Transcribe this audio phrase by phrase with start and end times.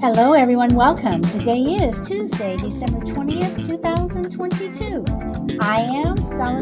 [0.00, 0.74] Hello, everyone.
[0.74, 1.20] Welcome.
[1.20, 5.04] Today is Tuesday, December 20th, 2022.
[5.60, 6.14] I am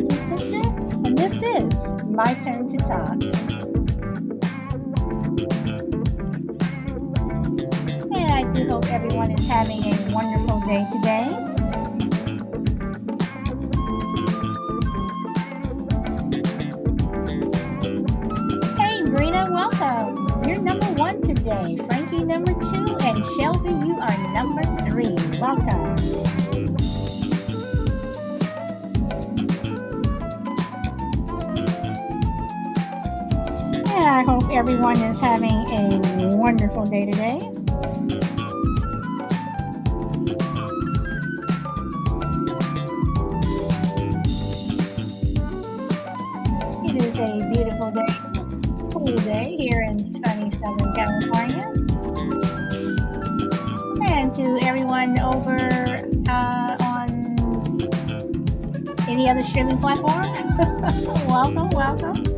[0.03, 0.69] New Sister,
[1.07, 3.13] and this is My Turn to Talk.
[8.13, 11.48] And I do hope everyone is having a wonderful day today.
[34.59, 37.39] Everyone is having a wonderful day today.
[46.83, 48.07] It is a beautiful day,
[48.91, 51.63] cool day here in sunny Southern California.
[54.11, 55.57] And to everyone over
[56.29, 57.09] uh, on
[59.09, 60.27] any other streaming platform,
[61.29, 62.38] welcome, welcome.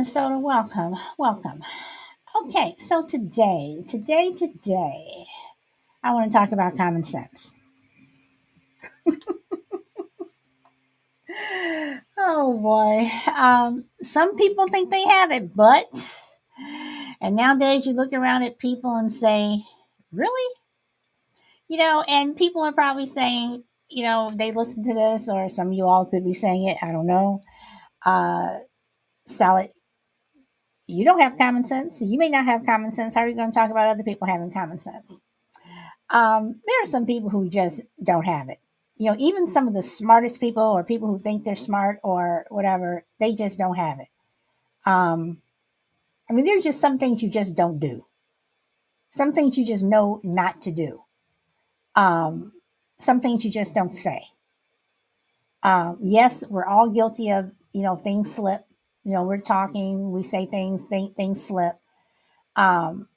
[0.00, 1.62] Minnesota, welcome, welcome.
[2.34, 5.26] Okay, so today, today, today,
[6.02, 7.54] I want to talk about common sense.
[12.16, 13.10] Oh boy.
[13.36, 15.86] Um, some people think they have it, but,
[17.20, 19.62] and nowadays you look around at people and say,
[20.12, 20.54] really?
[21.68, 25.68] You know, and people are probably saying, you know, they listen to this, or some
[25.68, 27.42] of you all could be saying it, I don't know.
[28.04, 28.60] Uh,
[29.28, 29.70] Salad,
[30.90, 32.00] you don't have common sense.
[32.00, 33.14] You may not have common sense.
[33.14, 35.22] How are you going to talk about other people having common sense?
[36.10, 38.58] Um, there are some people who just don't have it.
[38.96, 42.46] You know, even some of the smartest people or people who think they're smart or
[42.50, 44.08] whatever, they just don't have it.
[44.84, 45.40] Um,
[46.28, 48.04] I mean, there's just some things you just don't do.
[49.10, 51.02] Some things you just know not to do.
[51.94, 52.52] Um,
[52.98, 54.22] some things you just don't say.
[55.62, 58.64] Um, yes, we're all guilty of, you know, things slip.
[59.04, 61.76] You know, we're talking, we say things, think things slip.
[62.56, 63.08] Um,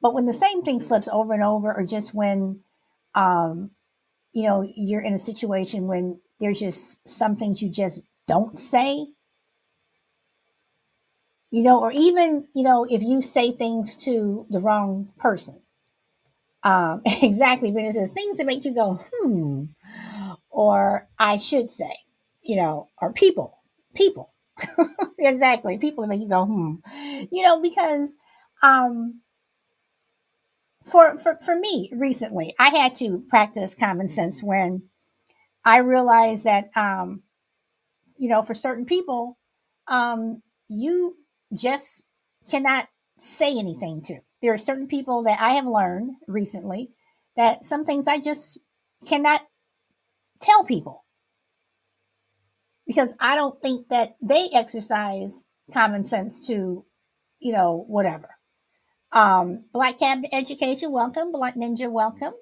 [0.00, 2.60] but when the same thing slips over and over, or just when,
[3.14, 3.72] um,
[4.32, 9.06] you know, you're in a situation when there's just some things you just don't say,
[11.50, 15.60] you know, or even, you know, if you say things to the wrong person.
[16.62, 17.72] Um, exactly.
[17.72, 19.64] When it says things that make you go, hmm,
[20.50, 21.92] or I should say,
[22.42, 23.58] you know, or people,
[23.94, 24.32] people.
[25.18, 25.78] exactly.
[25.78, 26.74] People that make you go, hmm.
[27.30, 28.16] You know, because
[28.62, 29.20] um
[30.84, 34.82] for, for for me recently, I had to practice common sense when
[35.64, 37.22] I realized that um,
[38.18, 39.38] you know, for certain people,
[39.86, 41.16] um, you
[41.54, 42.04] just
[42.50, 42.88] cannot
[43.20, 44.18] say anything to.
[44.42, 46.90] There are certain people that I have learned recently
[47.36, 48.58] that some things I just
[49.06, 49.42] cannot
[50.40, 51.04] tell people
[52.88, 56.84] because I don't think that they exercise common sense to,
[57.38, 58.30] you know, whatever.
[59.12, 61.30] Um, Black Cabinet Education, welcome.
[61.30, 62.32] Black Ninja, welcome.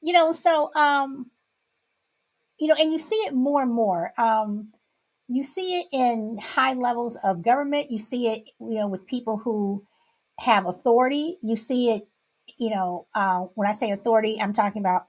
[0.00, 1.30] You know, so um,
[2.58, 4.12] you know, and you see it more and more.
[4.18, 4.72] Um,
[5.28, 7.90] you see it in high levels of government.
[7.90, 9.84] You see it, you know, with people who
[10.40, 11.38] have authority.
[11.42, 12.08] You see it,
[12.58, 15.02] you know, uh, when I say authority, I'm talking about,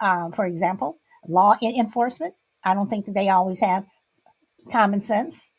[0.00, 0.98] um, for example,
[1.28, 2.34] law enforcement.
[2.64, 3.84] I don't think that they always have
[4.70, 5.50] common sense.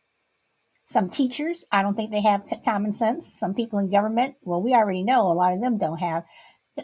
[0.86, 3.33] Some teachers, I don't think they have common sense.
[3.39, 6.25] Some people in government, well, we already know a lot of them don't have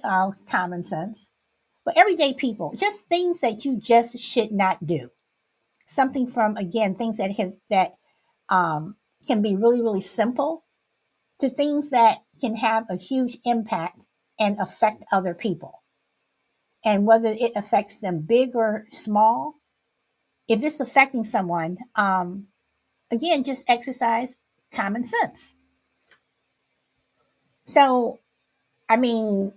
[0.03, 1.29] uh, common sense.
[1.83, 5.09] But everyday people, just things that you just should not do.
[5.87, 7.31] Something from again, things that
[7.69, 7.93] that
[8.49, 10.65] um, can be really, really simple
[11.39, 14.07] to things that can have a huge impact
[14.39, 15.83] and affect other people.
[16.83, 19.55] And whether it affects them big or small,
[20.47, 22.47] if it's affecting someone, um,
[23.11, 24.37] again, just exercise
[24.71, 25.55] common sense.
[27.65, 28.19] So,
[28.89, 29.53] I mean,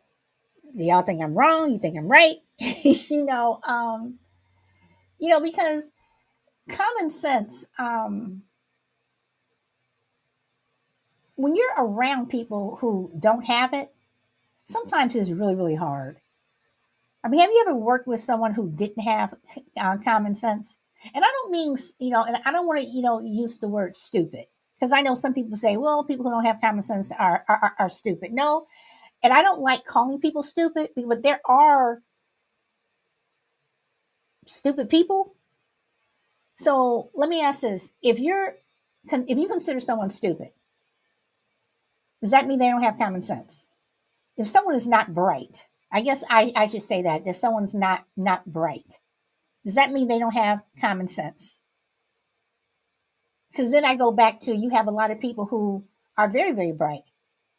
[0.77, 1.73] do y'all think I'm wrong?
[1.73, 2.37] You think I'm right?
[2.59, 4.19] you know, um,
[5.19, 5.91] you know, because
[6.69, 8.43] common sense, um,
[11.37, 13.95] when you're around people who don't have it,
[14.65, 16.19] sometimes it's really, really hard.
[17.25, 19.35] I mean, have you ever worked with someone who didn't have
[19.81, 20.80] uh, common sense?
[21.15, 23.69] And I don't mean, you know, and I don't want to, you know, use the
[23.69, 27.13] word stupid because I know some people say, well, people who don't have common sense
[27.19, 28.33] are, are, are stupid.
[28.33, 28.67] No,
[29.23, 32.03] and I don't like calling people stupid, but there are
[34.47, 35.35] stupid people.
[36.57, 38.57] So let me ask this: if you're,
[39.11, 40.51] if you consider someone stupid,
[42.21, 43.69] does that mean they don't have common sense?
[44.37, 48.05] If someone is not bright, I guess I, I should say that that someone's not
[48.17, 49.01] not bright.
[49.65, 51.61] Does that mean they don't have common sense?
[53.51, 55.85] Because then I go back to you have a lot of people who
[56.17, 57.03] are very very bright.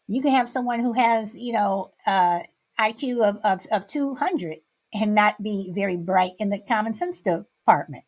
[0.07, 2.39] You can have someone who has you know uh,
[2.79, 4.57] IQ of, of of two hundred
[4.93, 8.03] and not be very bright in the common sense department.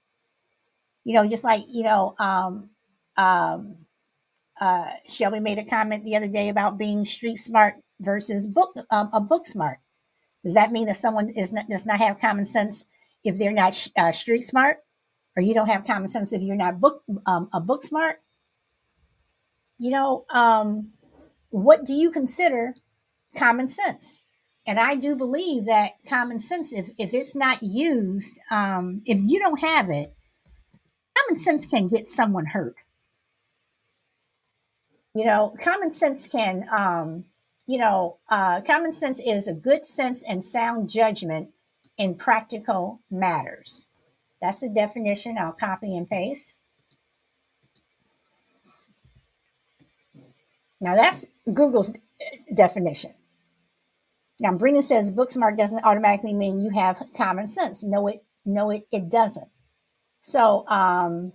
[1.03, 2.69] You know, just like you know, um,
[3.17, 3.77] um,
[4.59, 9.09] uh, Shelby made a comment the other day about being street smart versus book um,
[9.13, 9.79] a book smart.
[10.43, 12.85] Does that mean that someone is not, does not have common sense
[13.23, 14.77] if they're not uh, street smart,
[15.35, 18.21] or you don't have common sense if you're not book um, a book smart?
[19.77, 20.91] You know, um,
[21.49, 22.73] what do you consider
[23.35, 24.23] common sense?
[24.65, 29.39] And I do believe that common sense, if, if it's not used, um, if you
[29.39, 30.15] don't have it,
[31.17, 32.75] common sense can get someone hurt.
[35.13, 37.25] You know, common sense can, um,
[37.67, 41.49] you know, uh, common sense is a good sense and sound judgment
[41.97, 43.91] in practical matters.
[44.41, 45.37] That's the definition.
[45.37, 46.59] I'll copy and paste.
[50.81, 51.93] Now, that's Google's
[52.53, 53.13] definition.
[54.39, 57.83] Now, Brina says book smart doesn't automatically mean you have common sense.
[57.83, 59.47] No, it no, it, it doesn't.
[60.21, 61.33] So, um,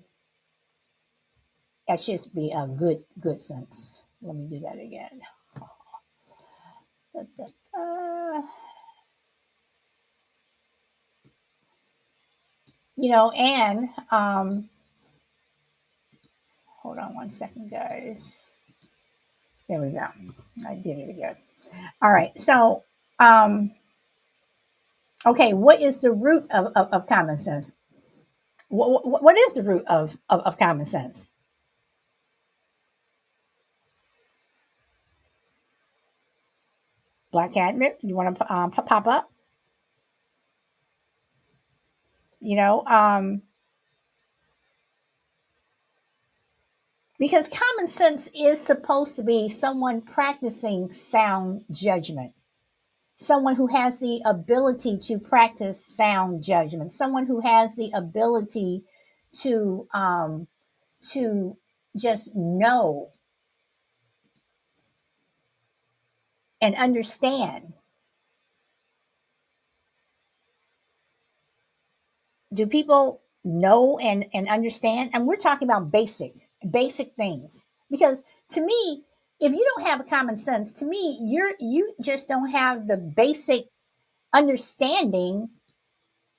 [1.89, 4.03] that should be a good good sense.
[4.23, 5.21] Let me do that again.
[7.15, 8.43] Da, da, da.
[12.99, 14.71] You know, and um,
[16.67, 18.59] hold on one second, guys.
[19.69, 20.07] There we go.
[20.69, 21.37] I did it again.
[22.03, 22.37] All right.
[22.39, 22.85] So,
[23.21, 23.73] um,
[25.27, 27.75] okay, what is the root of, of, of common sense?
[28.69, 31.33] What, what, what is the root of, of, of common sense?
[37.33, 39.31] Black Admit, you want to um, pop up?
[42.41, 43.43] You know, um,
[47.19, 52.33] because common sense is supposed to be someone practicing sound judgment,
[53.17, 58.85] someone who has the ability to practice sound judgment, someone who has the ability
[59.43, 60.47] to um,
[61.13, 61.57] to
[61.97, 63.11] just know
[66.61, 67.75] and understand.
[72.53, 75.11] Do people know and, and understand?
[75.13, 76.35] And we're talking about basic,
[76.71, 77.67] basic things.
[77.91, 79.05] Because to me,
[79.41, 83.67] if you don't have common sense, to me, you're you just don't have the basic
[84.33, 85.49] understanding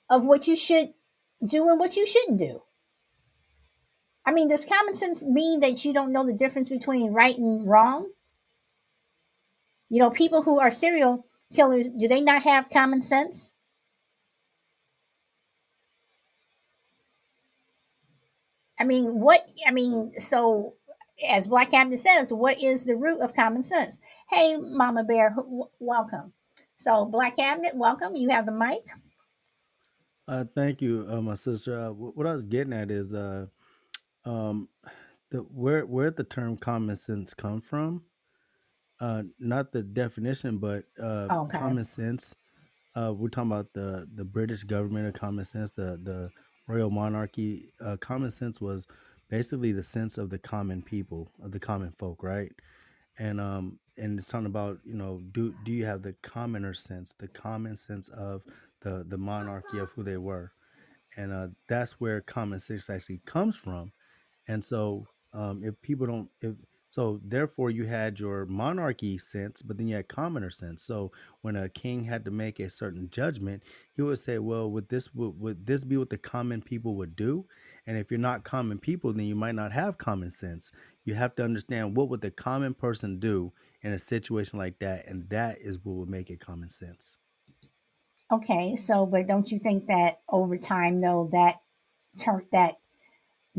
[0.09, 0.93] of what you should
[1.45, 2.63] do and what you shouldn't do.
[4.25, 7.67] I mean, does common sense mean that you don't know the difference between right and
[7.67, 8.09] wrong?
[9.89, 13.57] You know, people who are serial killers, do they not have common sense?
[18.79, 20.75] I mean, what, I mean, so
[21.27, 23.99] as Black Cabinet says, what is the root of common sense?
[24.29, 26.33] Hey, Mama Bear, w- welcome.
[26.77, 28.15] So, Black Cabinet, welcome.
[28.15, 28.79] You have the mic.
[30.27, 31.77] Uh, thank you, uh, my sister.
[31.77, 33.47] Uh, wh- what I was getting at is uh,
[34.25, 34.69] um,
[35.31, 38.03] the where where the term common sense come from.
[39.01, 41.59] Uh, not the definition, but uh, Okay.
[41.59, 42.35] common sense.
[42.95, 46.29] Uh, we're talking about the the British government of common sense, the the
[46.69, 47.71] royal monarchy.
[47.85, 48.87] Uh, common sense was
[49.29, 52.53] basically the sense of the common people, of the common folk, right?
[53.19, 57.13] and um and it's talking about you know do do you have the commoner sense
[57.19, 58.43] the common sense of
[58.81, 60.51] the the monarchy of who they were
[61.17, 63.91] and uh that's where common sense actually comes from
[64.47, 66.55] and so um if people don't if
[66.89, 70.83] so therefore you had your monarchy sense but then you had commoner sense.
[70.83, 73.63] So when a king had to make a certain judgment
[73.95, 77.15] he would say well would this would, would this be what the common people would
[77.15, 77.45] do?
[77.87, 80.71] And if you're not common people then you might not have common sense.
[81.05, 85.07] You have to understand what would the common person do in a situation like that
[85.07, 87.17] and that is what would make it common sense.
[88.31, 88.75] Okay.
[88.75, 91.61] So, but don't you think that over time, though, that
[92.19, 92.75] ter- that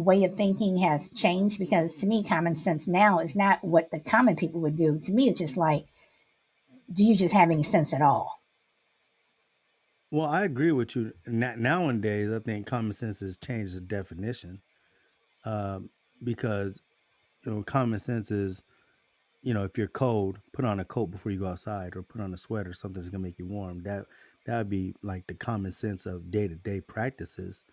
[0.03, 1.59] way of thinking has changed?
[1.59, 4.99] Because to me, common sense now is not what the common people would do.
[5.01, 5.87] To me, it's just like,
[6.93, 8.41] do you just have any sense at all?
[10.11, 14.61] well i agree with you nowadays i think common sense has changed the definition
[15.45, 15.91] um,
[16.23, 16.81] because
[17.45, 18.63] you know common sense is
[19.43, 22.21] you know if you're cold put on a coat before you go outside or put
[22.21, 24.05] on a sweater something's gonna make you warm that
[24.47, 27.65] that would be like the common sense of day-to-day practices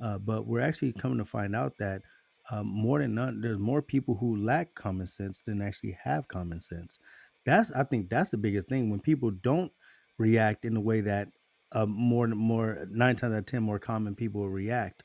[0.00, 2.02] uh, but we're actually coming to find out that
[2.50, 6.60] um, more than none there's more people who lack common sense than actually have common
[6.60, 6.98] sense
[7.44, 9.72] that's i think that's the biggest thing when people don't
[10.18, 11.28] react in the way that
[11.72, 15.02] uh, more more nine times out of ten more common people react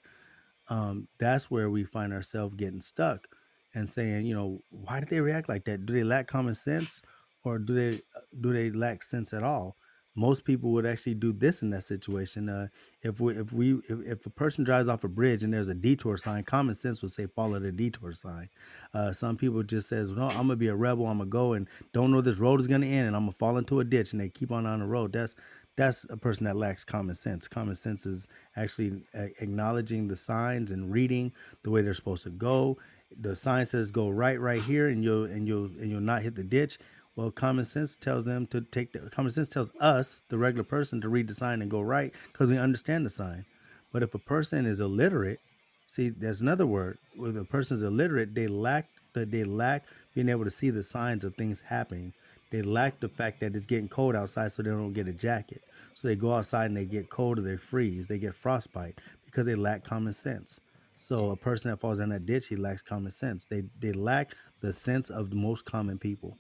[0.69, 3.27] um, that's where we find ourselves getting stuck
[3.75, 5.85] and saying, you know, why did they react like that?
[5.85, 7.01] Do they lack common sense,
[7.43, 9.77] or do they uh, do they lack sense at all?
[10.15, 12.50] Most people would actually do this in that situation.
[12.50, 12.67] Uh,
[13.01, 15.74] if we if we if, if a person drives off a bridge and there's a
[15.74, 18.50] detour sign, common sense would say follow the detour sign.
[18.93, 21.08] Uh, some people just says, no, I'm gonna be a rebel.
[21.08, 23.58] I'm gonna go and don't know this road is gonna end, and I'm gonna fall
[23.58, 25.13] into a ditch, and they keep on on the road.
[25.13, 25.36] That's
[25.75, 27.48] that's a person that lacks common sense.
[27.48, 31.32] Common sense is actually a- acknowledging the signs and reading
[31.63, 32.77] the way they're supposed to go.
[33.20, 36.36] The sign says go right, right here, and you'll and you'll and you'll not hit
[36.36, 36.77] the ditch.
[37.15, 41.00] Well, common sense tells them to take the common sense tells us, the regular person,
[41.01, 43.46] to read the sign and go right because we understand the sign.
[43.91, 45.39] But if a person is illiterate,
[45.86, 46.98] see, there's another word.
[47.15, 49.84] When a person is illiterate, they lack that they lack
[50.15, 52.13] being able to see the signs of things happening.
[52.50, 55.62] They lack the fact that it's getting cold outside, so they don't get a jacket.
[55.93, 58.08] So they go outside and they get cold or they freeze.
[58.08, 60.60] They get frostbite because they lack common sense.
[60.98, 63.46] So a person that falls in that ditch, he lacks common sense.
[63.46, 66.38] They they lack the sense of the most common people.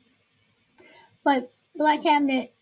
[1.23, 2.53] But Black Cabinet,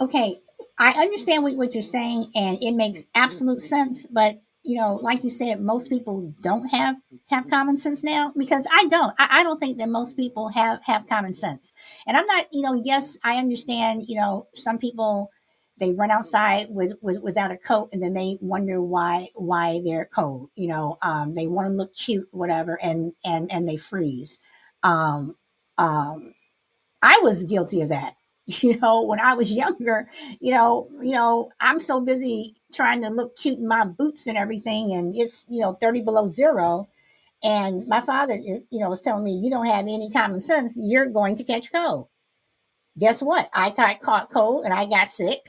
[0.00, 0.40] okay,
[0.78, 4.06] I understand what, what you're saying, and it makes absolute sense.
[4.06, 6.96] But you know, like you said, most people don't have
[7.30, 9.12] have common sense now because I don't.
[9.18, 11.72] I, I don't think that most people have have common sense.
[12.06, 14.04] And I'm not, you know, yes, I understand.
[14.08, 15.30] You know, some people
[15.78, 20.08] they run outside with, with without a coat, and then they wonder why why they're
[20.14, 20.50] cold.
[20.54, 24.38] You know, um, they want to look cute, whatever, and and and they freeze.
[24.84, 25.36] Um,
[25.78, 26.34] um,
[27.02, 28.14] I was guilty of that.
[28.46, 33.08] You know, when I was younger, you know, you know, I'm so busy trying to
[33.08, 36.88] look cute in my boots and everything, and it's you know 30 below zero.
[37.44, 40.74] And my father, you know, was telling me, you don't have any common sense.
[40.76, 42.08] You're going to catch cold.
[42.98, 43.48] Guess what?
[43.54, 45.40] I got caught cold and I got sick.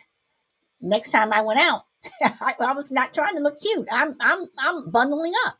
[0.81, 1.83] Next time I went out,
[2.21, 3.87] I, I was not trying to look cute.
[3.91, 5.57] I'm I'm I'm bundling up.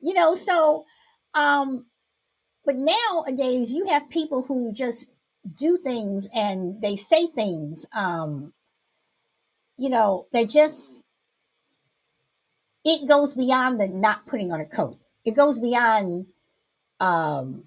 [0.00, 0.86] You know, so
[1.34, 1.86] um,
[2.68, 5.06] but nowadays you have people who just
[5.56, 8.52] do things and they say things um
[9.78, 11.06] you know they just
[12.84, 14.98] it goes beyond the not putting on a coat.
[15.24, 16.26] It goes beyond
[17.00, 17.64] um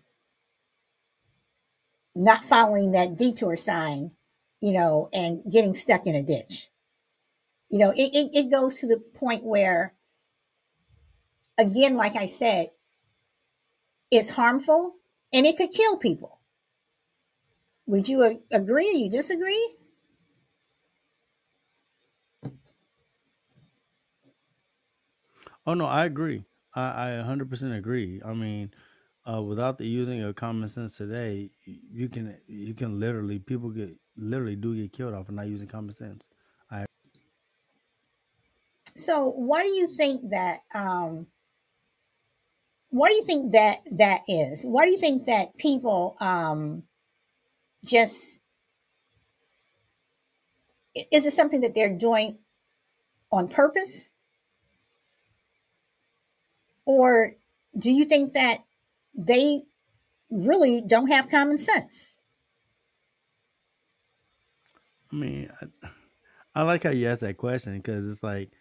[2.14, 4.12] not following that detour sign
[4.60, 6.70] you know and getting stuck in a ditch.
[7.70, 9.96] You know it, it, it goes to the point where
[11.58, 12.70] again like i said
[14.12, 14.98] it's harmful
[15.34, 16.40] and it could kill people
[17.86, 19.76] would you a- agree or you disagree
[25.66, 26.46] Oh no, I agree.
[26.74, 28.22] I, I 100% agree.
[28.24, 28.74] I mean,
[29.26, 33.70] uh, without the using of common sense today, y- you can you can literally people
[33.72, 36.30] get literally do get killed off of not using common sense.
[36.70, 36.86] I
[38.96, 41.28] so why do you think that um
[42.92, 44.64] what do you think that that is?
[44.64, 46.84] Why do you think that people um,
[47.84, 48.40] just
[50.94, 52.38] is it something that they're doing
[53.32, 54.14] on purpose?
[56.86, 57.32] or
[57.78, 58.60] do you think that
[59.16, 59.62] they
[60.30, 62.18] really don't have common sense?
[65.12, 65.90] I mean, I,
[66.56, 68.52] I like how you asked that question because it's like,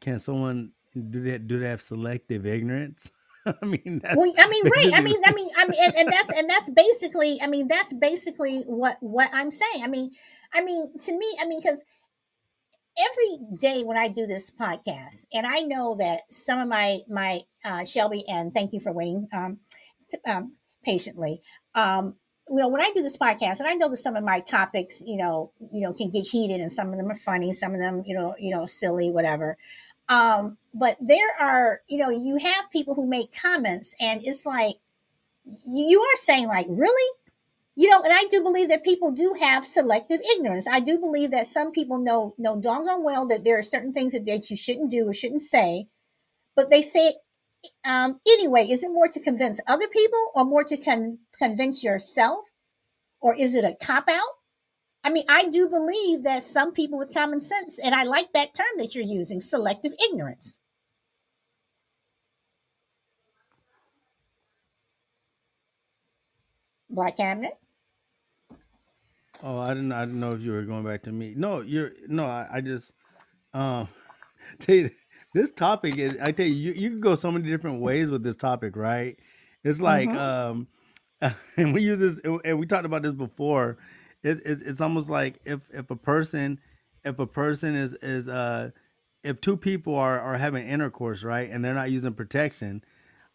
[0.00, 1.46] can someone do that?
[1.46, 3.10] Do they have selective ignorance?
[3.62, 4.92] I mean, that's well, I mean, right?
[4.94, 7.92] I mean, I mean, I mean, and, and that's and that's basically, I mean, that's
[7.92, 9.82] basically what what I'm saying.
[9.82, 10.12] I mean,
[10.52, 11.82] I mean, to me, I mean, because
[12.98, 17.40] every day when I do this podcast, and I know that some of my my
[17.64, 19.58] uh, Shelby and thank you for waiting um,
[20.26, 21.40] um, patiently.
[21.74, 22.16] Um,
[22.48, 25.00] you know, when I do this podcast, and I know that some of my topics,
[25.06, 27.80] you know, you know, can get heated, and some of them are funny, some of
[27.80, 29.56] them, you know, you know, silly, whatever.
[30.10, 34.76] Um, but there are, you know, you have people who make comments, and it's like
[35.66, 37.12] you are saying, like, really?
[37.76, 40.66] you know, and I do believe that people do have selective ignorance.
[40.68, 44.12] I do believe that some people know know doggone well that there are certain things
[44.12, 45.86] that, that you shouldn't do or shouldn't say,
[46.56, 47.14] but they say
[47.84, 48.66] um, anyway.
[48.68, 52.46] Is it more to convince other people or more to con- convince yourself,
[53.20, 54.39] or is it a cop out?
[55.04, 58.54] I mean, I do believe that some people with common sense, and I like that
[58.54, 60.60] term that you're using, selective ignorance.
[66.90, 67.58] Black cabinet.
[69.42, 69.92] Oh, I didn't.
[69.92, 71.34] I didn't know if you were going back to me.
[71.36, 71.92] No, you're.
[72.08, 72.92] No, I, I just.
[73.54, 73.88] Um,
[74.60, 74.90] tell you
[75.34, 76.16] this topic is.
[76.22, 79.18] I tell you, you, you can go so many different ways with this topic, right?
[79.64, 80.16] It's like, Mm-hmm.
[80.16, 80.68] um,
[81.56, 83.78] and we use this, and we talked about this before.
[84.22, 86.60] It, it's it's almost like if if a person,
[87.04, 88.70] if a person is is uh,
[89.22, 92.82] if two people are are having intercourse, right, and they're not using protection,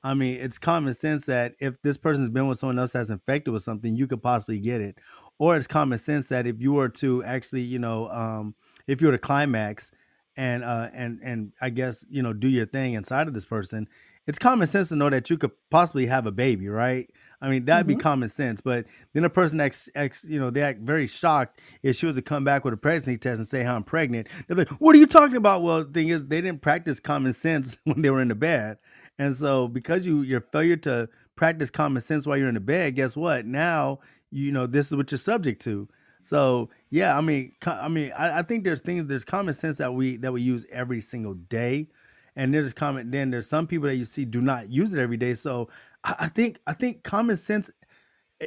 [0.03, 3.51] I mean, it's common sense that if this person's been with someone else that's infected
[3.51, 4.99] with something, you could possibly get it.
[5.39, 8.53] Or it's common sense that if you were to actually, you know, um,
[8.87, 9.91] if you were to climax
[10.37, 13.87] and uh and and I guess, you know, do your thing inside of this person,
[14.27, 17.09] it's common sense to know that you could possibly have a baby, right?
[17.41, 18.01] I mean, that'd be Mm-hmm.
[18.01, 18.61] common sense.
[18.61, 22.15] But then a person acts, acts, you know, they act very shocked if she was
[22.15, 24.27] to come back with a pregnancy test and say how I'm pregnant.
[24.47, 27.33] They're like, "What are you talking about?" Well, the thing is, they didn't practice common
[27.33, 28.77] sense when they were in the bed.
[29.19, 32.95] And so because you your failure to practice common sense while you're in the bed,
[32.95, 33.45] guess what?
[33.45, 33.99] Now
[34.31, 35.87] you know this is what you're subject to.
[36.21, 39.93] So yeah, I mean, I mean, I, I think there's things there's common sense that
[39.93, 41.89] we that we use every single day,
[42.35, 43.11] and there's common.
[43.11, 45.35] Then there's some people that you see do not use it every day.
[45.35, 45.69] So
[46.03, 47.71] I, I think I think common sense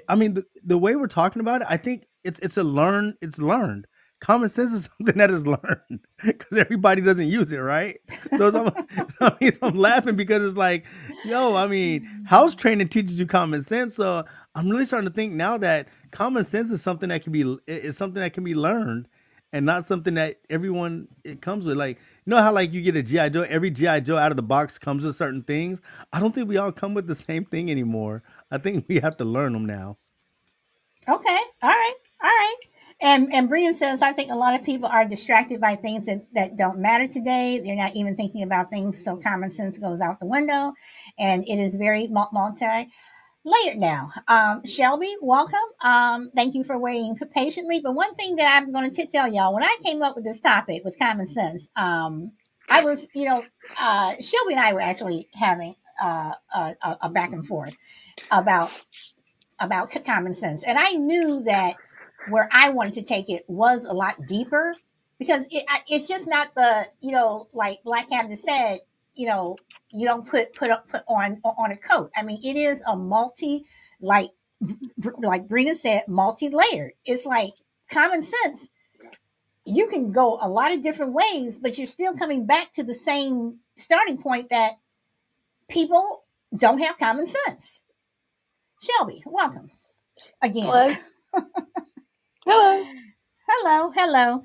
[0.09, 3.16] I mean, the, the way we're talking about it, I think it's it's a learn
[3.20, 3.87] it's learned.
[4.20, 7.98] Common sense is something that is learned because everybody doesn't use it, right?
[8.37, 8.72] So
[9.20, 10.87] I mean, I'm laughing because it's like,
[11.27, 13.96] yo, I mean, house training teaches you common sense.
[13.96, 14.24] So
[14.55, 17.96] I'm really starting to think now that common sense is something that can be is
[17.96, 19.09] something that can be learned
[19.52, 21.76] and not something that everyone it comes with.
[21.76, 24.37] Like, you know how like you get a GI Joe, every GI Joe out of
[24.37, 25.80] the box comes with certain things.
[26.12, 28.22] I don't think we all come with the same thing anymore.
[28.50, 29.98] I think we have to learn them now.
[31.08, 31.40] Okay.
[31.62, 31.94] All right.
[32.22, 32.56] All right.
[33.00, 36.26] And and Brina says, I think a lot of people are distracted by things that,
[36.34, 37.61] that don't matter today.
[37.64, 40.72] They're not even thinking about things, so common sense goes out the window,
[41.16, 42.88] and it is very multi
[43.48, 44.11] layered now.
[44.26, 45.58] Um, Shelby, welcome.
[45.82, 47.80] Um, thank you for waiting patiently.
[47.80, 50.40] But one thing that I'm going to tell y'all, when I came up with this
[50.40, 52.32] topic with common sense, um,
[52.68, 53.44] I was, you know,
[53.78, 57.74] uh, Shelby and I were actually having uh, a, a back and forth
[58.30, 58.70] about
[59.61, 60.62] about common sense.
[60.64, 61.76] And I knew that
[62.28, 64.74] where I wanted to take it was a lot deeper
[65.18, 68.80] because it, it's just not the, you know, like Black Cabinet said,
[69.14, 69.56] you know,
[69.90, 72.11] you don't put put up put on on a coat.
[72.16, 73.64] I mean, it is a multi
[74.01, 74.31] like
[75.18, 76.92] like Brina said, multi layered.
[77.05, 77.53] It's like
[77.90, 78.70] common sense.
[79.64, 82.94] You can go a lot of different ways, but you're still coming back to the
[82.94, 84.79] same starting point that
[85.68, 86.24] people
[86.57, 87.83] don't have common sense.
[88.81, 89.70] Shelby, welcome
[90.42, 90.64] again.
[90.64, 90.94] Hello.
[92.46, 92.87] Hello.
[93.46, 94.42] Hello, hello.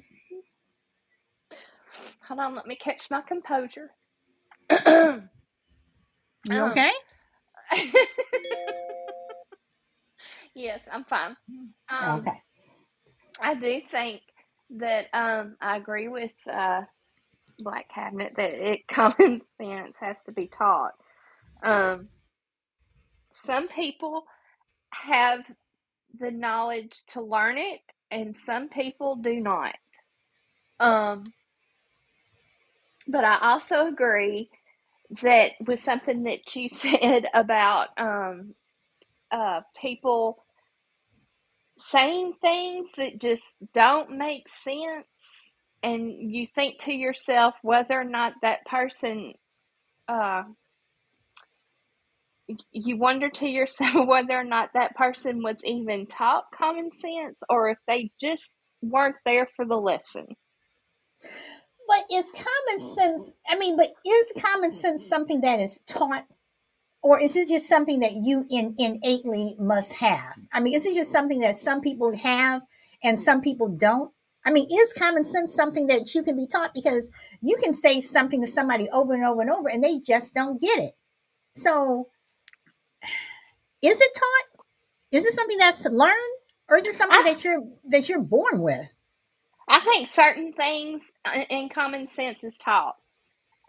[2.27, 3.91] Hold on, let me catch my composure.
[6.45, 6.91] You Um, okay?
[10.55, 11.35] yes, I'm fine.
[11.89, 12.41] Um, Okay.
[13.41, 14.21] I do think
[14.71, 16.81] that um, I agree with uh,
[17.59, 20.93] Black Cabinet that it common sense has to be taught.
[21.63, 22.09] Um,
[23.45, 24.23] some people
[24.91, 25.41] have
[26.19, 29.75] the knowledge to learn it, and some people do not.
[30.79, 31.23] Um,
[33.07, 34.49] but I also agree
[35.23, 38.55] that was something that you said about um,
[39.31, 40.43] uh, people
[41.77, 45.07] saying things that just don't make sense,
[45.83, 49.33] and you think to yourself whether or not that person
[50.07, 50.43] uh,
[52.71, 57.69] you wonder to yourself whether or not that person was even taught common sense or
[57.69, 60.27] if they just weren't there for the lesson.
[61.87, 62.95] But is common mm.
[62.95, 66.25] sense, I mean, but is common sense something that is taught?
[67.01, 70.35] Or is it just something that you in, innately must have?
[70.53, 72.61] I mean, is it just something that some people have
[73.03, 74.11] and some people don't?
[74.45, 76.73] I mean, is common sense something that you can be taught?
[76.73, 77.09] Because
[77.41, 80.59] you can say something to somebody over and over and over and they just don't
[80.59, 80.93] get it.
[81.55, 82.07] So,
[83.81, 84.65] is it taught?
[85.11, 86.13] Is it something that's learned?
[86.69, 88.87] Or is it something I, that you're that you're born with?
[89.67, 91.03] I think certain things
[91.49, 92.95] in common sense is taught.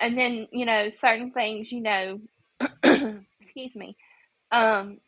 [0.00, 2.20] And then, you know, certain things, you know,
[3.40, 3.96] excuse me,
[4.50, 4.98] um,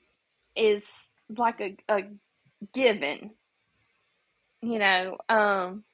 [0.55, 0.85] is
[1.37, 2.03] like a, a
[2.72, 3.31] given.
[4.62, 5.85] You know, um,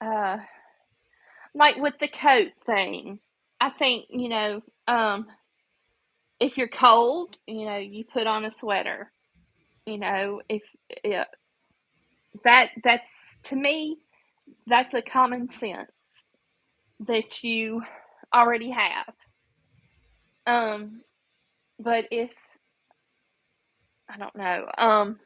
[0.00, 0.38] uh,
[1.54, 3.20] like with the coat thing,
[3.60, 5.26] I think, you know, um,
[6.40, 9.12] if you're cold, you know, you put on a sweater.
[9.86, 10.62] You know, if
[11.04, 11.24] yeah,
[12.44, 13.12] that that's
[13.44, 13.98] to me,
[14.66, 15.90] that's a common sense
[17.00, 17.82] that you
[18.34, 19.14] already have.
[20.46, 21.02] Um,
[21.78, 22.30] but if
[24.08, 25.18] I don't know, um,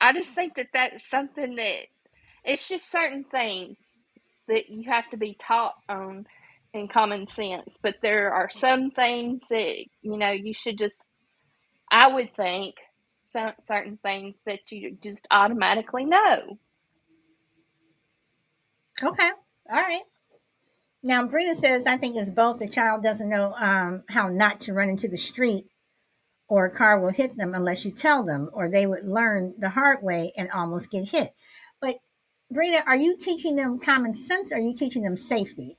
[0.00, 1.86] I just think that that's something that
[2.44, 3.78] it's just certain things
[4.48, 6.26] that you have to be taught on
[6.74, 7.76] in common sense.
[7.82, 11.00] But there are some things that you know you should just,
[11.90, 12.76] I would think,
[13.32, 16.58] some certain things that you just automatically know.
[19.02, 19.30] Okay,
[19.70, 20.02] all right.
[21.02, 22.60] Now, Brina says, I think it's both.
[22.60, 25.66] The child doesn't know um, how not to run into the street,
[26.48, 29.70] or a car will hit them unless you tell them, or they would learn the
[29.70, 31.30] hard way and almost get hit.
[31.80, 31.96] But,
[32.54, 35.78] Brina, are you teaching them common sense or are you teaching them safety?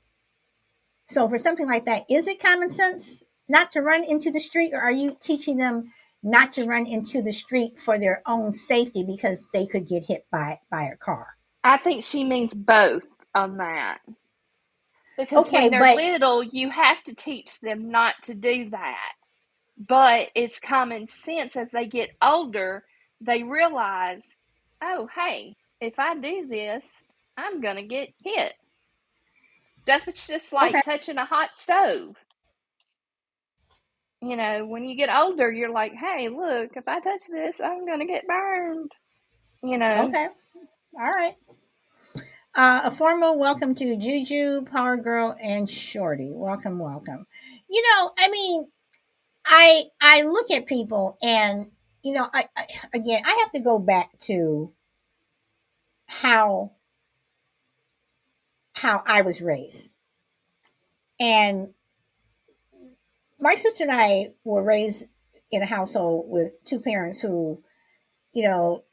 [1.07, 4.73] So, for something like that, is it common sense not to run into the street,
[4.73, 5.91] or are you teaching them
[6.23, 10.25] not to run into the street for their own safety because they could get hit
[10.31, 11.27] by, by a car?
[11.63, 13.05] I think she means both
[13.35, 13.99] on that.
[15.17, 19.13] Because Okay, when they're but little, you have to teach them not to do that.
[19.77, 22.83] But it's common sense as they get older,
[23.21, 24.21] they realize,
[24.81, 26.85] oh, hey, if I do this,
[27.37, 28.53] I'm going to get hit.
[29.85, 32.15] That's just like okay, touching a hot stove.
[34.23, 37.85] You know, when you get older, you're like, hey, look, if I touch this, I'm
[37.85, 38.89] going to get burned.
[39.61, 40.27] You know, okay,
[40.95, 41.35] all right.
[42.55, 46.31] Uh, a formal welcome to Juju, Power Girl, and Shorty.
[46.33, 47.27] Welcome, welcome.
[47.69, 48.67] You know, I mean,
[49.45, 53.77] I I look at people, and you know, I, I again, I have to go
[53.77, 54.71] back to
[56.07, 56.71] how
[58.73, 59.91] how I was raised,
[61.19, 61.73] and
[63.43, 65.05] my sister and I were raised
[65.51, 67.61] in a household with two parents who,
[68.31, 68.85] you know,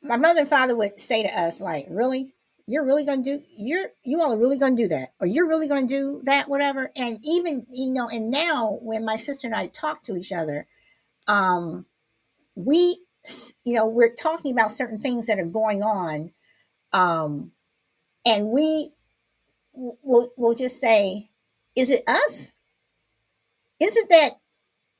[0.00, 2.34] my mother and father would say to us like really?
[2.68, 5.68] You're really to do you're you all are really to do that or you're really
[5.68, 6.92] to do that whatever?
[6.96, 10.66] And even you know and now when my sister and i talk to each other
[11.28, 11.86] um
[12.56, 12.98] we
[13.64, 16.32] you know we're talking about certain things that are going on
[16.92, 17.52] um
[18.24, 18.90] and we
[19.74, 21.30] will will just say
[21.76, 22.55] is it us
[23.80, 24.32] is it that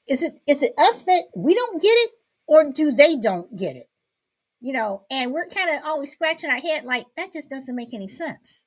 [0.09, 2.11] is it is it us that we don't get it
[2.47, 3.87] or do they don't get it
[4.61, 7.93] you know, and we're kind of always scratching our head like that just doesn't make
[7.93, 8.65] any sense.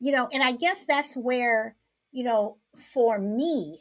[0.00, 1.76] You know, and I guess that's where,
[2.12, 3.80] you know, for me,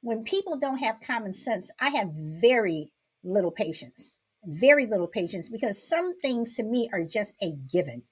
[0.00, 2.90] when people don't have common sense, I have very
[3.22, 8.02] little patience, very little patience because some things to me are just a given.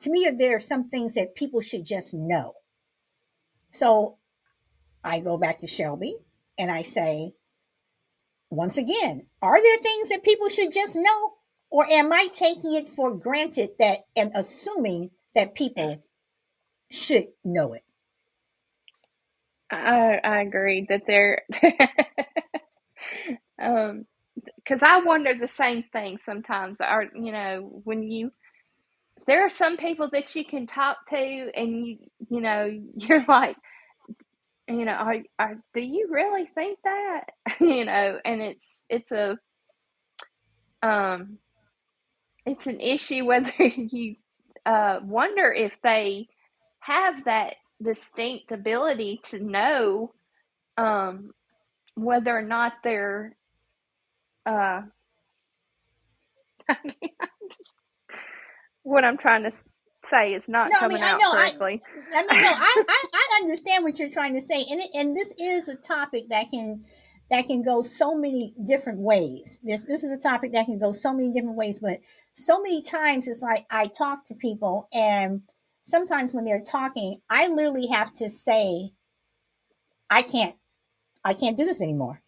[0.00, 2.54] To me, there are some things that people should just know.
[3.70, 4.18] So
[5.04, 6.16] I go back to Shelby
[6.58, 7.34] and I say,
[8.50, 11.32] once again, are there things that people should just know?
[11.70, 16.02] Or am I taking it for granted that and assuming that people
[16.90, 17.84] should know it?
[19.70, 21.44] I I agree that they're
[23.62, 24.06] um
[24.56, 26.80] because I wonder the same thing sometimes.
[26.80, 28.30] Are you know when you
[29.26, 31.16] there are some people that you can talk to
[31.54, 31.98] and you
[32.30, 33.56] you know you're like
[34.68, 37.24] you know are, are do you really think that?
[37.60, 39.38] You know and it's it's a
[40.82, 41.38] um
[42.46, 44.16] it's an issue whether you
[44.66, 46.28] uh, wonder if they
[46.80, 50.12] have that distinct ability to know
[50.78, 51.32] um,
[51.96, 53.36] whether or not they're
[54.46, 54.82] uh,
[56.68, 57.10] I mean,
[57.50, 57.74] just,
[58.82, 59.50] what I'm trying to
[60.04, 61.82] say is not No, I coming mean, I out know, I, correctly.
[62.14, 65.16] I mean, no, I, I, I understand what you're trying to say, and it, and
[65.16, 66.84] this is a topic that can
[67.30, 69.58] that can go so many different ways.
[69.62, 72.00] This this is a topic that can go so many different ways, but
[72.34, 75.42] so many times it's like I talk to people, and
[75.84, 78.92] sometimes when they're talking, I literally have to say,
[80.10, 80.54] I can't,
[81.24, 82.20] I can't do this anymore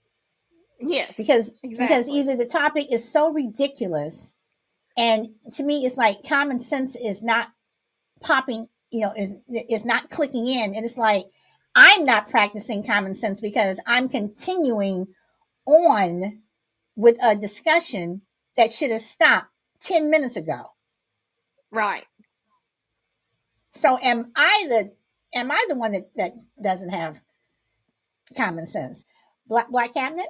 [0.81, 4.37] Yes, because because either the topic is so ridiculous,
[4.97, 7.49] and to me, it's like common sense is not
[8.21, 11.25] popping, you know, is is not clicking in, and it's like
[11.75, 15.09] I'm not practicing common sense because I'm continuing
[15.67, 16.43] on
[16.97, 18.23] with a discussion
[18.57, 19.49] that should have stopped
[19.81, 20.71] 10 minutes ago.
[21.71, 22.05] Right.
[23.73, 24.93] So am I the
[25.35, 27.21] am I the one that, that doesn't have
[28.37, 29.05] common sense?
[29.47, 30.29] Black Black Cabinet?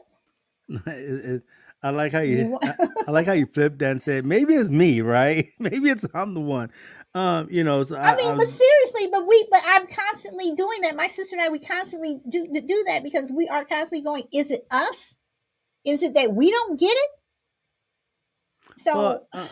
[0.86, 1.42] It- it-
[1.82, 2.72] I like how You I,
[3.08, 5.48] I like how you flipped that and said maybe it's me, right?
[5.58, 6.70] Maybe it's I'm the one.
[7.14, 10.52] Um, you know, so I, I mean, I but seriously, but we, but I'm constantly
[10.52, 10.96] doing that.
[10.96, 14.24] My sister and I, we constantly do do that because we are constantly going.
[14.32, 15.16] Is it us?
[15.84, 17.10] Is it that we don't get it?
[18.78, 19.48] So well, uh,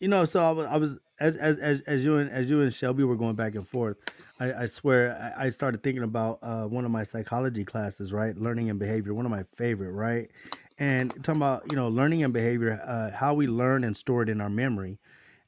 [0.00, 2.60] you know, so I was, I was as, as as as you and as you
[2.60, 3.96] and Shelby were going back and forth.
[4.38, 8.36] I, I swear, I, I started thinking about uh, one of my psychology classes, right?
[8.36, 10.30] Learning and behavior, one of my favorite, right?
[10.78, 14.28] And talking about you know learning and behavior, uh, how we learn and store it
[14.28, 14.98] in our memory.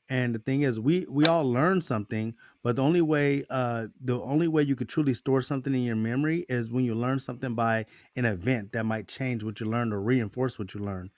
[0.09, 4.21] And the thing is, we we all learn something, but the only way uh, the
[4.21, 7.55] only way you could truly store something in your memory is when you learn something
[7.55, 7.87] by
[8.17, 11.11] an event that might change what you learned or reinforce what you learned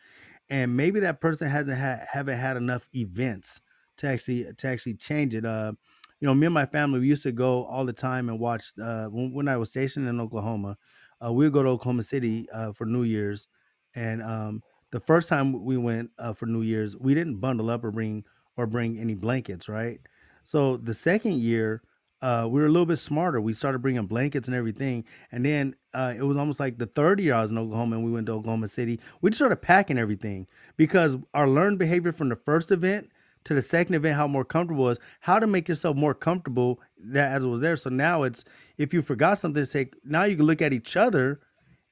[0.48, 3.60] and maybe that person hasn't had haven't had enough events
[3.98, 5.44] to actually to actually change it.
[5.44, 5.72] Uh,
[6.20, 8.72] you know, me and my family we used to go all the time and watch.
[8.80, 10.76] Uh, when, when I was stationed in Oklahoma,
[11.24, 13.48] uh, we would go to Oklahoma City uh, for New Year's,
[13.94, 17.84] and um, the first time we went uh, for New Year's, we didn't bundle up
[17.84, 18.24] or bring
[18.56, 20.00] or bring any blankets, right?
[20.44, 21.82] So the second year.
[22.22, 23.40] Uh, we were a little bit smarter.
[23.40, 27.18] We started bringing blankets and everything, and then uh, it was almost like the third
[27.18, 29.00] year I was in Oklahoma, and we went to Oklahoma City.
[29.22, 33.08] We just started packing everything because our learned behavior from the first event
[33.44, 37.32] to the second event, how more comfortable was, how to make yourself more comfortable that
[37.32, 37.76] as it was there.
[37.76, 38.44] So now it's
[38.76, 41.40] if you forgot something, say now you can look at each other,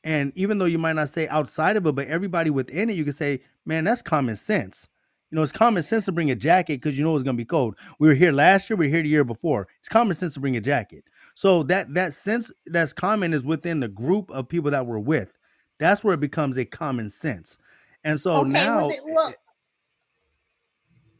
[0.04, 3.04] and even though you might not say outside of it, but everybody within it, you
[3.04, 4.88] can say, man, that's common sense.
[5.30, 7.44] You know, it's common sense to bring a jacket because you know it's gonna be
[7.44, 7.76] cold.
[7.98, 9.68] We were here last year, we were here the year before.
[9.78, 11.04] It's common sense to bring a jacket.
[11.34, 15.37] So that that sense that's common is within the group of people that we're with.
[15.78, 17.58] That's where it becomes a common sense.
[18.04, 19.34] And so okay, now, well,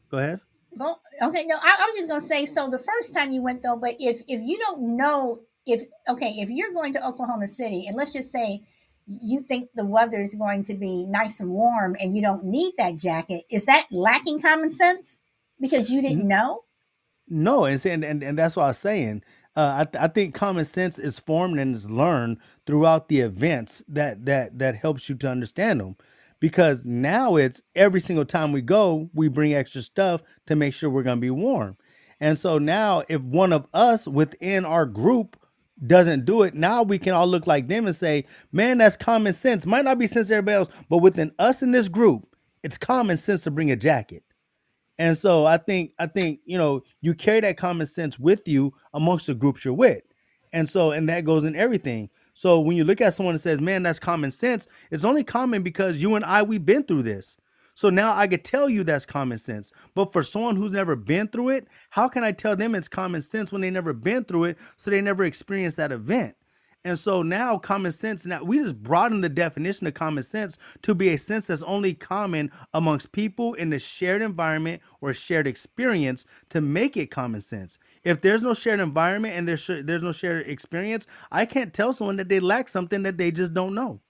[0.09, 0.39] go ahead.
[0.75, 1.45] go, okay.
[1.45, 2.47] No, I, I'm just gonna say.
[2.47, 6.35] So the first time you went though, but if if you don't know if okay,
[6.37, 8.63] if you're going to Oklahoma City, and let's just say
[9.07, 12.73] you think the weather is going to be nice and warm, and you don't need
[12.77, 15.19] that jacket, is that lacking common sense
[15.59, 16.63] because you didn't know?
[17.27, 19.23] No, and and, and that's what I was saying.
[19.55, 23.83] Uh, I, th- I think common sense is formed and is learned throughout the events
[23.87, 25.95] that that that helps you to understand them.
[26.39, 30.89] Because now it's every single time we go, we bring extra stuff to make sure
[30.89, 31.77] we're gonna be warm.
[32.19, 35.37] And so now, if one of us within our group
[35.85, 39.33] doesn't do it, now we can all look like them and say, "Man, that's common
[39.33, 42.27] sense." Might not be sense to everybody else, but within us in this group,
[42.63, 44.23] it's common sense to bring a jacket.
[44.97, 48.73] And so I think I think you know you carry that common sense with you
[48.93, 50.03] amongst the groups you're with,
[50.53, 52.09] and so and that goes in everything.
[52.33, 55.63] So when you look at someone that says, "Man, that's common sense," it's only common
[55.63, 57.37] because you and I we've been through this.
[57.79, 59.71] So now I could tell you that's common sense.
[59.95, 63.21] But for someone who's never been through it, how can I tell them it's common
[63.21, 66.35] sense when they never been through it, so they never experienced that event?
[66.83, 70.93] And so now common sense, now we just broaden the definition of common sense to
[70.93, 76.25] be a sense that's only common amongst people in the shared environment or shared experience
[76.49, 77.79] to make it common sense.
[78.03, 81.93] If there's no shared environment and there's sh- there's no shared experience, I can't tell
[81.93, 84.01] someone that they lack something that they just don't know.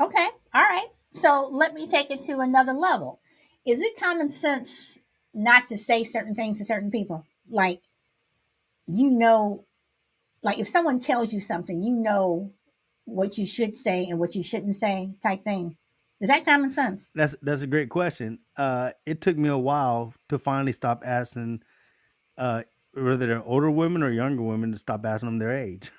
[0.00, 0.88] Okay, all right.
[1.12, 3.20] So let me take it to another level.
[3.66, 4.98] Is it common sense
[5.34, 7.24] not to say certain things to certain people?
[7.50, 7.82] Like,
[8.86, 9.64] you know,
[10.42, 12.52] like if someone tells you something, you know
[13.04, 15.76] what you should say and what you shouldn't say, type thing.
[16.20, 17.10] Is that common sense?
[17.14, 18.40] That's that's a great question.
[18.56, 21.62] Uh, it took me a while to finally stop asking
[22.36, 25.90] uh, whether they're older women or younger women to stop asking them their age.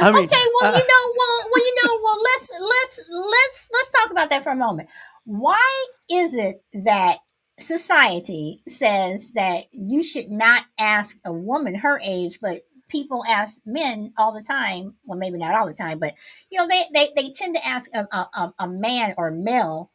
[0.00, 3.68] I mean, okay, well, uh, you know, well, well, you know, well, let's let's let's
[3.72, 4.88] let's talk about that for a moment.
[5.24, 7.18] Why is it that
[7.58, 14.12] society says that you should not ask a woman her age, but people ask men
[14.18, 14.94] all the time?
[15.04, 16.14] Well, maybe not all the time, but
[16.50, 19.90] you know, they they, they tend to ask a, a, a- a man or male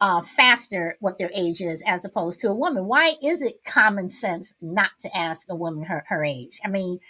[0.00, 2.86] uh, faster what their age is as opposed to a woman.
[2.86, 6.60] Why is it common sense not to ask a woman her, her age?
[6.64, 7.00] I mean,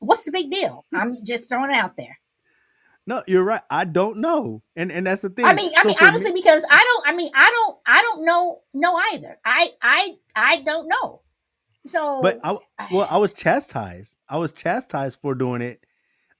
[0.00, 0.84] what's the big deal?
[0.94, 2.18] I'm just throwing it out there.
[3.06, 3.62] No, you're right.
[3.70, 5.44] I don't know, and and that's the thing.
[5.44, 7.08] I mean, I So mean, honestly, me- because I don't.
[7.08, 7.78] I mean, I don't.
[7.86, 8.62] I don't know.
[8.74, 9.38] Know either.
[9.44, 9.70] I.
[9.82, 10.10] I.
[10.34, 11.22] I don't know.
[11.86, 12.58] So, but I
[12.92, 14.16] well, I was chastised.
[14.28, 15.84] I was chastised for doing it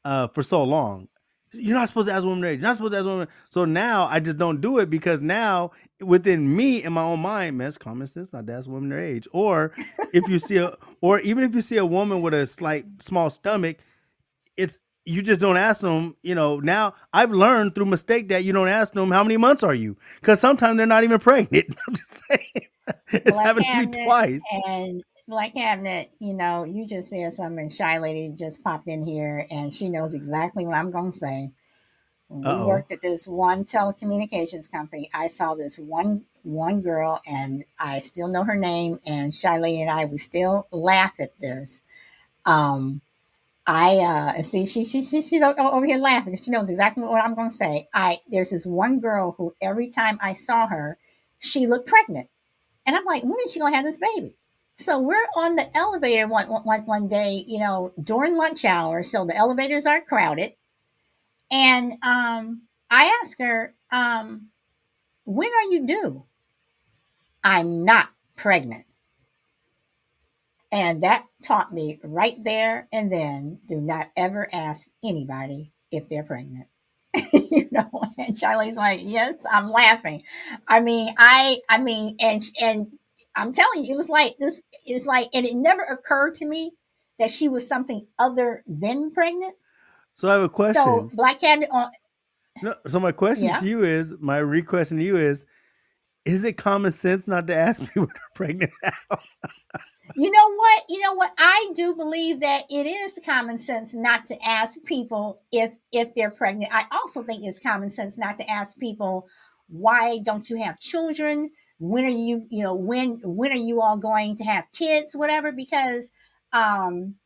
[0.04, 1.08] uh, for so long.
[1.56, 2.60] You're not supposed to ask women their age.
[2.60, 3.28] You're not supposed to ask women.
[3.50, 7.58] So now I just don't do it because now within me in my own mind,
[7.58, 9.28] man, it's common sense not to ask women their age.
[9.32, 9.72] Or
[10.14, 13.30] if you see a, or even if you see a woman with a slight small
[13.30, 13.78] stomach,
[14.56, 16.16] it's you just don't ask them.
[16.22, 19.62] You know, now I've learned through mistake that you don't ask them how many months
[19.64, 21.76] are you because sometimes they're not even pregnant.
[21.88, 22.68] I'm just saying,
[23.12, 24.42] it's Black happened to me twice.
[24.66, 27.68] And Black Cabinet, you know, you just said something.
[27.68, 31.50] Shy Lady just popped in here, and she knows exactly what I'm going to say.
[32.28, 32.66] When we Uh-oh.
[32.66, 38.28] worked at this one telecommunications company, I saw this one one girl, and I still
[38.28, 39.00] know her name.
[39.06, 41.82] And Shy Lady and I, we still laugh at this.
[42.44, 43.00] Um,
[43.66, 47.34] I uh, see she she, she she's over here laughing she knows exactly what I'm
[47.34, 47.88] going to say.
[47.92, 50.98] I there's this one girl who every time I saw her,
[51.40, 52.28] she looked pregnant.
[52.86, 54.36] And I'm like, when is she gonna have this baby?
[54.76, 59.02] So we're on the elevator one, one, one day, you know, during lunch hour.
[59.02, 60.52] So the elevators are crowded.
[61.50, 64.48] And um, I asked her, um,
[65.24, 66.24] when are you due?
[67.44, 68.84] I'm not pregnant.
[70.72, 76.24] And that taught me right there and then do not ever ask anybody if they're
[76.24, 76.66] pregnant.
[77.32, 80.24] you know, and Charlie's like, yes, I'm laughing.
[80.68, 82.88] I mean, I, I mean, and and
[83.36, 84.62] I'm telling you, it was like this.
[84.84, 86.72] It's like, and it never occurred to me
[87.18, 89.54] that she was something other than pregnant.
[90.14, 90.82] So I have a question.
[90.82, 91.90] So Black Cabinet on
[92.62, 93.60] No, so my question Yeah.
[93.60, 95.44] to you is, my re question to you is,
[96.24, 99.18] is it common sense not to ask people they're pregnant now?
[100.14, 100.84] You know what?
[100.88, 101.32] You know what?
[101.36, 106.30] I do believe that it is common sense not to ask people if if they're
[106.30, 106.72] pregnant.
[106.74, 109.26] I also think it's common sense not to ask people
[109.68, 111.50] why don't you have children?
[111.78, 115.52] When are you, you know, when when are you all going to have kids, whatever
[115.52, 116.12] because
[116.52, 117.16] um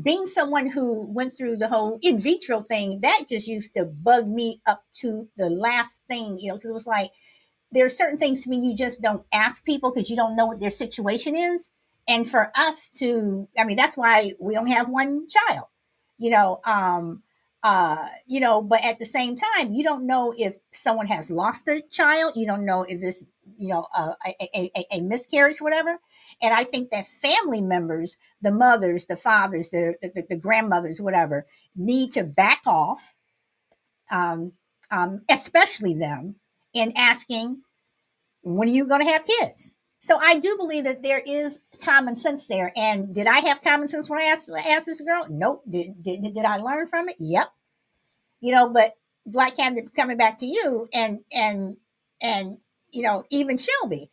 [0.00, 4.26] being someone who went through the whole in vitro thing, that just used to bug
[4.28, 7.10] me up to the last thing, you know, because it was like
[7.72, 10.46] there are certain things to me you just don't ask people because you don't know
[10.46, 11.70] what their situation is.
[12.08, 15.66] And for us to, I mean, that's why we only have one child,
[16.18, 17.22] you know, um,
[17.62, 21.68] uh, you know, but at the same time, you don't know if someone has lost
[21.68, 22.32] a child.
[22.34, 23.22] You don't know if it's,
[23.56, 25.98] you know, a, a, a, a miscarriage, whatever.
[26.42, 31.46] And I think that family members, the mothers, the fathers, the, the, the grandmothers, whatever,
[31.76, 33.14] need to back off,
[34.10, 34.52] um,
[34.90, 36.36] um, especially them,
[36.74, 37.62] in asking,
[38.42, 39.78] when are you going to have kids?
[40.02, 42.72] So I do believe that there is common sense there.
[42.76, 45.26] And did I have common sense when I asked, asked this girl?
[45.30, 45.62] Nope.
[45.70, 47.16] Did, did, did I learn from it?
[47.20, 47.48] Yep.
[48.40, 48.94] You know, but
[49.26, 51.76] Black Cabinet coming back to you and, and,
[52.20, 52.58] and,
[52.90, 54.10] you know, even Shelby,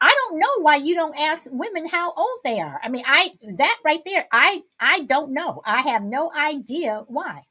[0.00, 2.80] I don't know why you don't ask women how old they are.
[2.82, 5.60] I mean, I, that right there, I, I don't know.
[5.66, 7.42] I have no idea why.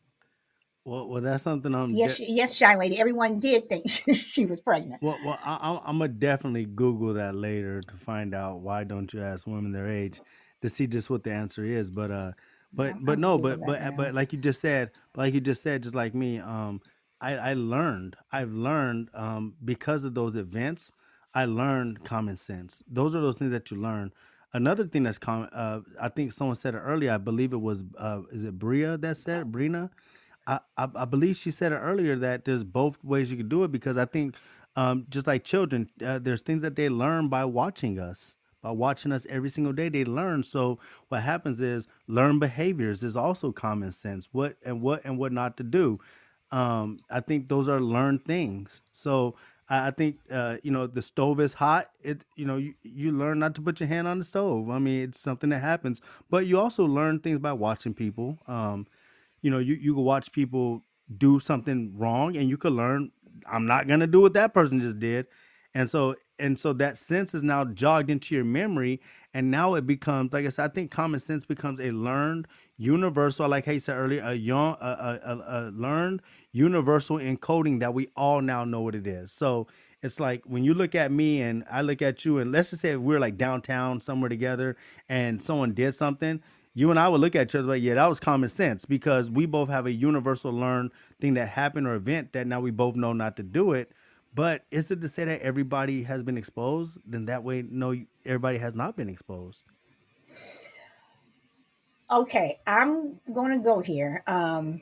[0.85, 1.91] Well, well, that's something I'm.
[1.91, 2.99] Yes, de- she- yes, shy lady.
[2.99, 5.01] Everyone did think she was pregnant.
[5.01, 9.21] well, well, I, I'm gonna definitely Google that later to find out why don't you
[9.21, 10.21] ask women their age
[10.61, 11.91] to see just what the answer is.
[11.91, 12.31] But uh,
[12.73, 13.91] but I'm- but I'm no, Google but but now.
[13.91, 16.81] but like you just said, like you just said, just like me, um,
[17.19, 20.91] I I learned, I've learned um because of those events,
[21.35, 22.81] I learned common sense.
[22.87, 24.11] Those are those things that you learn.
[24.53, 27.11] Another thing that's common, uh, I think someone said it earlier.
[27.13, 29.51] I believe it was, uh, is it Bria that said it?
[29.51, 29.89] Brina?
[30.47, 33.71] I, I, believe she said it earlier that there's both ways you can do it
[33.71, 34.35] because I think
[34.75, 38.35] um, just like children, uh, there's things that they learn by watching us.
[38.61, 40.43] By watching us every single day, they learn.
[40.43, 40.77] So
[41.09, 44.29] what happens is learn behaviors is also common sense.
[44.31, 45.99] What and what and what not to do.
[46.51, 48.81] Um, I think those are learned things.
[48.91, 49.35] So
[49.67, 51.89] I, I think uh, you know the stove is hot.
[52.03, 54.69] It you know you, you learn not to put your hand on the stove.
[54.69, 55.99] I mean it's something that happens.
[56.29, 58.37] But you also learn things by watching people.
[58.47, 58.85] Um,
[59.41, 60.83] you know, you, you can watch people
[61.17, 63.11] do something wrong and you can learn,
[63.45, 65.27] I'm not gonna do what that person just did.
[65.73, 68.99] And so and so that sense is now jogged into your memory
[69.33, 73.47] and now it becomes like I said, I think common sense becomes a learned universal,
[73.47, 76.21] like you said earlier, a young a, a, a, learned
[76.51, 79.31] universal encoding that we all now know what it is.
[79.31, 79.67] So
[80.01, 82.81] it's like when you look at me and I look at you, and let's just
[82.81, 84.75] say we're like downtown somewhere together
[85.07, 86.41] and someone did something,
[86.73, 89.29] you and I would look at each other like, yeah, that was common sense because
[89.29, 92.95] we both have a universal learned thing that happened or event that now we both
[92.95, 93.91] know not to do it.
[94.33, 96.99] But is it to say that everybody has been exposed?
[97.05, 97.95] Then that way, no,
[98.25, 99.65] everybody has not been exposed.
[102.09, 104.23] Okay, I'm going to go here.
[104.27, 104.81] Um,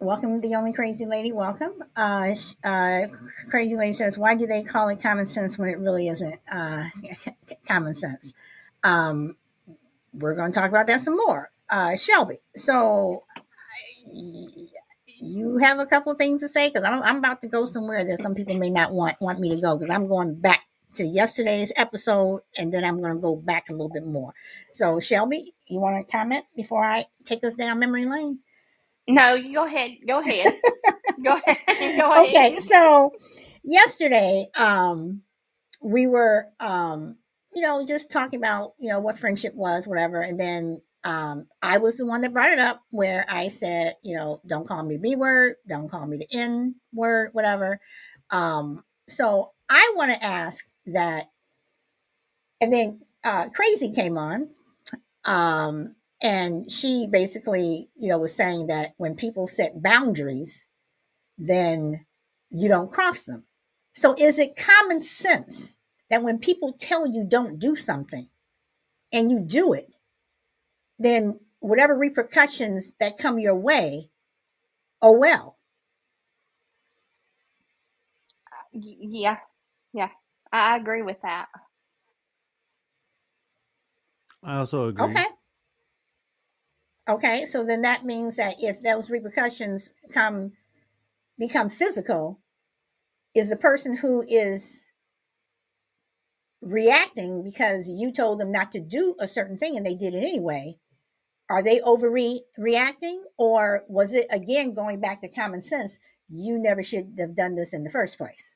[0.00, 1.30] welcome, the only crazy lady.
[1.30, 1.84] Welcome.
[1.96, 2.34] Uh,
[2.64, 3.02] uh,
[3.48, 6.84] crazy lady says, "Why do they call it common sense when it really isn't uh,
[7.66, 8.32] common sense?"
[8.84, 9.36] Um,
[10.18, 11.50] we're going to talk about that some more.
[11.70, 13.24] Uh, Shelby, so
[15.20, 18.04] you have a couple of things to say because I'm, I'm about to go somewhere
[18.04, 20.62] that some people may not want want me to go because I'm going back
[20.94, 24.34] to yesterday's episode and then I'm going to go back a little bit more.
[24.72, 28.40] So Shelby, you want to comment before I take us down memory lane?
[29.08, 29.92] No, you go ahead.
[30.06, 30.52] Go ahead.
[31.24, 31.58] go ahead.
[31.98, 32.28] Go ahead.
[32.28, 33.12] Okay, so
[33.62, 35.22] yesterday, um,
[35.80, 37.16] we were, um,
[37.56, 41.78] you know, just talking about, you know, what friendship was, whatever, and then um, I
[41.78, 44.98] was the one that brought it up where I said, you know, don't call me
[44.98, 47.80] B word, don't call me the N word, whatever.
[48.30, 51.30] Um, so I want to ask that,
[52.60, 54.50] and then uh, Crazy came on,
[55.24, 60.68] um, and she basically, you know, was saying that when people set boundaries,
[61.38, 62.04] then
[62.50, 63.44] you don't cross them.
[63.94, 65.78] So is it common sense
[66.10, 68.28] that when people tell you don't do something
[69.12, 69.96] and you do it,
[70.98, 74.10] then whatever repercussions that come your way,
[75.02, 75.58] oh well.
[78.52, 79.38] Uh, yeah,
[79.92, 80.08] yeah,
[80.52, 81.46] I agree with that.
[84.42, 85.04] I also agree.
[85.06, 85.26] Okay.
[87.08, 90.52] Okay, so then that means that if those repercussions come
[91.38, 92.40] become physical,
[93.34, 94.90] is the person who is
[96.66, 100.24] reacting because you told them not to do a certain thing and they did it
[100.24, 100.76] anyway
[101.50, 105.98] are they overreacting or was it again going back to common sense
[106.28, 108.54] you never should have done this in the first place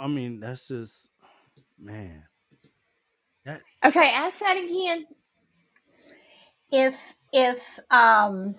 [0.00, 1.10] I mean, that's just
[1.78, 2.24] man.
[3.44, 5.06] That Okay, ask that again.
[6.72, 8.54] if if um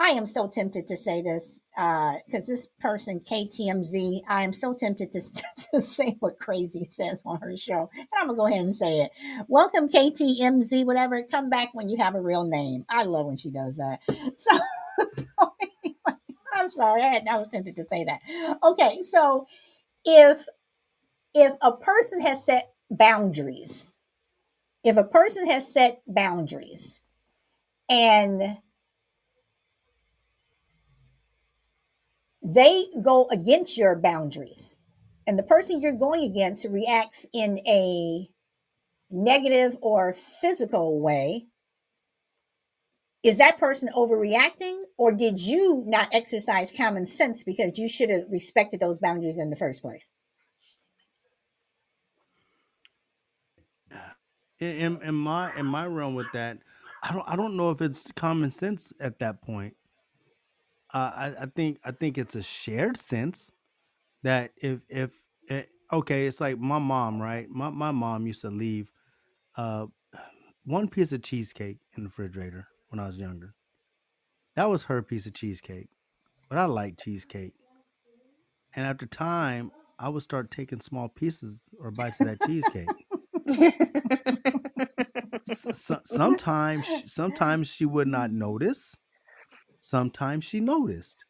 [0.00, 4.74] i am so tempted to say this uh because this person ktmz i am so
[4.74, 5.20] tempted to,
[5.72, 9.00] to say what crazy says on her show and i'm gonna go ahead and say
[9.00, 9.12] it.
[9.48, 12.84] Welcome ktmz whatever come back when you have a real name.
[12.90, 14.00] I love when she does that.
[14.38, 14.58] So,
[15.16, 15.52] so
[15.84, 16.18] anyway,
[16.54, 18.20] i'm sorry I, had, I was tempted to say that.
[18.64, 19.46] Okay so
[20.04, 20.46] if
[21.34, 23.98] if a person has set boundaries
[24.84, 27.02] if a person has set boundaries
[27.90, 28.58] and
[32.46, 34.84] they go against your boundaries.
[35.26, 38.28] And the person you're going against reacts in a
[39.10, 41.46] negative or physical way.
[43.24, 48.24] Is that person overreacting or did you not exercise common sense because you should have
[48.30, 50.12] respected those boundaries in the first place?
[54.60, 56.58] In, in my in my realm with that,
[57.02, 59.74] I don't I don't know if it's common sense at that point.
[60.92, 63.52] Uh, I I think I think it's a shared sense
[64.22, 67.48] that if if it, okay, it's like my mom, right?
[67.50, 68.90] My my mom used to leave
[69.56, 69.86] uh
[70.64, 73.54] one piece of cheesecake in the refrigerator when I was younger.
[74.56, 75.88] That was her piece of cheesecake.
[76.48, 77.54] But I like cheesecake.
[78.74, 83.06] And after time, I would start taking small pieces or bites of that cheesecake.
[85.46, 88.96] S- so- sometimes sometimes she would not notice.
[89.86, 91.24] Sometimes she noticed.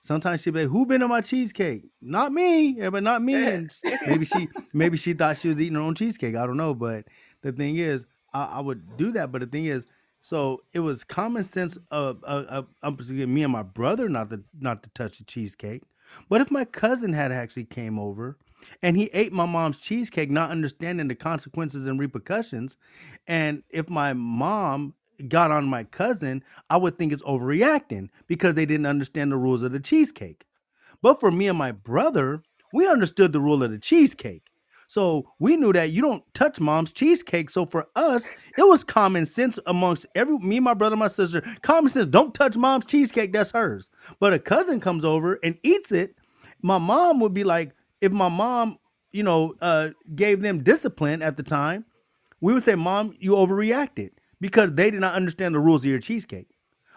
[0.00, 1.84] Sometimes she'd be like, "Who been on my cheesecake?
[2.00, 3.46] Not me, yeah, but not me." Eh.
[3.50, 3.70] And
[4.06, 6.34] maybe she maybe she thought she was eating her own cheesecake.
[6.34, 7.04] I don't know, but
[7.42, 9.30] the thing is, I, I would do that.
[9.30, 9.84] But the thing is,
[10.22, 14.44] so it was common sense of, of, of, of me and my brother not to
[14.58, 15.82] not to touch the cheesecake.
[16.30, 18.38] But if my cousin had actually came over
[18.80, 22.78] and he ate my mom's cheesecake, not understanding the consequences and repercussions,
[23.26, 24.94] and if my mom
[25.28, 29.62] got on my cousin, I would think it's overreacting because they didn't understand the rules
[29.62, 30.44] of the cheesecake.
[31.02, 32.42] But for me and my brother,
[32.72, 34.42] we understood the rule of the cheesecake.
[34.88, 37.50] So we knew that you don't touch mom's cheesecake.
[37.50, 41.42] So for us, it was common sense amongst every me, my brother, my sister.
[41.60, 43.90] Common sense, don't touch mom's cheesecake, that's hers.
[44.18, 46.16] But a cousin comes over and eats it.
[46.62, 48.78] My mom would be like, if my mom,
[49.12, 51.84] you know, uh, gave them discipline at the time,
[52.40, 54.10] we would say, Mom, you overreacted
[54.40, 56.48] because they did not understand the rules of your cheesecake.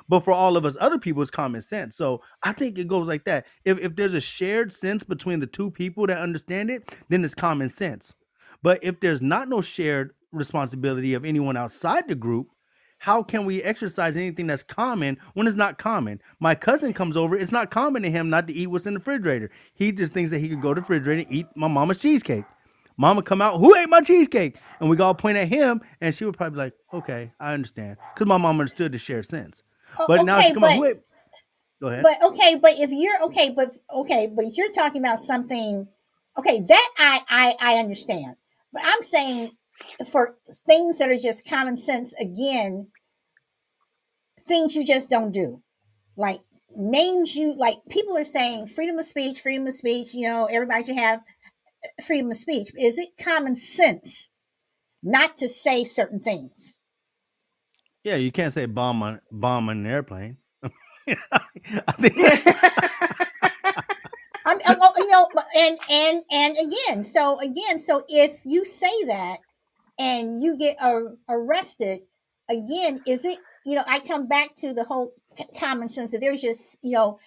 [0.10, 1.96] But for all of us other people, it's common sense.
[1.96, 3.52] So I think it goes like that.
[3.66, 7.36] If, if there's a shared sense between the two people that understand it, then it's
[7.36, 8.14] common sense.
[8.64, 12.48] But if there's not no shared responsibility of anyone outside the group,
[13.00, 16.22] how can we exercise anything that's common when it's not common?
[16.40, 19.00] My cousin comes over, it's not common to him not to eat what's in the
[19.00, 19.50] refrigerator.
[19.74, 22.46] He just thinks that he could go to the refrigerator and eat my mama's cheesecake.
[22.98, 24.58] Mama come out, who ate my cheesecake?
[24.80, 27.98] And we all point at him, and she would probably be like, okay, I understand.
[28.14, 29.64] Because my mom understood the share sense.
[29.98, 31.00] Oh, but now she come out, who ate?
[31.82, 32.04] Go ahead.
[32.04, 35.88] But okay, but if you're okay, but okay, but you're talking about something
[36.38, 38.36] okay, that I I, I understand.
[38.72, 39.52] But I'm saying
[40.10, 40.36] for
[40.68, 42.88] things that are just common sense again,
[44.48, 45.62] things you just don't do.
[46.16, 46.42] Like
[46.76, 50.86] names you like people are saying freedom of speech, freedom of speech, you know, everybody
[50.86, 51.22] should have
[52.06, 52.72] freedom of speech.
[52.80, 54.30] Is it common sense
[55.04, 56.80] not to say certain things?
[58.04, 60.38] Yeah, you can't say bomb on bomb on an airplane.
[61.08, 62.18] I think
[64.44, 69.04] I'm, I'm, oh, you know, and and and again, so again, so if you say
[69.06, 69.38] that
[70.00, 72.02] and you get uh, arrested,
[72.50, 73.40] again, is it?
[73.66, 75.14] You know, I come back to the whole
[75.60, 77.20] common sense that there's just you know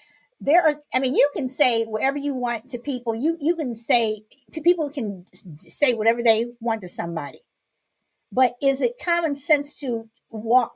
[0.44, 3.74] there are i mean you can say whatever you want to people you you can
[3.74, 4.20] say
[4.52, 5.24] people can
[5.58, 7.40] say whatever they want to somebody
[8.32, 10.72] but is it common sense to walk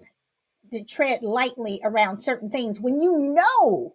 [0.73, 3.95] to tread lightly around certain things when you know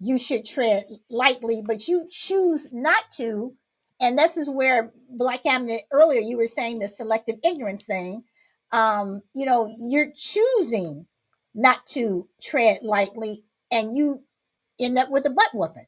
[0.00, 3.54] you should tread lightly, but you choose not to.
[4.00, 8.24] And this is where Black Cabinet earlier you were saying the selective ignorance thing.
[8.72, 11.06] Um, you know, you're choosing
[11.54, 14.22] not to tread lightly, and you
[14.78, 15.86] end up with a butt whooping.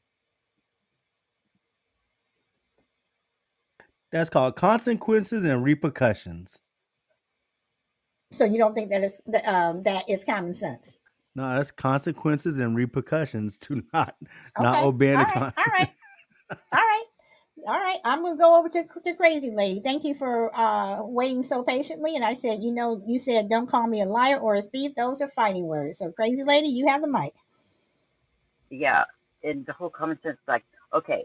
[4.12, 6.58] That's called consequences and repercussions.
[8.32, 10.98] So you don't think that is um, that is common sense?
[11.34, 14.62] No, that's consequences and repercussions to not okay.
[14.62, 15.52] not obeying all the right.
[15.56, 15.90] all right,
[16.50, 17.04] all right,
[17.66, 17.98] all right.
[18.04, 19.80] I'm gonna go over to to crazy lady.
[19.80, 22.16] Thank you for uh, waiting so patiently.
[22.16, 24.92] And I said, you know, you said don't call me a liar or a thief.
[24.96, 25.98] Those are fighting words.
[25.98, 27.34] So crazy lady, you have the mic.
[28.70, 29.04] Yeah,
[29.42, 30.64] and the whole common sense, like,
[30.94, 31.24] okay,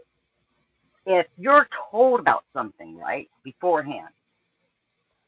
[1.06, 4.08] if you're told about something right beforehand,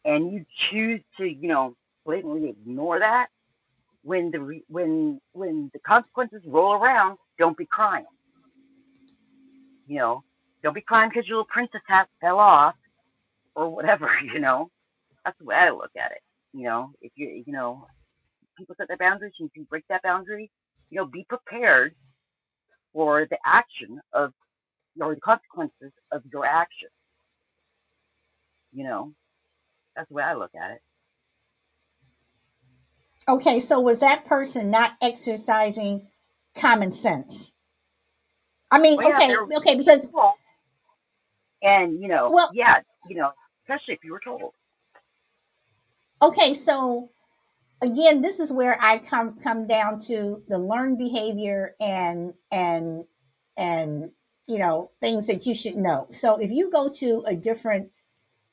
[0.04, 1.74] and you choose to, you know,
[2.06, 3.28] blatantly ignore that,
[4.02, 8.06] when the re- when when the consequences roll around, don't be crying.
[9.86, 10.24] You know,
[10.62, 12.74] don't be crying because your little princess hat fell off
[13.54, 14.10] or whatever.
[14.34, 14.70] You know,
[15.24, 16.22] that's the way I look at it.
[16.52, 17.86] You know, if you you know,
[18.58, 20.50] people set their boundaries, and if you break that boundary,
[20.90, 21.94] you know, be prepared
[22.92, 24.32] for the action of
[25.00, 26.88] or the consequences of your action.
[28.72, 29.12] You know,
[29.96, 30.82] that's the way I look at it.
[33.28, 36.08] Okay, so was that person not exercising
[36.54, 37.54] common sense?
[38.70, 40.06] I mean, well, yeah, okay, okay, because
[41.62, 43.30] and you know, well, yeah, you know,
[43.62, 44.52] especially if you were told.
[46.20, 47.10] Okay, so
[47.84, 53.04] again, this is where I come come down to the learned behavior and and
[53.56, 54.10] and
[54.46, 56.08] you know things that you should know.
[56.10, 57.90] So if you go to a different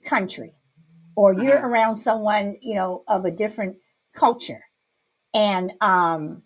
[0.06, 0.54] country
[1.16, 1.68] or you're uh-huh.
[1.68, 3.78] around someone you know of a different
[4.14, 4.64] culture.
[5.34, 6.44] And um,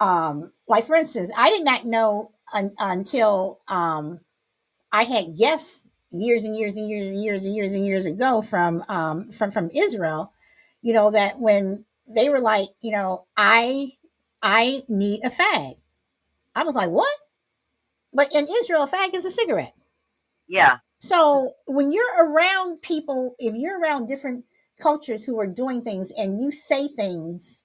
[0.00, 4.20] um, like for instance, I did not know un- until um,
[4.90, 8.42] I had guests years and years and years and years and years and years ago
[8.42, 10.32] from um, from from Israel.
[10.80, 13.92] You know that when they were like, you know, I
[14.42, 15.74] I need a fag.
[16.54, 17.14] I was like, what?
[18.12, 19.74] But in Israel, a fag is a cigarette.
[20.48, 20.78] Yeah.
[20.98, 24.44] So when you're around people, if you're around different
[24.78, 27.62] cultures who are doing things and you say things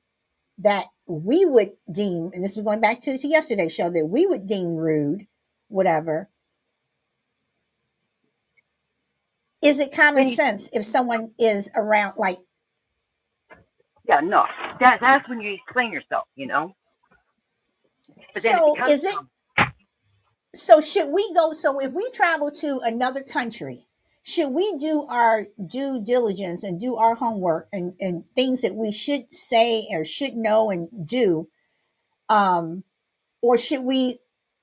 [0.60, 4.26] that we would deem, and this is going back to, to yesterday's show, that we
[4.26, 5.28] would deem rude,
[5.68, 6.30] whatever.
[9.62, 12.40] Is it common sense if someone is around, like?
[14.08, 14.46] Yeah, no,
[14.80, 16.76] that, that's when you explain yourself, you know.
[18.38, 19.16] so is it?
[20.56, 21.54] So should we go?
[21.54, 23.88] So if we travel to another country
[24.28, 28.92] should we do our due diligence and do our homework and, and things that we
[28.92, 31.48] should say or should know and do
[32.28, 32.84] um,
[33.42, 34.20] or should we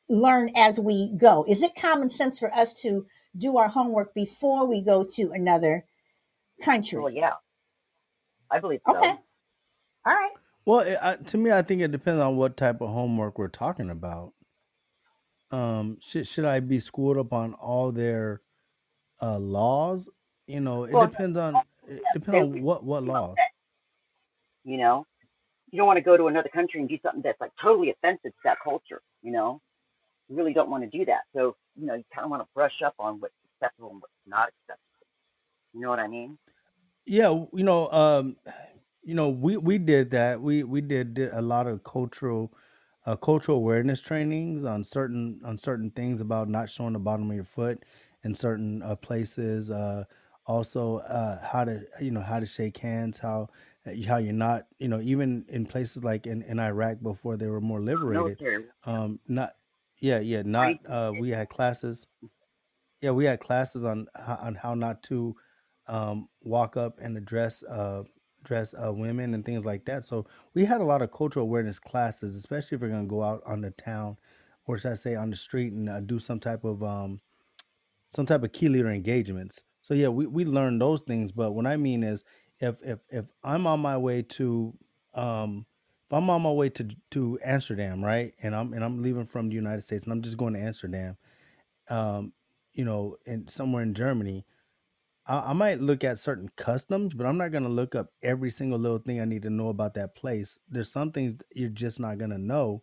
[0.07, 3.07] learn as we go is it common sense for us to
[3.39, 5.87] do our homework before we go to another
[6.63, 7.33] country well yeah
[8.51, 8.95] i believe so.
[8.99, 9.15] okay
[10.07, 10.33] all right
[10.65, 13.49] well it, I, to me i think it depends on what type of homework we're
[13.49, 14.33] talking about
[15.51, 18.43] um should, should i be schooled up on all their
[19.21, 20.09] uh, laws,
[20.47, 21.57] you know, it well, depends on
[21.89, 23.37] it depends on what what laws.
[24.65, 25.07] You know,
[25.71, 28.33] you don't want to go to another country and do something that's like totally offensive
[28.33, 29.03] to that culture.
[29.23, 29.61] You know,
[30.29, 31.23] you really don't want to do that.
[31.35, 34.13] So you know, you kind of want to brush up on what's acceptable and what's
[34.27, 34.81] not acceptable.
[35.73, 36.39] You know what I mean?
[37.07, 38.37] Yeah, you know, um,
[39.05, 40.41] you know, we we did that.
[40.43, 42.53] We we did, a lot of cultural
[43.07, 47.37] uh, cultural awareness trainings on certain on certain things about not showing the bottom of
[47.37, 47.85] your foot
[48.25, 49.71] in certain uh, places.
[49.71, 50.05] Uh,
[50.47, 53.49] also, uh, how to you know how to shake hands, how
[53.87, 57.49] uh, how you're not you know even in places like in, in Iraq before they
[57.49, 58.39] were more liberated.
[58.39, 59.57] Military, Um, not
[60.01, 60.87] yeah yeah not right?
[60.89, 62.07] uh, we had classes
[63.01, 65.37] yeah, we had classes on ho- on how not to
[65.87, 68.05] um, walk up and address uh,
[68.45, 70.05] address uh, women and things like that.
[70.05, 73.43] So we had a lot of cultural awareness classes, especially if we're gonna go out
[73.47, 74.19] on the town,
[74.67, 77.21] or should I say on the street and uh, do some type of um,
[78.11, 79.65] some type of key leader engagements.
[79.83, 81.33] So yeah, we, we learned those things.
[81.33, 82.25] But what I mean is,
[82.61, 84.75] if if if I'm on my way to
[85.15, 85.67] um,
[86.07, 89.49] if I'm on my way to to Amsterdam, right, and I'm and I'm leaving from
[89.49, 91.17] the United States and I'm just going to Amsterdam,
[91.89, 92.33] um,
[92.73, 94.45] you know, in somewhere in Germany,
[95.27, 98.79] I, I might look at certain customs, but I'm not gonna look up every single
[98.79, 100.59] little thing I need to know about that place.
[100.69, 102.83] There's some things you're just not gonna know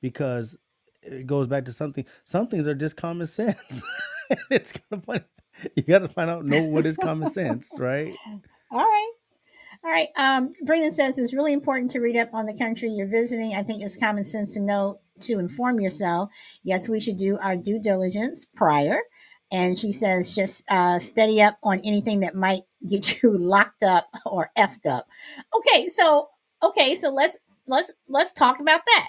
[0.00, 0.56] because
[1.02, 2.04] it goes back to something.
[2.24, 3.82] Some things are just common sense.
[4.50, 5.24] it's kind of funny.
[5.76, 8.14] You got to find out know what is common sense, right?
[8.70, 9.12] All right.
[9.84, 10.08] All right.
[10.16, 13.54] Um, Brina says it's really important to read up on the country you're visiting.
[13.54, 16.30] I think it's common sense to know to inform yourself.
[16.62, 19.00] Yes, we should do our due diligence prior.
[19.52, 24.08] And she says just uh, study up on anything that might get you locked up
[24.26, 25.06] or effed up.
[25.54, 26.30] Okay, so
[26.62, 29.08] okay, so let's let's let's talk about that.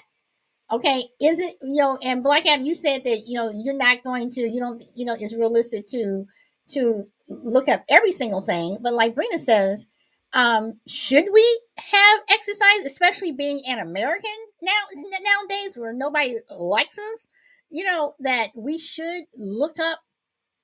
[0.70, 1.98] Okay, is it you know?
[2.04, 5.04] And Black App, you said that you know you're not going to you don't you
[5.04, 6.26] know it's realistic to
[6.68, 8.78] to look up every single thing.
[8.80, 9.86] But like Brina says,
[10.34, 14.30] um, should we have exercise, especially being an American
[14.60, 17.28] now nowadays where nobody likes us?
[17.70, 20.00] You know that we should look up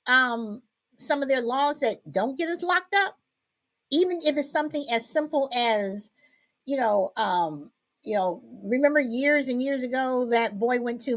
[0.07, 0.62] um,
[0.98, 3.18] some of their laws that don't get us locked up,
[3.90, 6.11] even if it's something as simple as
[6.66, 7.12] you know.
[7.16, 7.70] Um,
[8.03, 11.16] you know, remember years and years ago that boy went to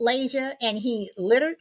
[0.00, 1.56] Malaysia and he littered,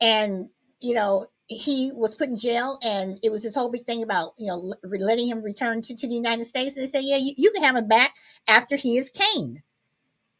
[0.00, 0.48] and
[0.80, 4.32] you know he was put in jail and it was this whole big thing about
[4.36, 7.34] you know letting him return to, to the united states and they say yeah you,
[7.36, 8.14] you can have him back
[8.48, 9.60] after he is caned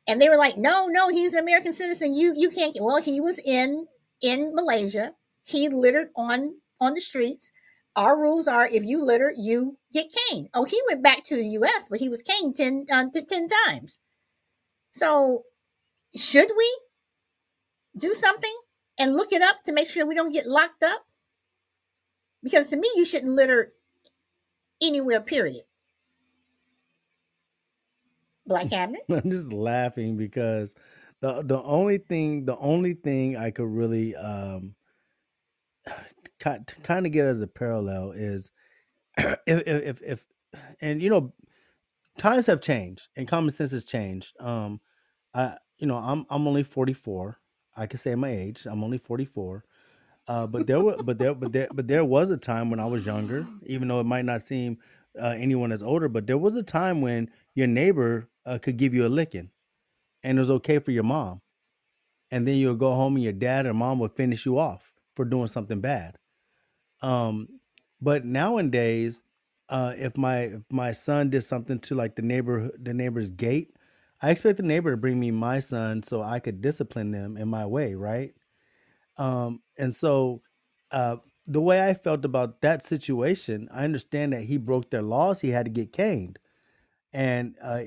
[0.09, 3.21] and they were like no no he's an american citizen you you can't well he
[3.21, 3.87] was in
[4.23, 5.13] in malaysia
[5.45, 7.53] he littered on on the streets
[7.95, 11.45] our rules are if you litter you get caned oh he went back to the
[11.45, 14.01] us but he was caned 10 uh, 10 times
[14.93, 15.45] so
[16.17, 16.81] should we
[17.99, 18.55] do something
[18.99, 21.05] and look it up to make sure we don't get locked up?
[22.43, 23.73] Because to me, you shouldn't litter
[24.81, 25.65] anywhere, period.
[28.47, 29.03] Black cabinet.
[29.09, 30.75] I'm just laughing because
[31.21, 34.75] the the only thing the only thing I could really um
[36.41, 38.51] kind of get as a parallel is
[39.19, 40.25] if, if if
[40.81, 41.33] and you know
[42.19, 44.35] times have changed and common sense has changed.
[44.41, 44.81] Um,
[45.35, 47.39] I you know I'm I'm only 44.
[47.77, 48.67] I can say my age.
[48.67, 49.65] I'm only 44.
[50.29, 52.87] Uh, but there were, but there, but there, but there was a time when I
[52.87, 54.79] was younger, even though it might not seem
[55.21, 58.95] uh, anyone as older, but there was a time when your neighbor uh, could give
[58.95, 59.51] you a licking,
[60.27, 61.41] and it was okay for your mom,
[62.33, 65.25] and then you'll go home and your dad or mom would finish you off for
[65.25, 66.17] doing something bad.
[67.01, 67.61] Um,
[68.01, 69.23] but nowadays,
[69.69, 73.77] uh, if my if my son did something to like the neighbor the neighbor's gate,
[74.21, 77.47] I expect the neighbor to bring me my son so I could discipline them in
[77.49, 78.35] my way, right?
[79.17, 80.43] Um, and so
[80.91, 85.41] uh, the way I felt about that situation, I understand that he broke their laws;
[85.41, 86.41] he had to get caned,
[87.13, 87.83] and uh,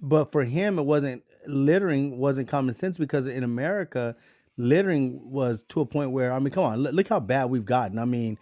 [0.00, 4.16] but for him, it wasn't littering wasn't common sense because in America,
[4.56, 7.66] littering was to a point where I mean, come on, look, look how bad we've
[7.66, 7.98] gotten.
[7.98, 8.38] I mean.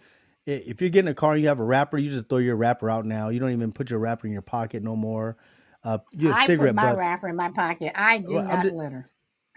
[0.49, 2.89] If you're getting a car and you have a wrapper, you just throw your wrapper
[2.89, 3.27] out now.
[3.27, 5.35] You don't even put your wrapper in your pocket no more.
[5.83, 6.99] Uh, you have I put my butts.
[6.99, 7.93] wrapper in my pocket.
[7.95, 9.09] I do Well, I'm not just, litter.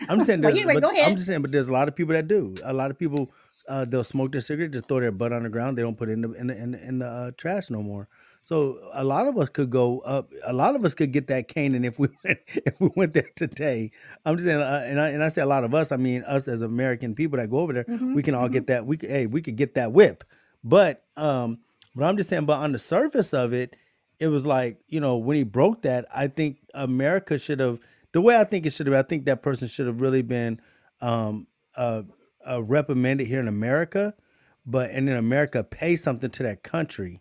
[0.09, 1.97] I'm just saying, But there's, anyway, go I'm just saying, but there's a lot of
[1.97, 2.55] people that do.
[2.65, 3.33] A lot of people,
[3.69, 5.79] uh, they'll smoke their cigarette, just throw their butt on the ground.
[5.79, 7.83] They don't put it in the in the in the, in the uh, trash no
[7.83, 8.09] more.
[8.43, 10.33] So a lot of us could go up.
[10.45, 13.13] A lot of us could get that cane, and if we went, if we went
[13.15, 13.91] there today,
[14.25, 15.93] I'm just saying, uh, and I and I say a lot of us.
[15.93, 18.15] I mean, us as American people that go over there, Mm-hmm.
[18.15, 18.53] we can all Mm-hmm.
[18.55, 18.87] get that.
[18.87, 20.25] We could, hey, we could get that whip.
[20.65, 21.59] But um,
[21.95, 23.77] but I'm just saying, but on the surface of it,
[24.19, 27.79] it was like you know when he broke that, I think America should have
[28.13, 28.97] the way I think it should have.
[28.97, 30.61] I think that person should have really been
[31.01, 32.03] um uh,
[32.49, 34.15] uh reprimanded here in America,
[34.67, 37.21] but and in America pay something to that country.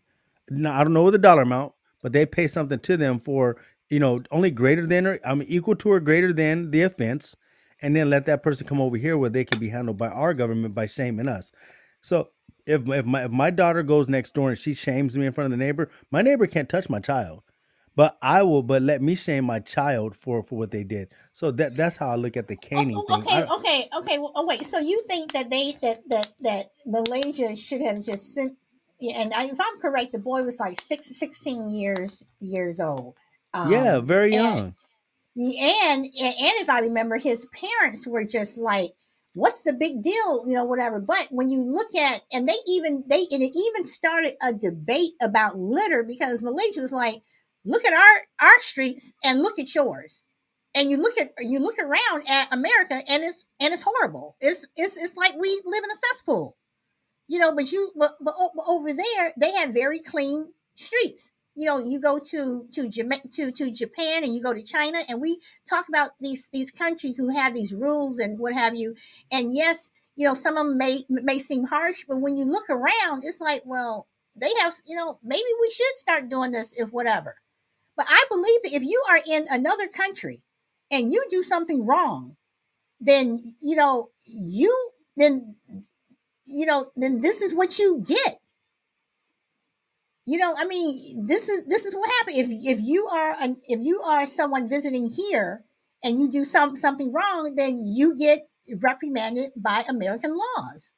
[0.49, 1.73] Now I don't know the dollar amount,
[2.03, 3.57] but they pay something to them for
[3.89, 7.35] you know only greater than or I mean equal to or greater than the offense,
[7.81, 10.33] and then let that person come over here where they can be handled by our
[10.33, 11.51] government by shaming us.
[12.01, 12.29] So
[12.65, 15.53] if if my if my daughter goes next door and she shames me in front
[15.53, 17.41] of the neighbor, my neighbor can't touch my child.
[17.95, 18.63] but I will.
[18.63, 21.09] But let me shame my child for for what they did.
[21.33, 23.25] So that that's how I look at the Oh, oh caning oh, thing.
[23.25, 24.17] okay, I, okay, okay.
[24.19, 24.65] Well, oh, wait.
[24.67, 28.57] So you think that they that that that Malaysia should have just sent?
[28.99, 33.15] Yeah, And I, if I'm correct, the boy was like six, 16 years years old.
[33.63, 34.75] yeah, Um, very and young.
[35.37, 38.91] and and if I remember, his parents were just like,
[39.33, 40.99] "What's the big deal?" You know, whatever.
[40.99, 45.13] But when you look at, and they even they and it even started a debate
[45.21, 47.23] about litter because Malaysia was like,
[47.65, 50.23] "Look at our our streets and look at yours."
[50.75, 54.37] And you look at you look around at America, and it's and it's horrible.
[54.41, 56.57] It's it's it's like we live in a cesspool
[57.29, 61.33] you know but you but, but, but over there they have very clean streets.
[61.55, 65.21] You know you go to to to to Japan and you go to China and
[65.21, 68.95] we talk about these these countries who have these rules and what have you.
[69.31, 72.69] And yes you know some of them may may seem harsh but when you look
[72.69, 76.91] around it's like well they have you know maybe we should start doing this if
[76.91, 77.37] whatever.
[77.97, 80.43] But I believe that if you are in another country
[80.91, 82.37] and you do something wrong
[83.01, 85.55] then you know you then
[86.49, 88.39] you know then this is what you get.
[90.25, 92.37] You know i mean this is this is what happened.
[92.37, 95.63] If if you are an, if you are someone visiting here
[96.03, 98.47] and you do some something wrong then you get
[98.79, 100.93] reprimanded by american laws.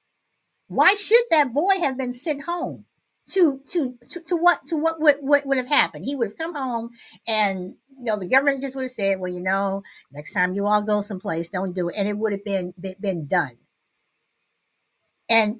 [0.68, 2.86] Why should that boy have been sent home
[3.30, 6.06] to to to, to what to what would what would have happened?
[6.06, 6.92] He would have come home
[7.28, 10.68] and you know the government just would have said well you know next time you
[10.68, 11.96] all go someplace don't do it.
[11.98, 13.61] And it would have been been, been done
[15.32, 15.56] and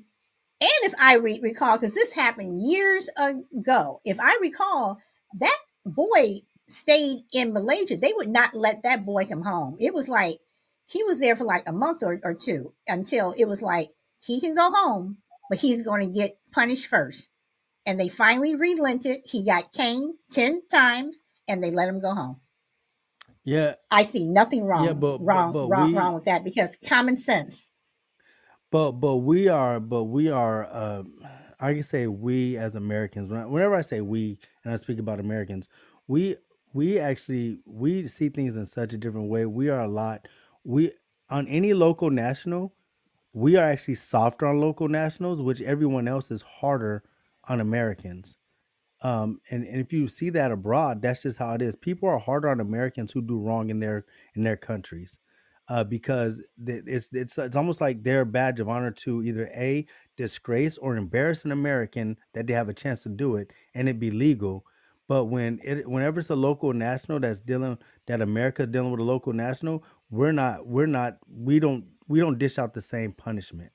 [0.62, 5.00] and if I re- recall, because this happened years ago, if I recall,
[5.40, 7.98] that boy stayed in Malaysia.
[7.98, 9.78] They would not let that boy come home.
[9.80, 10.40] It was like
[10.86, 13.90] he was there for like a month or, or two until it was like
[14.24, 15.18] he can go home,
[15.50, 17.30] but he's going to get punished first.
[17.86, 19.22] And they finally relented.
[19.26, 22.42] He got caned 10 times and they let him go home.
[23.44, 26.44] Yeah, I see nothing wrong, yeah, but but, wrong, but wrong, we wrong with that
[26.44, 27.71] because common sense.
[28.72, 31.04] But but we are but we are uh,
[31.60, 33.30] I can say we as Americans.
[33.30, 35.68] Whenever I say we, and I speak about Americans,
[36.08, 36.38] we
[36.74, 39.46] we actually we see things in such a different way.
[39.46, 40.28] We are a lot.
[40.64, 40.94] We
[41.30, 42.74] on any local national,
[43.34, 47.04] we are actually softer on local nationals, which everyone else is harder
[47.48, 48.38] on Americans.
[49.04, 51.76] Um, and, and if you see that abroad, that's just how it is.
[51.76, 54.06] People are harder on Americans who do wrong in their
[54.36, 55.20] in their countries,
[55.72, 59.86] uh, because th- it's it's it's almost like their badge of honor to either a
[60.18, 63.98] disgrace or embarrass an American that they have a chance to do it and it
[63.98, 64.66] be legal.
[65.08, 69.04] But when it whenever it's a local national that's dealing that America's dealing with a
[69.04, 73.72] local national, we're not we're not we don't we don't dish out the same punishment,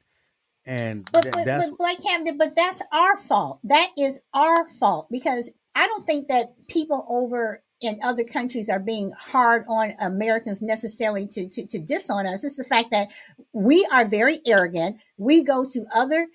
[0.67, 3.61] and But tha- but that's but Black Cabinet, but that's our fault.
[3.65, 8.81] That is our fault because I don't think that people over in other countries are
[8.81, 12.45] being hard on Americans necessarily to to, to diss on us.
[12.45, 13.09] It's the fact that
[13.53, 15.01] we are very arrogant.
[15.19, 16.29] We go to other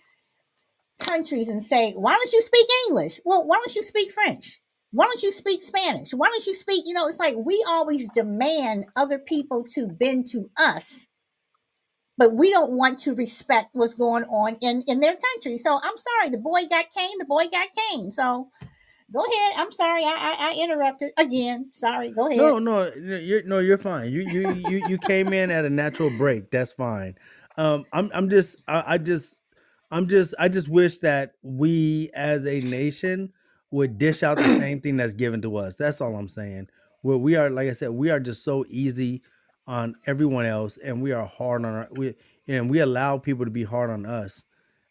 [1.00, 3.20] countries and say, "Why don't you speak English?
[3.26, 4.62] Well, why don't you speak French?
[4.92, 6.14] Why don't you speak Spanish?
[6.14, 10.28] Why don't you speak?" You know, it's like we always demand other people to bend
[10.28, 11.08] to us
[12.18, 15.58] but we don't want to respect what's going on in in their country.
[15.58, 17.20] So I'm sorry, the boy got caned.
[17.20, 18.14] The boy got caned.
[18.14, 18.50] So
[19.14, 19.54] go ahead.
[19.58, 21.70] I'm sorry, I I, I interrupted again.
[21.72, 22.12] Sorry.
[22.12, 22.38] Go ahead.
[22.38, 24.12] No, no, no, you're no, you're fine.
[24.12, 26.52] You you you you came in at a natural break.
[26.52, 27.16] That's fine.
[27.58, 29.42] Um, I'm I'm just I, I just
[29.92, 33.32] I'm just I just wish that we as a nation
[33.72, 35.76] would dish out the same thing that's given to us.
[35.76, 36.68] That's all I'm saying.
[37.02, 39.24] Where we are, like I said, we are just so easy
[39.68, 42.16] on everyone else, and we are hard on our we
[42.48, 44.46] and we allow people to be hard on us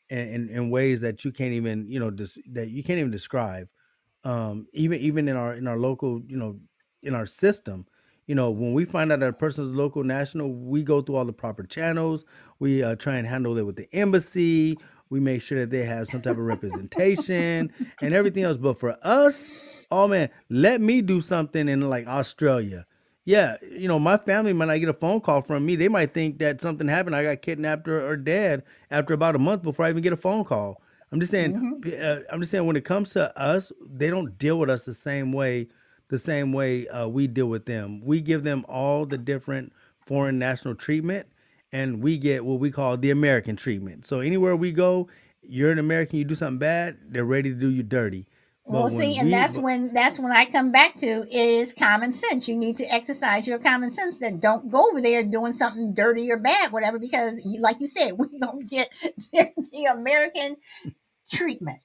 [0.09, 3.11] in, in, in ways that you can't even you know dis, that you can't even
[3.11, 3.69] describe
[4.25, 6.59] um even even in our in our local you know
[7.03, 7.87] in our system
[8.27, 11.25] you know when we find out that a person's local national we go through all
[11.25, 12.25] the proper channels.
[12.61, 14.79] We uh, try and handle it with the embassy.
[15.09, 18.57] We make sure that they have some type of representation and everything else.
[18.57, 19.51] But for us
[19.91, 22.87] oh man let me do something in like australia.
[23.25, 25.75] Yeah you know my family might not get a phone call from me.
[25.75, 27.17] They might think that something happened.
[27.17, 28.63] I got kidnapped or, or dead
[28.93, 30.81] after about a month before i even get a phone call
[31.13, 31.55] i'm just saying
[31.85, 32.03] Mhm.
[32.03, 34.95] uh, i'm just saying when it comes to us they don't deal with us the
[34.95, 35.69] same way
[36.09, 39.73] the same way uh, we deal with them we give them all the different
[40.07, 41.27] foreign national treatment
[41.73, 45.09] and we get what we call the american treatment so anywhere we go
[45.43, 48.27] you're an american you do something bad they're ready to do you dirty
[48.67, 52.13] Well, see, and we that's but- when that's when I come back to is common
[52.13, 52.47] sense.
[52.47, 54.19] You need to exercise your common sense.
[54.19, 57.89] That don't go over there doing something dirty or bad, whatever, because you, like you
[57.89, 58.89] said, we don't get
[59.33, 60.57] the American
[61.31, 61.81] treatment.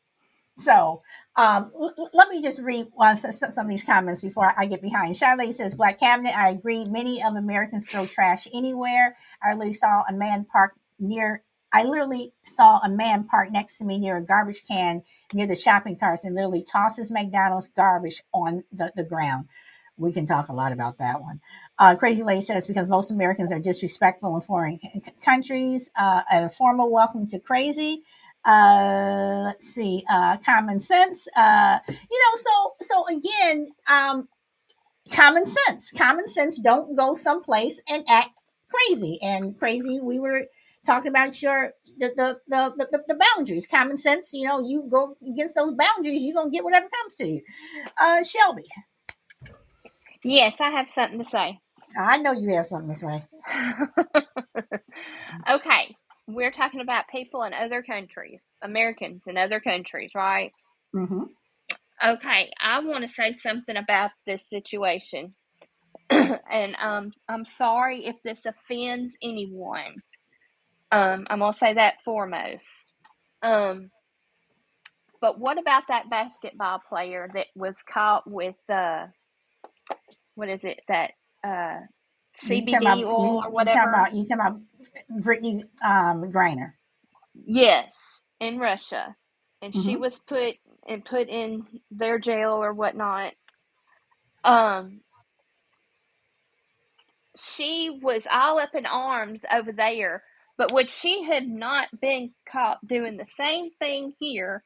[0.57, 1.01] So
[1.35, 4.67] um, l- let me just read uh, s- s- some of these comments before I
[4.67, 5.17] get behind.
[5.17, 6.85] Charlotte says, Black Cabinet, I agree.
[6.85, 9.17] Many of Americans throw trash anywhere.
[9.43, 13.85] I literally saw a man park near, I literally saw a man park next to
[13.85, 18.63] me near a garbage can near the shopping carts and literally tosses McDonald's garbage on
[18.71, 19.47] the, the ground.
[19.97, 21.39] We can talk a lot about that one.
[21.79, 25.89] Uh, Crazy Lady says, because most Americans are disrespectful in foreign c- countries.
[25.95, 28.01] Uh, a formal welcome to Crazy
[28.45, 34.27] uh let's see uh common sense uh you know so so again um
[35.11, 38.29] common sense common sense don't go someplace and act
[38.75, 39.19] crazy.
[39.21, 40.45] And crazy we were
[40.85, 43.67] talking about your the the the, the, the boundaries.
[43.67, 47.27] Common sense you know you go against those boundaries you're gonna get whatever comes to
[47.27, 47.41] you.
[47.99, 48.65] Uh shelby.
[50.23, 51.59] Yes, I have something to say.
[51.99, 53.23] i know you have something to say.
[55.49, 55.95] Okay,
[56.27, 60.51] we're talking about people in other countries, Americans in other countries, right?
[60.93, 61.23] mm-hmm.
[62.05, 65.33] Okay, I want to say something about this situation.
[66.09, 70.01] and um, I'm sorry if this offends anyone.
[70.91, 72.93] Um, I'm going to say that foremost.
[73.41, 73.91] Um,
[75.21, 79.07] but what about that basketball player that was caught with, uh,
[80.35, 81.13] what is it, that
[81.43, 81.79] uh,
[82.43, 83.89] you CBD about oil you, or you talking whatever?
[83.89, 84.59] about you talking about
[85.21, 86.73] brittney um griner
[87.45, 87.95] Yes,
[88.39, 89.15] in Russia.
[89.61, 90.01] And she mm-hmm.
[90.01, 90.55] was put
[90.87, 93.33] and put in their jail or whatnot.
[94.43, 95.01] Um,
[97.35, 100.23] she was all up in arms over there,
[100.57, 104.63] but would she have not been caught doing the same thing here,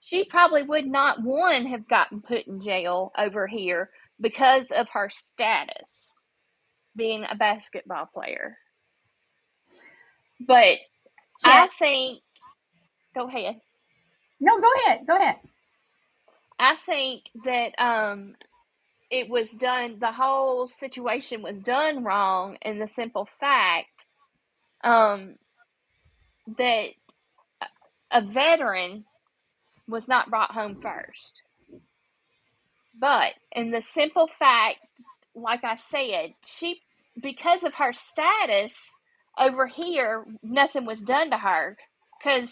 [0.00, 5.08] she probably would not one have gotten put in jail over here because of her
[5.10, 6.11] status
[6.96, 8.58] being a basketball player.
[10.40, 10.78] But
[11.44, 12.20] I think
[13.14, 13.56] go ahead.
[14.40, 15.36] no go ahead go ahead
[16.58, 18.36] I think that um
[19.10, 24.06] it was done the whole situation was done wrong in the simple fact
[24.84, 25.36] um
[26.58, 26.88] that
[28.12, 29.04] a veteran
[29.88, 31.42] was not brought home first.
[32.98, 34.78] But in the simple fact,
[35.34, 36.80] like I said, she
[37.20, 38.74] because of her status
[39.38, 41.76] over here, nothing was done to her
[42.18, 42.50] because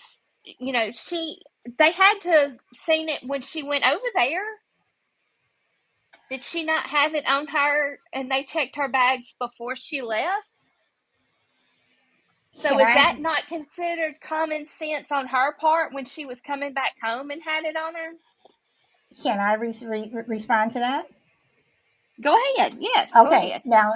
[0.59, 1.41] you know she
[1.79, 4.45] they had to have seen it when she went over there.
[6.31, 10.47] Did she not have it on her and they checked her bags before she left?
[12.53, 16.41] So can is i that not considered common sense on her part when she was
[16.41, 18.13] coming back home and had it on her?
[19.23, 21.07] can i re- re- respond to that
[22.21, 22.75] Go ahead.
[22.79, 23.63] Yes, Okay, ahead.
[23.65, 23.95] now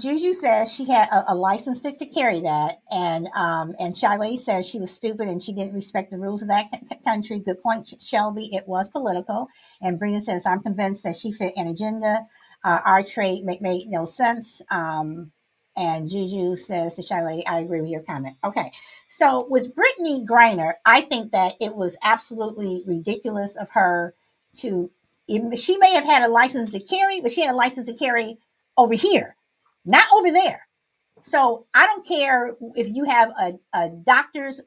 [0.00, 4.38] Juju says she had a, a license to, to carry that, and um, and Shiley
[4.40, 7.40] says she was stupid and she didn't respect the rules of that c- country.
[7.40, 8.50] Good point, Shelby.
[8.54, 9.48] It was political.
[9.82, 12.26] And Brina says I'm convinced that she fit an agenda.
[12.64, 14.62] Uh, our trade made, made no sense.
[14.72, 15.32] Um,
[15.76, 18.36] and Juju says to Shiley, I agree with your comment.
[18.44, 18.72] Okay,
[19.08, 24.16] so with Brittney Griner, I think that it was absolutely ridiculous of her
[24.58, 24.90] to
[25.56, 28.38] she may have had a license to carry, but she had a license to carry
[28.78, 29.36] over here,
[29.84, 30.66] not over there.
[31.22, 34.62] So I don't care if you have a, a doctor's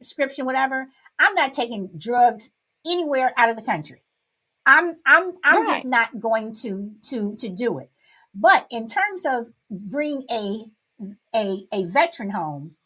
[0.00, 0.88] prescription, whatever.
[1.18, 2.52] I'm not taking drugs
[2.86, 4.02] anywhere out of the country.
[4.66, 5.66] I'm I'm I'm Right.
[5.66, 7.90] just not going to to to do it.
[8.34, 10.66] But in terms of bring a
[11.34, 12.76] a a veteran home,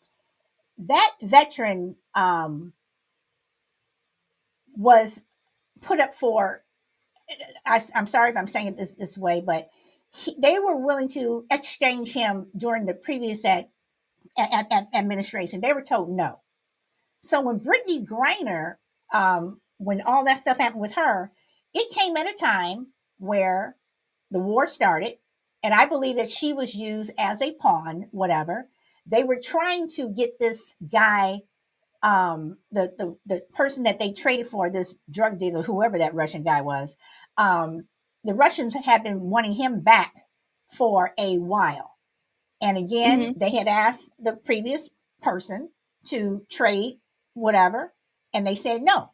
[0.78, 2.72] that veteran um,
[4.76, 5.22] was
[5.83, 6.62] put up for
[7.64, 9.70] I, am sorry if I'm saying it this, this way, but
[10.11, 13.68] he, they were willing to exchange him during the previous ad,
[14.39, 15.61] ad, ad, administration.
[15.61, 16.41] They were told no.
[17.20, 18.76] So when Brittney Griner,
[19.12, 21.33] um, when all that stuff happened with her,
[21.74, 23.76] it came at a time where
[24.30, 25.18] the war started,
[25.62, 28.68] and I believe that she was used as a pawn, whatever.
[29.07, 31.43] They were trying to get this guy
[32.03, 36.42] um, the, the the person that they traded for, this drug dealer, whoever that Russian
[36.42, 36.96] guy was,
[37.36, 37.84] um,
[38.24, 40.12] the Russians had been wanting him back
[40.68, 41.96] for a while.
[42.61, 43.38] And again, Mhm.
[43.38, 44.88] they had asked the previous
[45.20, 45.70] person
[46.07, 47.00] to trade
[47.34, 47.94] whatever,
[48.32, 49.11] and they said no.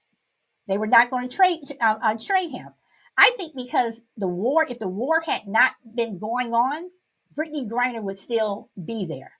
[0.67, 2.69] They were not going to trade uh, uh, trade him.
[3.17, 6.91] I think because the war, if the war had not been going on,
[7.35, 9.33] Brittney Griner would still be there.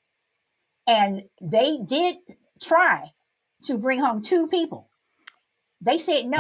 [0.87, 2.17] And they did
[2.61, 3.13] try
[3.65, 4.89] to bring home two people.
[5.81, 6.39] They said no.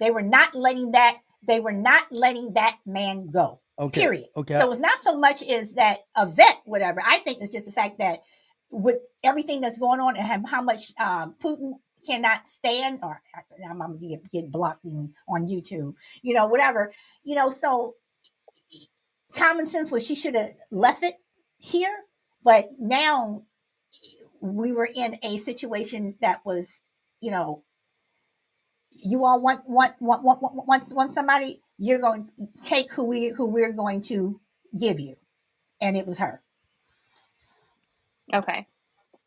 [0.00, 1.18] They were not letting that.
[1.46, 3.60] They were not letting that man go.
[3.78, 4.00] okay.
[4.00, 4.26] Period.
[4.36, 4.58] Okay.
[4.58, 7.00] So it's not so much as that a vet, whatever.
[7.04, 8.20] I think it's just the fact that
[8.70, 11.72] with everything that's going on and how- how much um, Putin
[12.06, 13.20] cannot stand, or
[13.64, 16.92] I'm, I'm gonna get, get blocked in, on YouTube, you know, whatever,
[17.22, 17.50] you know.
[17.50, 17.94] So
[19.34, 21.14] common sense was she should have left it
[21.58, 21.96] here,
[22.42, 23.42] but now
[24.42, 26.82] we were in a situation that was,
[27.20, 27.62] you know,
[28.90, 33.04] you all want want want want want, want, want somebody, you're going to take who
[33.04, 34.40] we who we're going to
[34.78, 35.16] give you,
[35.80, 36.42] and it was her.
[38.34, 38.66] Okay.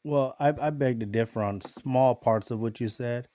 [0.03, 3.27] Well, I, I beg to differ on small parts of what you said.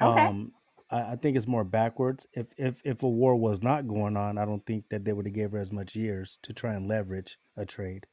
[0.00, 0.26] Okay.
[0.26, 0.52] Um,
[0.90, 2.26] I, I think it's more backwards.
[2.32, 5.26] If if if a war was not going on, I don't think that they would
[5.26, 8.06] have gave her as much years to try and leverage a trade.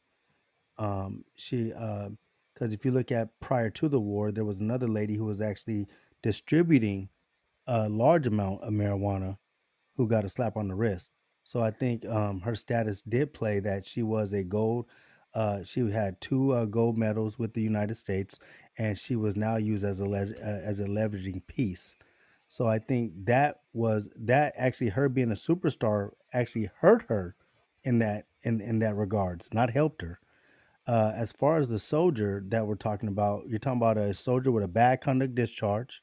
[0.77, 1.73] Um, she
[2.57, 5.39] because if you look at prior to the war, there was another lady who was
[5.39, 5.85] actually
[6.23, 7.09] distributing
[7.67, 9.37] a large amount of marijuana
[9.95, 11.11] who got a slap on the wrist.
[11.43, 14.87] So I think um, her status did play that she was a gold.
[15.35, 18.39] Uh, she had two uh, gold medals with the United States,
[18.75, 21.95] and she was now used as a le- uh, as a leveraging piece.
[22.47, 27.35] So I think that was that actually her being a superstar actually hurt her
[27.83, 30.19] in that in in that regards, not helped her.
[30.87, 34.51] Uh, as far as the soldier that we're talking about, you're talking about a soldier
[34.51, 36.01] with a bad conduct discharge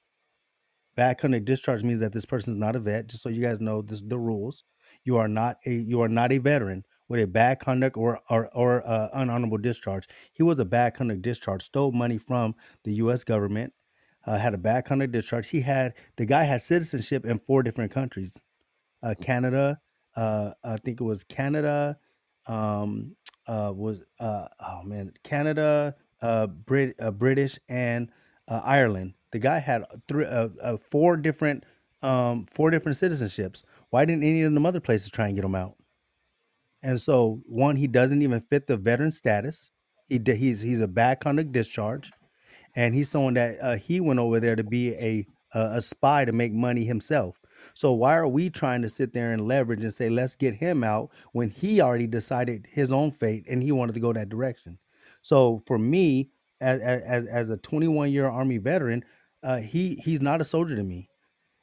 [0.97, 3.09] Bad conduct discharge means that this person is not a vet.
[3.09, 4.65] Just so you guys know this, the rules.
[5.05, 8.49] You are not a you are not a veteran with a bad conduct or or,
[8.55, 10.07] or uh, unhonorable discharge.
[10.33, 12.55] He was a bad conduct discharge, stole money from
[12.85, 13.25] the U.S.
[13.25, 13.73] government,
[14.27, 15.51] uh, had a bad conduct discharge.
[15.51, 18.41] He had the guy had citizenship in four different countries
[19.03, 19.81] uh, Canada.
[20.17, 21.99] Uh, I think it was Canada.
[22.47, 23.17] Um,
[23.47, 28.11] uh, was uh, oh man, Canada, uh, Brit, uh, British, and
[28.49, 29.15] uh, Ireland.
[29.33, 31.65] The guy had three, uh, uh, four different,
[32.03, 33.65] um, four different citizenships.
[33.91, 35.77] Why didn't any of them other places try and get him out?
[36.83, 39.71] And so, one, he doesn't even fit the veteran status.
[40.09, 42.13] He he's he's a bad conduct discharge,
[42.77, 46.25] and he's someone that uh, he went over there to be a, a a spy
[46.27, 47.41] to make money himself.
[47.73, 50.85] So why are we trying to sit there and leverage and say let's get him
[50.85, 54.79] out when he already decided his own fate and he wanted to go that direction?
[55.23, 59.05] So for me, as as as a 21 year army veteran,
[59.43, 61.09] uh, he he's not a soldier to me.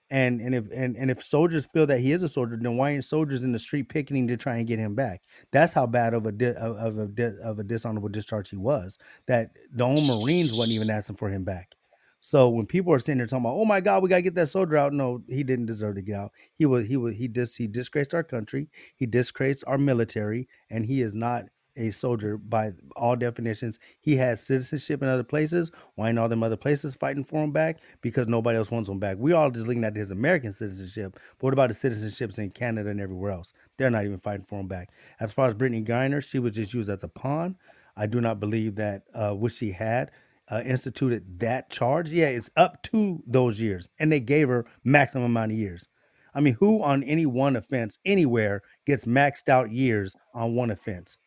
[0.09, 2.91] And and if and, and if soldiers feel that he is a soldier, then why
[2.91, 5.21] aren't soldiers in the street picketing to try and get him back?
[5.51, 8.97] That's how bad of a di- of a di- of a dishonorable discharge he was.
[9.27, 11.75] That the own Marines wasn't even asking for him back.
[12.21, 14.47] So when people are sitting there talking about, "Oh my God, we gotta get that
[14.47, 16.31] soldier out," no, he didn't deserve to get out.
[16.53, 18.69] He was he was he dis he disgraced our country.
[18.95, 21.45] He disgraced our military, and he is not
[21.77, 23.79] a soldier by all definitions.
[23.99, 25.71] He had citizenship in other places.
[25.95, 27.79] Why ain't all them other places fighting for him back?
[28.01, 29.17] Because nobody else wants him back.
[29.19, 31.13] We all just looking at his American citizenship.
[31.13, 33.53] But what about the citizenships in Canada and everywhere else?
[33.77, 34.89] They're not even fighting for him back.
[35.19, 37.55] As far as Brittney Griner, she was just used as a pawn.
[37.95, 40.11] I do not believe that uh, what she had
[40.51, 42.11] uh, instituted that charge.
[42.11, 45.87] Yeah, it's up to those years, and they gave her maximum amount of years.
[46.33, 51.17] I mean, who on any one offense anywhere gets maxed out years on one offense?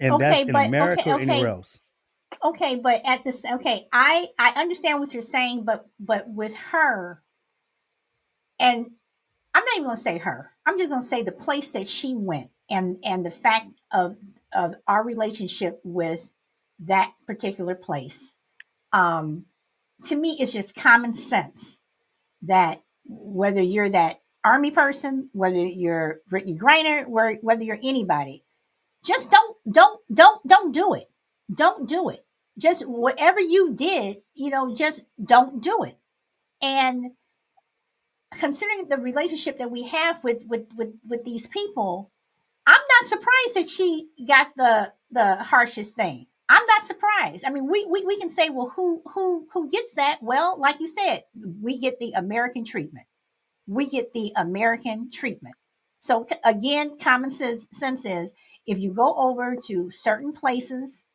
[0.00, 1.80] And that's in but America okay, or anywhere okay, else.
[2.44, 7.22] okay, but at this, okay, I I understand what you're saying, but but with her,
[8.58, 8.90] and
[9.54, 10.50] I'm not even gonna say her.
[10.66, 14.16] I'm just gonna say the place that she went, and and the fact of
[14.52, 16.32] of our relationship with
[16.80, 18.34] that particular place.
[18.94, 19.46] Um,
[20.04, 21.82] to me, it's just common sense
[22.42, 28.44] that whether you're that army person, whether you're Brittney Griner, whether you're anybody,
[29.04, 31.10] just don't don't don't don't do it.
[31.52, 32.24] Don't do it.
[32.56, 35.98] Just whatever you did, you know, just don't do it.
[36.62, 37.10] And
[38.38, 42.12] considering the relationship that we have with with with, with these people,
[42.64, 46.26] I'm not surprised that she got the the harshest thing.
[46.48, 47.44] I'm not surprised.
[47.46, 50.18] I mean, we, we we can say, well, who who who gets that?
[50.22, 51.22] Well, like you said,
[51.62, 53.06] we get the American treatment.
[53.66, 55.54] We get the American treatment.
[56.00, 58.34] So again, common sense, sense is
[58.66, 61.06] if you go over to certain places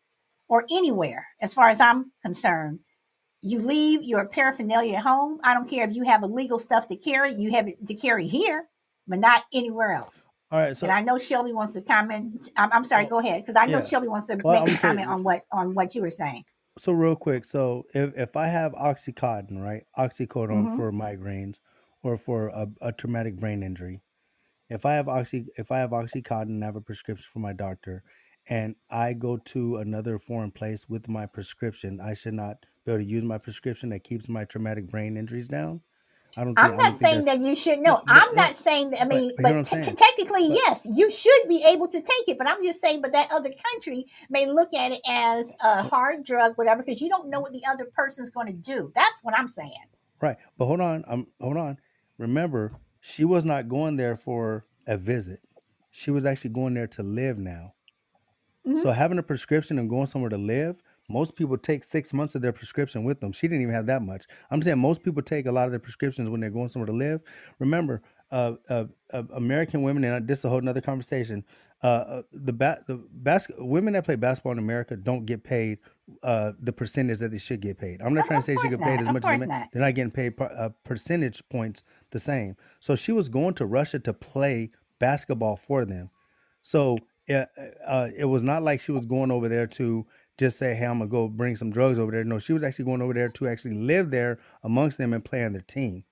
[0.48, 2.80] or anywhere, as far as I'm concerned,
[3.42, 5.40] you leave your paraphernalia at home.
[5.44, 8.28] I don't care if you have illegal stuff to carry, you have it to carry
[8.28, 8.66] here,
[9.08, 10.28] but not anywhere else.
[10.52, 12.50] All right, And so I know Shelby wants to comment.
[12.58, 13.86] I'm, I'm sorry, well, go ahead, because I know yeah.
[13.86, 16.46] Shelby wants to make a comment on what on what you were saying.
[16.80, 17.46] so real quick.
[17.46, 21.60] So if if I have oxycontin, right, oxycodone hmm for migraines
[22.04, 24.02] or for a, a traumatic brain injury,
[24.70, 27.54] if I have oxy if I have oxycontin and I have a prescription from my
[27.54, 28.04] doctor,
[28.50, 33.04] and I go to another foreign place with my prescription, I should not be able
[33.04, 35.82] to use my prescription that keeps my traumatic brain injuries down.
[36.38, 37.80] I don't think I'm not don't saying that you should.
[37.80, 39.02] no, No, I'm no, not saying that.
[39.02, 42.38] I mean, but t- t- technically, But yes, you should be able to take it.
[42.38, 46.24] But I'm just saying, but that other country may look at it as a hard
[46.24, 48.92] drug, whatever, because you don't know what the other person's going to do.
[48.96, 49.74] That's what I'm saying.
[50.22, 50.38] Right.
[50.58, 51.04] But hold on.
[51.08, 51.78] Um, hold on.
[52.18, 55.42] Remember, she was not going there for a visit.
[55.92, 57.74] She was actually going there to live now.
[58.68, 58.82] Mhm.
[58.82, 62.42] So having a prescription and going somewhere to live, most people take six months of
[62.42, 63.32] their prescription with them.
[63.32, 64.26] She didn't even have that much.
[64.52, 66.94] I'm saying most people take a lot of their prescriptions when they're going somewhere to
[66.94, 67.22] live.
[67.58, 68.02] Remember,
[68.32, 71.44] uh, uh, uh American women, and this is a whole nother conversation.
[71.82, 75.80] Uh, uh, the ba- the bas- women that play basketball in America don't get paid
[76.24, 78.02] uh, the percentage that they should get paid.
[78.02, 79.02] I'm not Of, trying to say she get paid not.
[79.02, 79.48] as Of much as men.
[79.48, 79.70] not.
[79.72, 82.56] They're not getting paid per, uh, percentage points the same.
[82.80, 86.10] So she was going to Russia to play basketball for them.
[86.62, 86.98] So
[87.28, 87.48] it,
[87.88, 90.06] uh, it was not like she was going over there to
[90.40, 92.86] just say, "Hey, I'm gonna go bring some drugs over there." No, she was actually
[92.86, 96.04] going over there to actually live there amongst them and play on their team.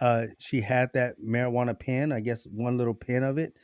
[0.00, 3.54] Uh, she had that marijuana pen, I guess one little pin of it,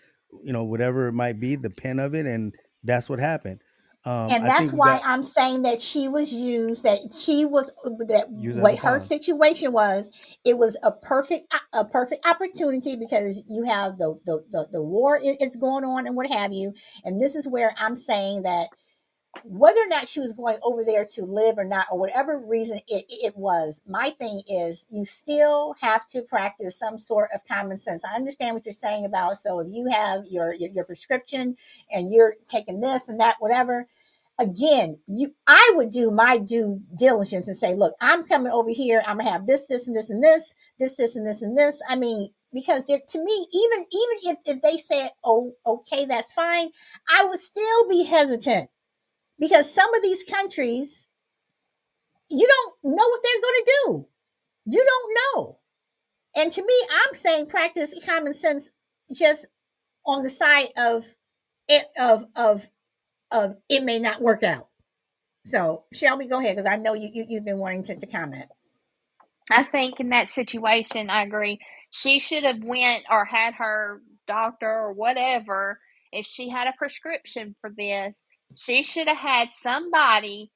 [0.45, 3.61] you know, whatever it might be, the pin of it, and that's what happened.
[4.05, 7.73] Um, and that's why that I'm saying that she was used that she was
[8.07, 10.11] that used as a what her situation was
[10.45, 15.21] it was a perfect a perfect opportunity because you have the the the, the war
[15.23, 16.73] is going on and what have you
[17.05, 18.69] and this is where I'm saying that
[19.45, 22.79] whether or not she was going over there to live or not or whatever reason
[22.89, 27.79] it, it was my thing is you still have to practice some sort of common
[27.79, 28.05] sense.
[28.05, 31.57] I understand what you're saying about so if you have your your, your prescription
[31.91, 33.87] and you're taking this and that whatever
[34.39, 39.03] again you i would do my due diligence and say look i'm coming over here.
[39.07, 41.83] I'm gonna have this this and this and this this this and this and this.
[41.89, 46.71] I mean because to me even even if, if they said oh okay that's fine
[47.15, 48.71] i would still be hesitant
[49.39, 51.07] because some of these countries
[52.31, 54.07] you don't know what they're going to do
[54.67, 55.59] you don't know
[56.37, 58.71] and to me i'm saying practice common sense
[59.13, 59.47] just
[60.07, 61.07] on the side of
[61.69, 62.69] it of of
[63.33, 64.69] of it may not work out
[65.45, 68.47] so shelby go ahead because i know you, you you've been wanting to, to comment
[69.51, 71.61] I think in that situation, I agree.
[71.91, 75.81] She should have went or had her doctor or whatever.
[76.13, 78.21] If she had a prescription for this,
[78.57, 80.51] she should have had somebody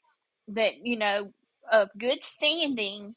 [0.49, 1.32] that you know
[1.70, 3.14] of good standing.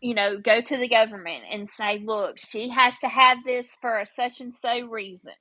[0.00, 3.98] You know, go to the government and say, "Look, she has to have this for
[3.98, 5.32] a such and so reason."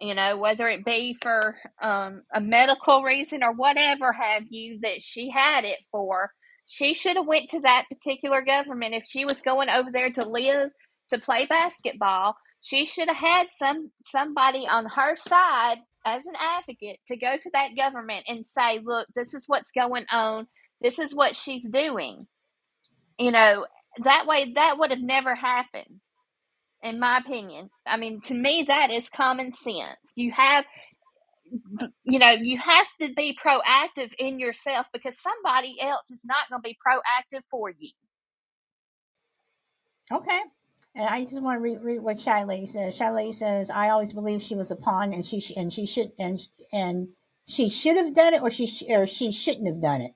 [0.00, 5.02] You know, whether it be for um, a medical reason or whatever have you that
[5.02, 6.32] she had it for
[6.66, 10.26] she should have went to that particular government if she was going over there to
[10.28, 10.70] live
[11.10, 16.98] to play basketball she should have had some somebody on her side as an advocate
[17.08, 20.48] to go to that government and say look this is what's going on.
[20.82, 22.26] This is what she's doing.
[23.18, 23.66] You know
[24.04, 26.00] that way that would have never happened
[26.82, 27.70] in my opinion.
[27.86, 29.98] I mean to me that is common sense.
[30.16, 30.64] You have
[32.04, 36.62] you know, you have to be proactive in yourself because somebody else is not going
[36.62, 37.90] to be proactive for you.
[40.12, 40.40] okay
[40.94, 44.42] and i just want to read, read what Shiley says Shiley says i always believed
[44.42, 46.40] she was a pawn and she sh- and she should and
[46.72, 47.08] and
[47.46, 50.12] she should have done it or she sh- or she shouldn't have done it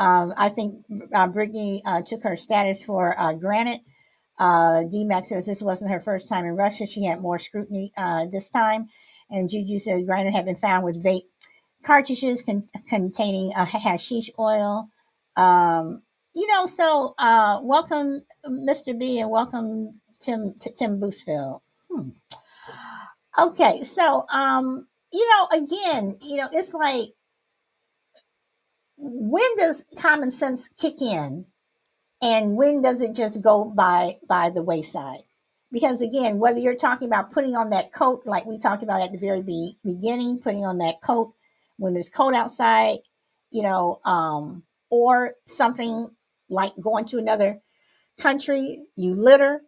[0.00, 3.80] um, I think uh, Brittney uh, took her status for uh, granted.
[4.38, 6.86] Uh, DMAX says this wasn't her first time in Russia.
[6.86, 8.86] She had more scrutiny uh, this time.
[9.30, 11.26] And Juju says Griner had been found with vape
[11.84, 14.88] cartridges con- containing uh, hashish oil.
[15.36, 16.02] Um,
[16.34, 18.98] you know, so uh, welcome, Mr.
[18.98, 21.60] B, and welcome, Tim t- Tim Booseville.
[21.90, 22.10] Hmm.
[23.40, 27.10] Okay, so um, you know, again, you know, it's like
[28.96, 31.46] when does common sense kick in
[32.22, 35.20] and when does it just go by by the wayside
[35.72, 39.12] because again whether you're talking about putting on that coat like we talked about at
[39.12, 41.32] the very be- beginning putting on that coat
[41.78, 42.98] when there's cold outside
[43.50, 46.08] you know um or something
[46.50, 47.60] like going to another
[48.18, 49.62] country you litter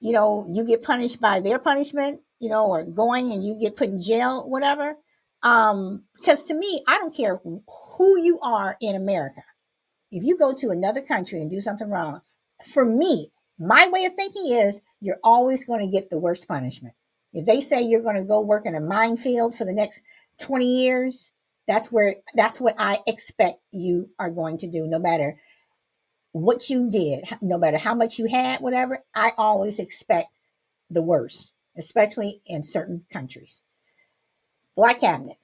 [0.00, 3.76] you know you get punished by their punishment you know or going and you get
[3.76, 4.96] put in jail whatever
[5.42, 7.40] um because to me i don't care
[7.98, 9.42] who you are in america
[10.14, 12.20] if you go to another country and do something wrong,
[12.64, 16.94] for me, my way of thinking is you're always going to get the worst punishment.
[17.32, 20.02] If they say you're going to go work in a minefield for the next
[20.40, 21.32] 20 years,
[21.66, 25.40] that's where that's what I expect you are going to do no matter
[26.34, 29.04] what you did, no matter how much you had, whatever.
[29.14, 30.36] I always expect
[30.90, 33.62] the worst, especially in certain countries.
[34.74, 35.36] Black cabinet.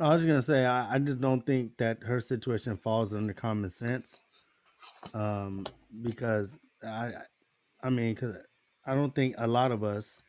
[0.00, 3.70] I was gonna say I, I just don't think that her situation falls under common
[3.70, 4.18] sense,
[5.14, 5.64] um,
[6.02, 7.12] because I,
[7.84, 8.36] I mean, because
[8.84, 10.22] I don't think a lot of us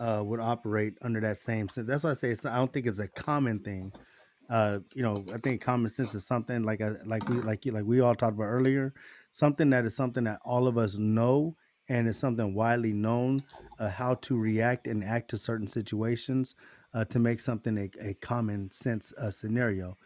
[0.00, 1.86] uh, would operate under that same sense.
[1.86, 3.92] That's why I say I don't think it's a common thing,
[4.50, 7.72] Uh, you know, I think common sense is something like a like we like you
[7.72, 8.92] like we all talked about earlier,
[9.32, 11.56] something that is something that all of us know
[11.88, 13.42] and it's something widely known
[13.78, 16.54] uh, how to react and act to certain situations
[16.94, 19.96] uh, to make something a, a common sense uh, scenario.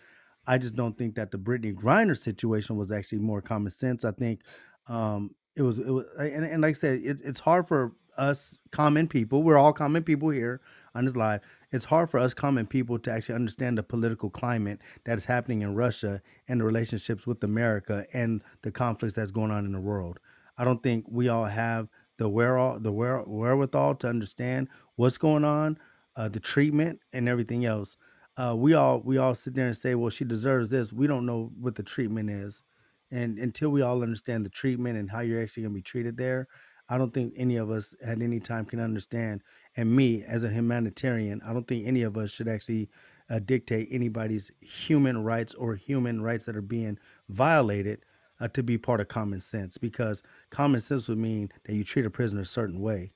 [0.47, 4.05] I just don't think that the Brittney Griner situation was actually more common sense.
[4.05, 4.41] I think
[4.89, 8.59] um, it was, it was, and, and like I said, it, it's hard for us
[8.73, 9.43] common people.
[9.43, 10.61] We're all common people here
[10.95, 11.43] on this live.
[11.71, 15.63] It's hard for us common people to actually understand the political climate that is happening
[15.63, 19.81] in Russia and the relationships with America and the conflicts that's going on in the
[19.81, 20.19] world.
[20.57, 25.45] I don't think we all have the where the where, wherewithal to understand what's going
[25.45, 25.79] on,
[26.17, 27.97] uh, the treatment and everything else
[28.39, 30.93] uh, we all we all sit there and say, well, she deserves this.
[30.93, 32.63] We don't know what the treatment is,
[33.11, 36.17] and until we all understand the treatment and how you're actually going to be treated
[36.17, 36.47] there,
[36.89, 39.43] I don't think any of us at any time can understand.
[39.79, 42.91] And me, as a humanitarian, I don't think any of us should actually
[43.31, 46.99] uh, dictate anybody's human rights or human rights that are being
[47.29, 48.01] violated
[48.41, 52.05] uh, to be part of common sense, because common sense would mean that you treat
[52.05, 53.13] a prisoner a certain way.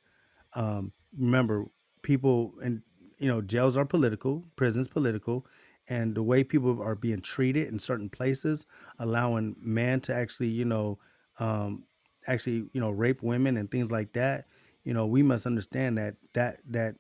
[0.55, 1.67] Um, remember,
[2.03, 2.83] people and
[3.19, 5.45] you know, jails are political, prisons political,
[5.89, 8.67] and the way people are being treated in certain places,
[9.01, 11.01] allowing men to actually, you know,
[11.41, 11.87] um,
[12.29, 14.47] actually, you know, rape women and things like that.
[14.85, 16.97] You know, we must understand that that that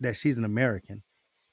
[0.00, 1.02] that she's an American,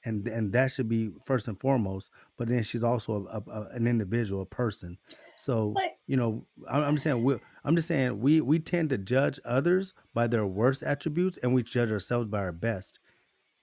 [0.04, 2.10] and and that should be first and foremost.
[2.36, 4.98] But then she's also a, a, an individual, a person.
[5.36, 7.36] So But you know, I'm, I'm just saying we.
[7.64, 11.62] I'm just saying we we tend to judge others by their worst attributes, and we
[11.62, 13.00] judge ourselves by our best.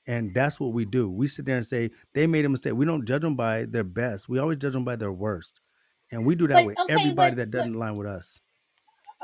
[0.06, 1.10] And that's what we do.
[1.10, 2.74] We sit there and say they made a mistake.
[2.74, 4.28] We don't judge them by their best.
[4.28, 5.62] We always judge them by their worst.
[6.12, 8.42] And we do that but with okay, everybody but that doesn't align with us.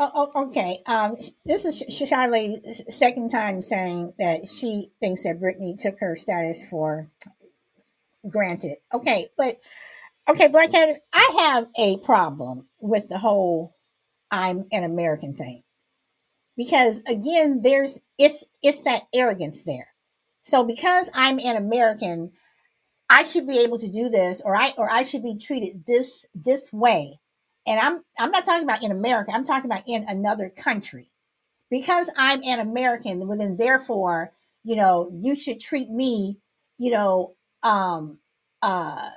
[0.02, 0.80] Oh, oh, okay.
[0.86, 6.16] Um, this is Sh- Shiley's second time saying that she thinks that Brittney took her
[6.16, 7.10] status for
[8.30, 8.78] granted.
[8.94, 9.60] Okay, but
[10.30, 13.76] okay, Black I have a problem with the whole
[14.32, 15.64] "I'm an American" thing
[16.58, 19.90] because again, there's it's it's that arrogance there.
[20.44, 22.32] So because I'm an American,
[23.10, 26.26] I should be able to do this, or I or I should be treated this
[26.36, 27.20] this way.
[27.70, 29.32] And I'm I'm not talking about in America.
[29.34, 31.12] I'm talking about in another country.
[31.72, 34.34] Because I'm an American, well then therefore,
[34.64, 36.40] you know, you should treat me,
[36.80, 38.20] you know, um,
[38.62, 39.10] uh,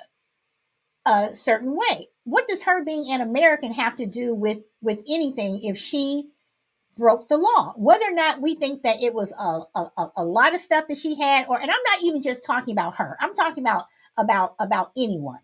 [1.06, 2.08] a certain way.
[2.24, 6.30] What does her being an American have to do with with anything if she
[6.96, 7.74] broke the law?
[7.76, 10.98] Whether or not we think that it was a, a- a lot of stuff that
[10.98, 13.16] she had, or and I'm not even just talking about her.
[13.20, 15.40] I'm talking about about about anyone.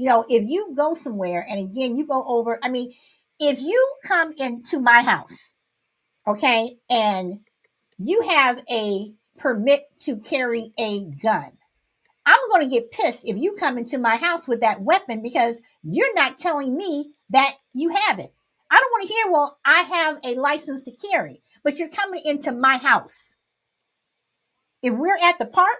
[0.00, 2.92] You know, if you go somewhere and again you go over, I mean,
[3.38, 5.54] if you come into my house,
[6.26, 7.40] okay, and
[7.98, 11.52] you have a permit to carry a gun
[12.26, 15.60] I'm going to get pissed if you come into my house with that weapon because
[15.82, 18.32] you're not telling me that you have it.
[18.70, 22.20] I don't want to hear, well, I have a license to carry, but you're coming
[22.24, 23.34] into my house.
[24.82, 25.78] If we're at the park,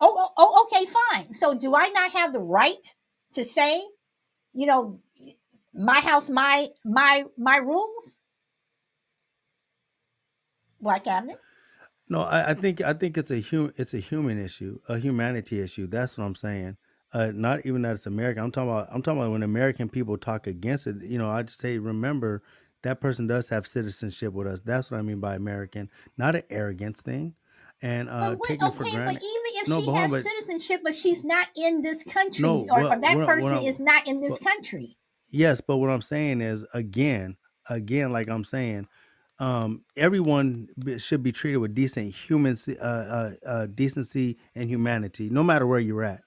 [0.00, 1.32] oh, oh, oh, okay, fine.
[1.32, 2.94] So do I not have the right
[3.34, 3.82] to say,
[4.52, 5.00] you know,
[5.74, 8.20] my house, my my my rules?
[10.80, 11.38] Black cabinet.
[12.08, 15.60] No, I, I think I think it's a hum, it's a human issue, a humanity
[15.60, 15.86] issue.
[15.86, 16.76] That's what I'm saying.
[17.12, 18.42] Uh, not even that it's American.
[18.44, 21.02] I'm talking about I'm talking about when American people talk against it.
[21.02, 22.42] You know, I just say remember
[22.82, 24.60] that person does have citizenship with us.
[24.60, 27.34] That's what I mean by American, not an arrogance thing,
[27.82, 30.24] and uh, But wait, taking it for okay, but even if No, she on, has
[30.24, 34.06] citizenship, but she's not in this country, no, or, or that what, person is not
[34.06, 34.96] in this country.
[35.30, 37.36] Yes, but what I'm saying is again,
[37.68, 38.86] again, like I'm saying,
[39.38, 45.42] um, everyone should be treated with decent human, uh, uh, uh, decency and humanity, no
[45.42, 46.20] matter where you're at.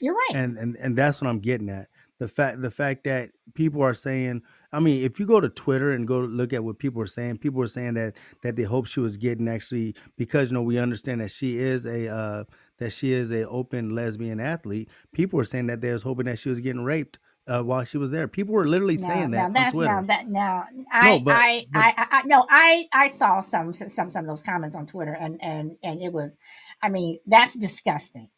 [0.00, 0.34] You're right.
[0.34, 1.88] And and and that's what I'm getting at.
[2.20, 4.42] The fact the fact that people are saying,
[4.72, 7.38] I mean, if you go to Twitter and go look at what people are saying,
[7.40, 8.14] people are saying that
[8.44, 11.86] that they hope she was getting actually because you know we understand that she is
[11.86, 12.44] a uh,
[12.78, 14.90] that she is a open lesbian athlete.
[15.14, 17.18] People are saying that they was hoping that she was getting raped
[17.48, 18.28] uh, while she was there.
[18.28, 20.02] People were literally Now, saying that on that's now Twitter.
[20.02, 20.66] that now
[21.00, 24.24] No, I but I but I I I- no I I saw some some some
[24.24, 26.38] of those comments on Twitter and and and it was,
[26.82, 28.30] I mean that's disgusting,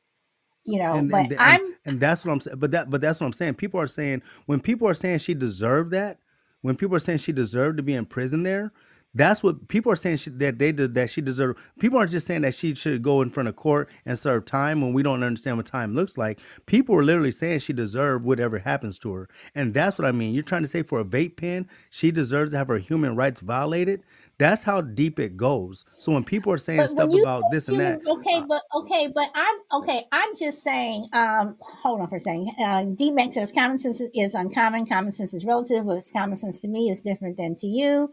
[0.64, 0.94] you know.
[0.96, 2.58] and But and and I'm and that's what I'm saying.
[2.58, 3.54] But that but that's what I'm saying.
[3.54, 6.18] People are saying when people are saying she deserved that,
[6.62, 8.72] when people are saying she deserved to be in prison there,
[9.14, 11.60] That's what people are saying she, that they did that she deserved.
[11.80, 14.80] People aren't just saying that she should go in front of court and serve time
[14.80, 16.40] when we don't understand what time looks like.
[16.66, 20.34] People are literally saying she deserved whatever happens to her, and that's what I mean.
[20.34, 23.40] You're trying to say for a vape pen, she deserves to have her human rights
[23.40, 24.02] violated.
[24.38, 25.84] That's how deep it goes.
[25.98, 29.08] So when people are saying But stuff about this and that, okay, uh, but okay,
[29.14, 30.04] but I'm okay.
[30.10, 31.06] I'm just saying.
[31.12, 32.50] Um, hold on for a second.
[32.60, 34.86] Uh, D-Mac says common sense is uncommon.
[34.86, 35.84] Common sense is relative.
[35.84, 38.10] What's common sense to me is different than to you.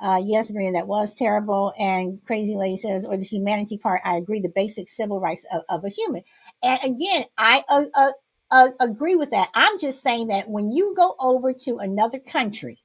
[0.00, 1.72] Uh, yes, Maria, that was terrible.
[1.78, 4.40] And Crazy Lady says, or the humanity part, I agree.
[4.40, 6.22] The basic civil rights of, of a human.
[6.62, 8.12] And again, I uh, uh,
[8.50, 9.48] uh, agree with that.
[9.54, 12.78] I'm just saying that when you go over to another country,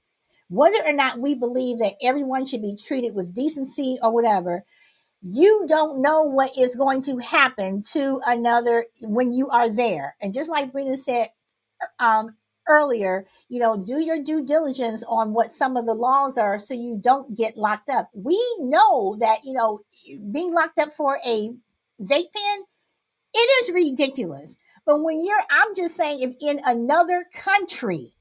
[0.51, 4.65] whether or not we believe that everyone should be treated with decency or whatever,
[5.21, 10.17] you don't know what is going to happen to another when you are there.
[10.21, 11.27] And just like Brina said
[12.01, 12.35] um,
[12.67, 16.73] earlier, you know, do your due diligence on what some of the laws are so
[16.73, 18.09] you don't get locked up.
[18.13, 19.79] We know that, you know,
[20.33, 21.49] being locked up for a
[22.01, 22.63] vape pen,
[23.33, 24.57] it is ridiculous.
[24.85, 28.15] But when you're, I'm just saying, if in another country,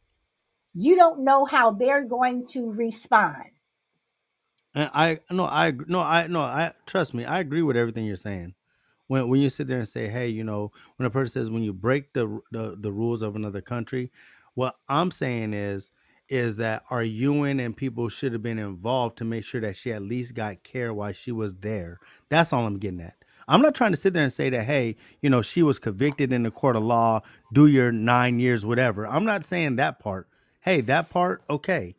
[0.74, 3.44] you don't know how they're going to respond.
[4.74, 7.26] and I no, I no, I no, I trust me.
[7.26, 8.54] I agree with everything you're saying.
[9.08, 11.64] When when you sit there and say, hey, you know, when a person says when
[11.64, 14.12] you break the the, the rules of another country,
[14.54, 15.92] what I'm saying is
[16.30, 19.92] is that our UN and people should have been involved to make sure that she
[19.92, 22.00] at least got care while she was there.
[22.30, 23.16] That's all I'm getting at.
[23.48, 26.32] I'm not trying to sit there and say that, hey, you know, she was convicted
[26.32, 27.22] in the court of law,
[27.52, 29.06] do your nine years, whatever.
[29.06, 30.29] I'm not saying that part.
[30.60, 31.96] Hey, that part, okay.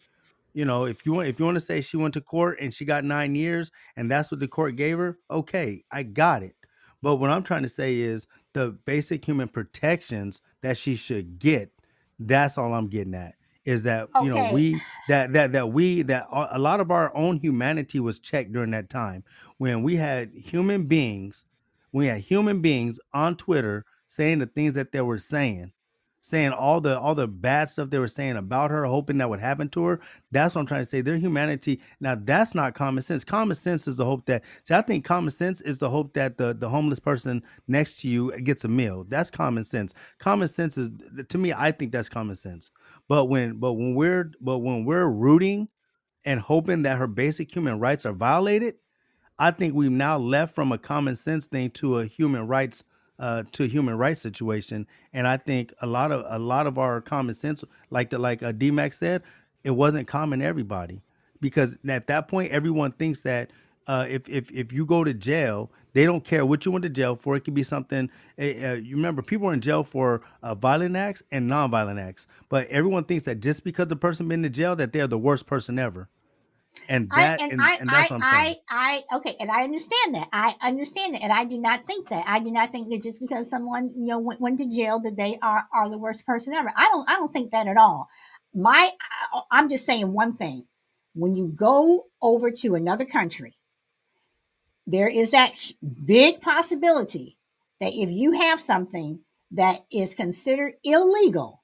[0.53, 2.73] You know, if you want if you want to say she went to court and
[2.73, 6.55] she got nine years and that's what the court gave her, okay, I got it.
[7.01, 11.71] But what I'm trying to say is the basic human protections that she should get,
[12.19, 13.35] that's all I'm getting at.
[13.63, 17.15] Is that you know we that that that we that a a lot of our
[17.15, 19.23] own humanity was checked during that time
[19.57, 21.45] when we had human beings,
[21.91, 25.71] we had human beings on Twitter saying the things that they were saying,
[26.21, 29.39] saying all the all the bad stuff they were saying about her, hoping that would
[29.39, 29.99] happen to her
[30.31, 31.01] that's what I'm trying to say.
[31.01, 31.81] Their humanity.
[31.99, 33.23] Now that's not common sense.
[33.23, 34.43] Common sense is the hope that.
[34.63, 38.09] See, I think common sense is the hope that the the homeless person next to
[38.09, 39.05] you gets a meal.
[39.07, 39.93] That's common sense.
[40.19, 40.89] Common sense is
[41.29, 41.53] to me.
[41.53, 42.71] I think that's common sense.
[43.07, 45.69] But when but when we're but when we're rooting
[46.25, 48.75] and hoping that her basic human rights are violated,
[49.39, 52.83] I think we've now left from a common sense thing to a human rights
[53.19, 57.01] uh, to human rights situation, and I think a lot of a lot of our
[57.01, 59.23] common sense, like the like uh, DMAX said,
[59.63, 61.01] it wasn't common everybody
[61.39, 63.51] because at that point everyone thinks that
[63.87, 66.89] uh, if if if you go to jail, they don't care what you went to
[66.89, 67.35] jail for.
[67.35, 68.09] It could be something.
[68.39, 72.67] Uh, you remember, people are in jail for uh, violent acts and non-violent acts, but
[72.69, 75.79] everyone thinks that just because the person been to jail, that they're the worst person
[75.79, 76.07] ever,
[76.89, 78.55] and I that and and, I and that's I what I'm saying.
[78.69, 80.29] I I okay, and I understand that.
[80.33, 82.25] I understand that, and I do not think that.
[82.27, 85.17] I do not think that just because someone you know went, went to jail that
[85.17, 86.71] they are are the worst person ever.
[86.75, 88.09] I don't I don't think that at all.
[88.53, 88.91] My
[89.33, 90.65] I- I'm just saying one thing.
[91.15, 93.55] When you go over to another country,
[94.87, 95.53] there is that
[96.05, 97.37] big possibility
[97.81, 99.21] that if you have something
[99.51, 101.60] that is considered illegal,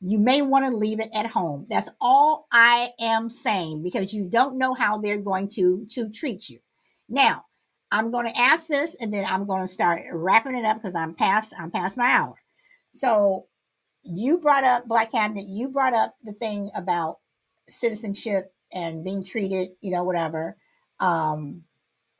[0.00, 1.66] you may want to leave it at home.
[1.70, 6.48] That's all I am saying because you don't know how they're going to to treat
[6.48, 6.60] you.
[7.08, 7.46] Now,
[7.90, 10.94] I'm going to ask this and then I'm going to start wrapping it up because
[10.94, 12.36] I'm past I'm past my hour.
[12.92, 13.46] So,
[14.04, 17.18] you brought up Black Cabinet, you brought up the thing about
[17.68, 20.56] citizenship and being treated, you know, whatever.
[21.00, 21.64] Um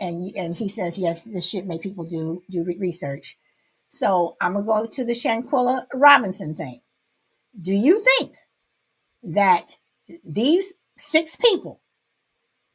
[0.00, 3.38] and and he says yes, this should make people do do re- research.
[3.90, 6.80] So, I'm going to go to the Shanquella Robinson thing.
[7.60, 8.34] Do you think
[9.22, 9.78] that
[10.24, 11.80] these six people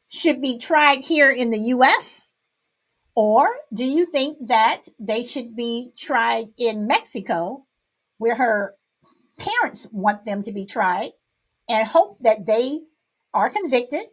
[0.08, 2.32] should be tried here in the US?
[3.14, 7.64] Or do you think that they should be tried in Mexico,
[8.18, 8.74] where her
[9.38, 11.12] parents want them to be tried,
[11.68, 12.80] and hope that they
[13.32, 14.06] are convicted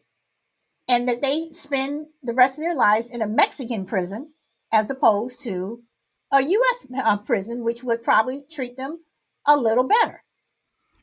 [0.87, 4.33] and that they spend the rest of their lives in a Mexican prison
[4.71, 5.83] as opposed to
[6.31, 9.03] a US uh, prison, which would probably treat them
[9.45, 10.23] a little better?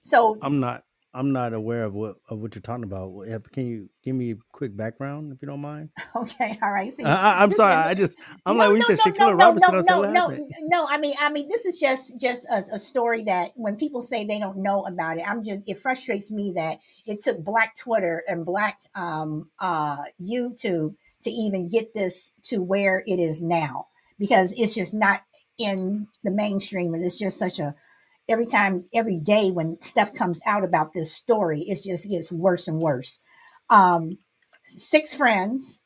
[0.09, 0.85] So I'm not.
[1.15, 3.13] I'm not aware of what of what you're talking about.
[3.53, 5.89] Can you give me a quick background if you don't mind?
[6.17, 6.93] Okay, all right.
[6.93, 7.75] See, I, I'm sorry.
[7.75, 10.03] I just I'm no, like when no, said no, no, Shaquilla no, Robinson, I no,
[10.03, 10.87] no, no, no.
[10.89, 14.25] I mean, I mean, this is just just a, a story that when people say
[14.25, 18.23] they don't know about it, I'm just it frustrates me that it took Black Twitter
[18.29, 24.53] and Black um, uh, YouTube to even get this to where it is now because
[24.57, 25.23] it's just not
[25.59, 27.75] in the mainstream, and it's just such a
[28.29, 32.69] every time every day when stuff comes out about this story, it just gets worse
[32.69, 33.21] and worse.
[33.71, 34.19] Um,
[34.67, 35.83] six friends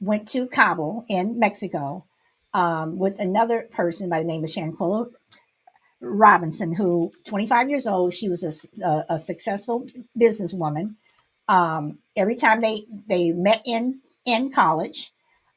[0.00, 2.06] went to Cabo in Mexico
[2.54, 5.06] um, with another person by the name of Shanquella
[6.02, 9.86] Robinson, who 25 years old, she was a, a, a successful
[10.20, 10.96] businesswoman.
[11.48, 15.12] Um, every time they they met in in college,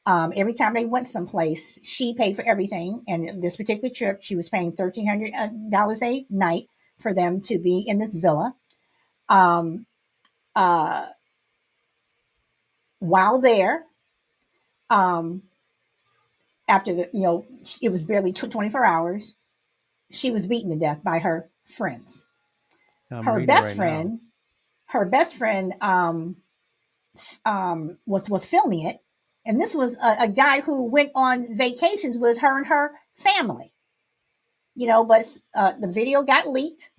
[0.06, 3.02] um, every time they went someplace, she paid for everything.
[3.08, 6.66] And this particular trip, she was paying thirteen hundred uh, dollars a night
[6.98, 8.54] for them to be in this villa.
[9.28, 9.86] Um,
[10.54, 11.06] uh,
[13.00, 13.84] while there,
[14.90, 15.42] um,
[16.68, 17.46] after the you know
[17.80, 19.36] it was barely 24 hours
[20.10, 22.26] she was beaten to death by her friends
[23.10, 24.18] I'm her best right friend now.
[24.86, 26.36] her best friend um
[27.44, 28.98] um was was filming it
[29.44, 33.72] and this was a, a guy who went on vacations with her and her family.
[34.74, 36.90] You know but uh, the video got leaked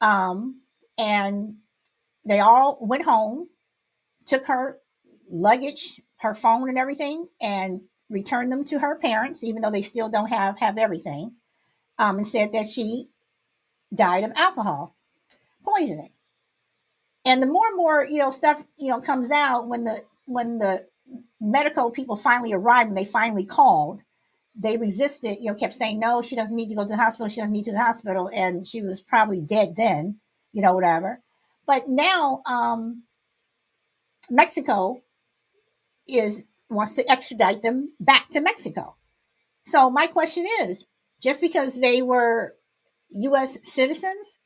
[0.00, 0.60] um
[0.98, 1.56] and
[2.26, 3.48] they all went home
[4.26, 4.78] took her
[5.30, 10.10] luggage her phone and everything and returned them to her parents even though they still
[10.10, 11.32] don't have have everything
[11.98, 13.08] um and said that she
[13.94, 14.94] died of alcohol
[15.64, 16.10] poisoning.
[17.24, 20.58] And the more and more you know stuff you know comes out when the when
[20.58, 20.86] the
[21.40, 24.02] medical people finally arrived and they finally called.
[24.56, 27.28] They resisted you know kept saying no she doesn't need to go to the hospital.
[27.28, 28.30] She doesn't need to the hospital.
[28.32, 30.20] And she was probably dead then
[30.52, 31.20] you know whatever.
[31.66, 33.02] But now um
[34.30, 35.02] mexico
[36.06, 38.96] is wants to extradite them back to mexico.
[39.66, 40.86] So my question is
[41.20, 42.54] just because they were
[43.10, 44.40] us citizens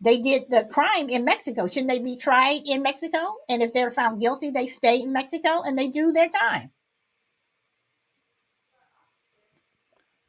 [0.00, 1.66] they did the crime in Mexico.
[1.66, 3.36] Shouldn't they be tried in Mexico?
[3.48, 6.72] And if they're found guilty, they stay in Mexico and they do their time.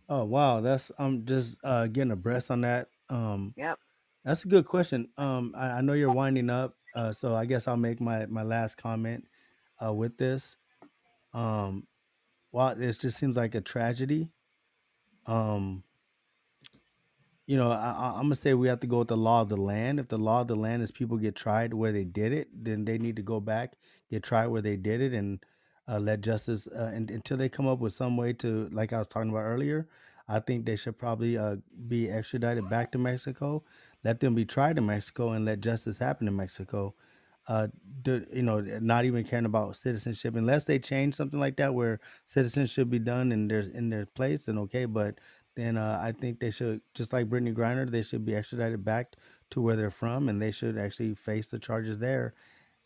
[0.09, 2.89] Oh wow, that's I'm just uh, getting abreast on that.
[3.09, 3.79] Um, Yep.
[4.23, 5.11] that's a good question.
[5.17, 8.43] Um, I, I know you're winding up, uh, so I guess I'll make my my
[8.43, 9.27] last comment
[9.83, 10.57] uh, with this.
[11.33, 11.87] Um,
[12.51, 14.31] wow, this just seems like a tragedy.
[15.27, 15.83] Um,
[17.47, 19.57] you know, I, I'm gonna say we have to go with the law of the
[19.57, 19.99] land.
[19.99, 22.85] If the law of the land is people get tried where they did it, then
[22.85, 23.73] they need to go back,
[24.09, 25.39] get tried where they did it, and
[25.87, 28.99] uh, let justice uh, and, until they come up with some way to, like I
[28.99, 29.87] was talking about earlier.
[30.27, 31.57] I think they should probably uh,
[31.87, 33.63] be extradited back to Mexico,
[34.03, 36.93] let them be tried in Mexico, and let justice happen in Mexico.
[37.47, 37.67] Uh,
[38.03, 41.99] do, you know, not even caring about citizenship unless they change something like that where
[42.23, 44.85] citizens should be done in their in their place, then okay.
[44.85, 45.19] But
[45.55, 49.15] then uh, I think they should, just like Brittney Griner, they should be extradited back
[49.51, 52.33] to where they're from, and they should actually face the charges there,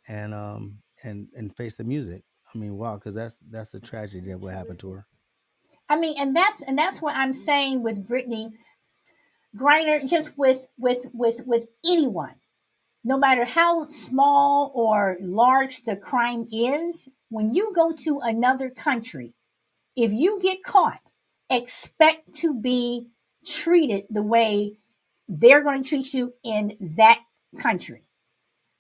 [0.08, 2.24] and um and and face the music.
[2.54, 5.08] I mean, wow, because that's that's a tragedy that what happened to her.
[5.88, 8.54] I mean, and that's and that's what I'm saying with Brittney
[9.56, 12.36] Griner, just with with with with anyone,
[13.04, 19.34] no matter how small or large the crime is, when you go to another country,
[19.96, 21.05] if you get caught,
[21.50, 23.08] expect to be
[23.46, 24.78] treated the way
[25.28, 27.22] they're going to treat you in that
[27.60, 28.04] country.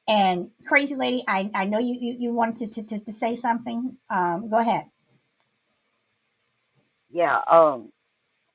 [0.07, 3.97] And crazy lady, I, I know you, you, you wanted to, to, to say something.
[4.09, 4.85] Um, go ahead.
[7.11, 7.39] Yeah.
[7.51, 7.91] Um.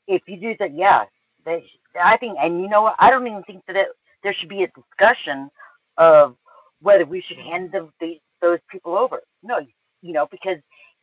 [0.07, 1.05] If you do that, yeah.
[1.45, 1.65] They,
[1.95, 2.97] I think, and you know what?
[2.99, 3.89] I don't even think that it,
[4.25, 5.51] there should be a discussion
[5.99, 6.37] of
[6.83, 9.21] whether we should hand them the, those people over.
[9.43, 9.59] No,
[10.03, 10.57] you know, because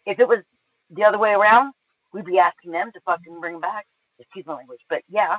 [0.05, 0.43] if it was
[0.89, 1.73] the other way around,
[2.13, 3.85] we'd be asking them to fucking bring back.
[4.19, 5.37] Excuse my language, but yeah,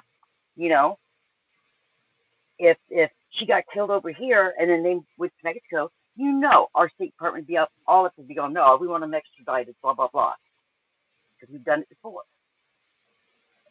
[0.57, 0.99] you know,
[2.59, 6.69] if if she got killed over here and then they went to Mexico, you know,
[6.75, 9.15] our State Department would be up all up and be going, no, we want them
[9.15, 10.35] extradited, blah blah blah,
[11.41, 12.23] because we've done it before,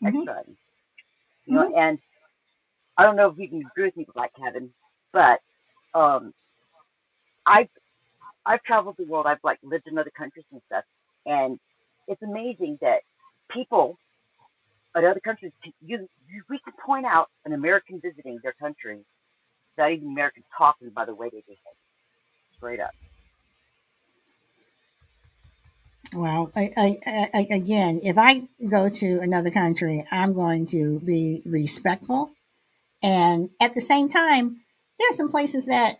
[0.02, 0.56] hmm extraditing.
[1.46, 2.00] You know, and
[2.98, 4.72] I don't know if you can agree with me, Black Kevin,
[5.14, 5.40] but
[5.94, 6.34] um,
[7.46, 7.70] I've
[8.46, 9.26] I've traveled the world.
[9.28, 10.84] I've like lived in other countries and stuff,
[11.26, 11.60] and
[12.08, 13.00] it's amazing that
[13.52, 13.98] people
[14.96, 15.52] in other countries,
[15.82, 19.00] you, you we can point out an American visiting their country,
[19.78, 21.60] not even Americans talking by the way they behave,
[22.56, 22.92] straight up.
[26.16, 31.42] Well, I, I, I, again, if I go to another country, I'm going to be
[31.46, 32.32] respectful.
[33.04, 34.62] And at the same time,
[34.98, 36.00] there are some places that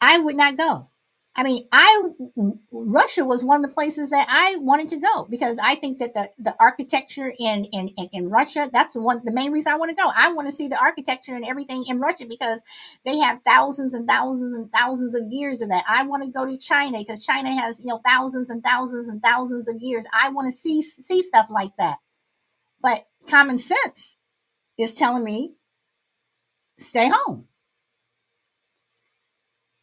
[0.00, 0.88] I would not go.
[1.34, 2.02] I mean, I
[2.70, 6.12] Russia was one of the places that I wanted to go because I think that
[6.12, 9.88] the, the architecture in, in, in, Russia, that's the one the main reason I want
[9.90, 10.10] to go.
[10.14, 12.62] I want to see the architecture and everything in Russia because
[13.06, 15.84] they have thousands and thousands and thousands of years of that.
[15.88, 19.22] I want to go to China because China has, you know, thousands and thousands and
[19.22, 20.04] thousands of years.
[20.12, 21.96] I want to see see stuff like that.
[22.82, 24.18] But common sense
[24.76, 25.54] is telling me
[26.78, 27.46] stay home.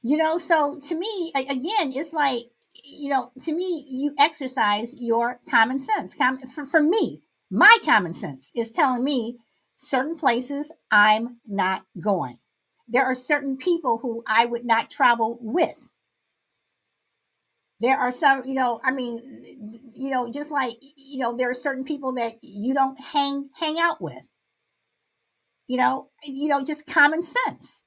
[0.01, 2.43] You know, so to me, again, it's like,
[2.83, 6.13] you know, to me, you exercise your common sense.
[6.13, 7.21] Com- for, for me,
[7.51, 9.37] my common sense is telling me
[9.75, 12.39] certain places I'm not going.
[12.87, 15.91] There are certain people who I would not travel with.
[17.81, 21.55] There are some, you know, I mean, you know, just like, you know, there are
[21.55, 24.29] certain people that you don't hang hang out with.
[25.67, 27.83] You know, you know, just common sense.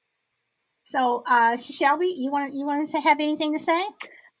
[0.93, 3.83] So, uh, Shelby, you want you want to have anything to say?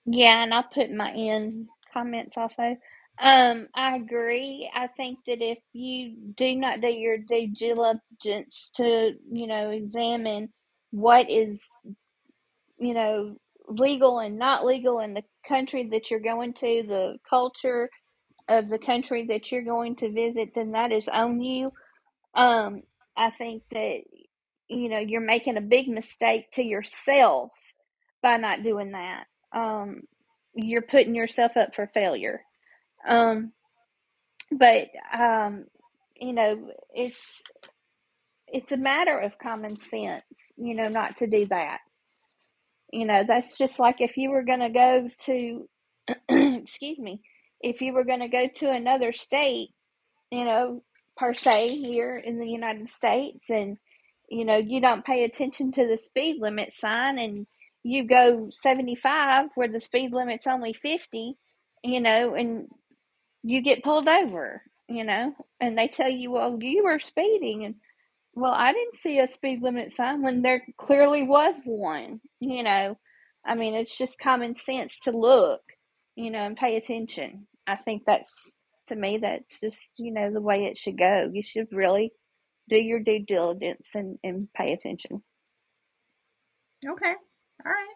[0.05, 2.77] Yeah, and I'll put my in comments also.
[3.21, 4.69] Um, I agree.
[4.75, 10.49] I think that if you do not do your due diligence to, you know, examine
[10.91, 11.63] what is,
[12.79, 13.35] you know,
[13.67, 17.89] legal and not legal in the country that you're going to, the culture
[18.49, 21.71] of the country that you're going to visit, then that is on you.
[22.35, 22.83] Um,
[23.17, 24.01] I think that,
[24.67, 27.51] you know, you're making a big mistake to yourself
[28.21, 29.25] by not doing that.
[29.53, 30.01] Um,
[30.55, 32.41] you're putting yourself up for failure.
[33.07, 33.51] Um,
[34.51, 35.65] but um,
[36.15, 37.41] you know, it's
[38.47, 40.23] it's a matter of common sense,
[40.57, 41.79] you know, not to do that.
[42.91, 45.67] You know, that's just like if you were going to go to,
[46.61, 47.21] excuse me,
[47.59, 49.69] if you were going to go to another state,
[50.31, 50.83] you know,
[51.17, 53.77] per se here in the United States, and
[54.33, 57.45] you know, you don't pay attention to the speed limit sign, and
[57.83, 61.37] you go 75 where the speed limit's only 50,
[61.83, 62.67] you know, and
[63.43, 67.65] you get pulled over, you know, and they tell you, well, you were speeding.
[67.65, 67.75] And,
[68.33, 72.97] well, I didn't see a speed limit sign when there clearly was one, you know.
[73.45, 75.61] I mean, it's just common sense to look,
[76.15, 77.47] you know, and pay attention.
[77.67, 78.53] I think that's,
[78.87, 81.29] to me, that's just, you know, the way it should go.
[81.31, 82.13] You should really
[82.69, 85.23] do your due diligence and, and pay attention.
[86.85, 87.13] Okay.
[87.65, 87.95] All right.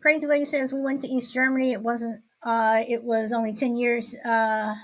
[0.00, 1.72] Crazy Lady says we went to East Germany.
[1.72, 4.14] It wasn't uh, it was only 10 years.
[4.16, 4.74] Uh,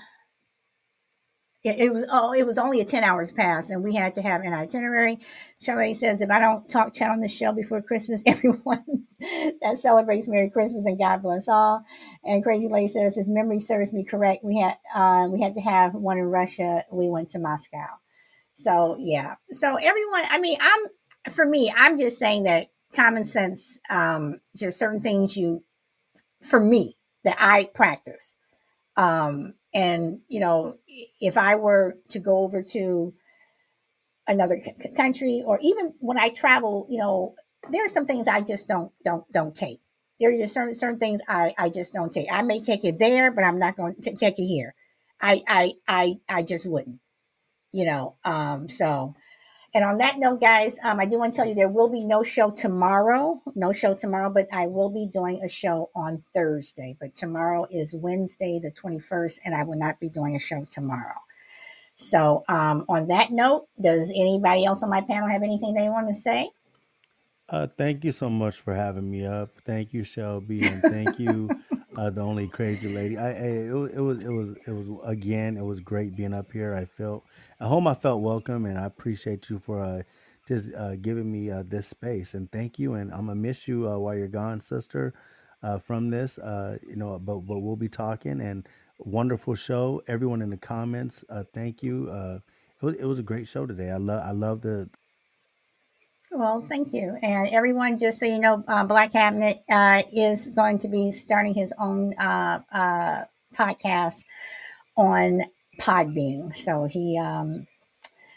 [1.61, 4.21] it, it, was oh, it was only a 10 hours pass, and we had to
[4.21, 5.19] have an itinerary.
[5.61, 8.85] Charlotte says, if I don't talk chat on the show before Christmas, everyone
[9.61, 11.83] that celebrates Merry Christmas and God bless all.
[12.23, 15.61] And Crazy Lady says, if memory serves me correct, we had uh, we had to
[15.61, 16.85] have one in Russia.
[16.91, 17.87] We went to Moscow.
[18.59, 19.35] So yeah.
[19.53, 24.77] So everyone, I mean, I'm for me, I'm just saying that common sense, um, just
[24.77, 25.63] certain things you,
[26.43, 28.35] for me, that I practice.
[28.97, 30.77] Um, and you know,
[31.21, 33.13] if I were to go over to
[34.27, 37.35] another c- country, or even when I travel, you know,
[37.71, 39.79] there are some things I just don't don't don't take.
[40.19, 42.27] There are just certain certain things I I just don't take.
[42.31, 44.75] I may take it there, but I'm not going to take it here.
[45.21, 46.99] I I I I just wouldn't.
[47.71, 49.15] You know, um, so
[49.73, 52.03] and on that note, guys, um, I do want to tell you there will be
[52.03, 53.39] no show tomorrow.
[53.55, 56.97] No show tomorrow, but I will be doing a show on Thursday.
[56.99, 61.19] But tomorrow is Wednesday, the 21st, and I will not be doing a show tomorrow.
[61.97, 66.07] So, um, on that note, does anybody else on my panel have anything they want
[66.07, 66.49] to say?
[67.47, 69.51] Uh, thank you so much for having me up.
[69.65, 71.49] Thank you, Shelby, and thank you,
[71.99, 73.17] uh, the only crazy lady.
[73.17, 76.33] I, I it, was it was it was it was again it was great being
[76.33, 76.73] up here.
[76.73, 77.25] I felt
[77.59, 77.87] at home.
[77.87, 80.03] I felt welcome, and I appreciate you for uh,
[80.47, 82.33] just uh, giving me uh, this space.
[82.33, 82.93] And thank you.
[82.93, 85.13] And I'm gonna miss you uh, while you're gone, sister.
[85.61, 88.39] Uh, from this, uh, you know, but but we'll be talking.
[88.39, 88.65] And
[88.97, 90.01] wonderful show.
[90.07, 92.09] Everyone in the comments, uh, thank you.
[92.09, 92.39] Uh,
[92.81, 93.91] it was it was a great show today.
[93.91, 94.89] I love I love the
[96.31, 97.17] Well, thank you.
[97.21, 101.53] And everyone, just so you know, uh, Black Cabinet uh, is going to be starting
[101.53, 103.23] his own uh, uh,
[103.55, 104.25] podcast
[104.95, 105.41] on
[105.79, 106.55] Podbean.
[106.55, 107.67] So he, um,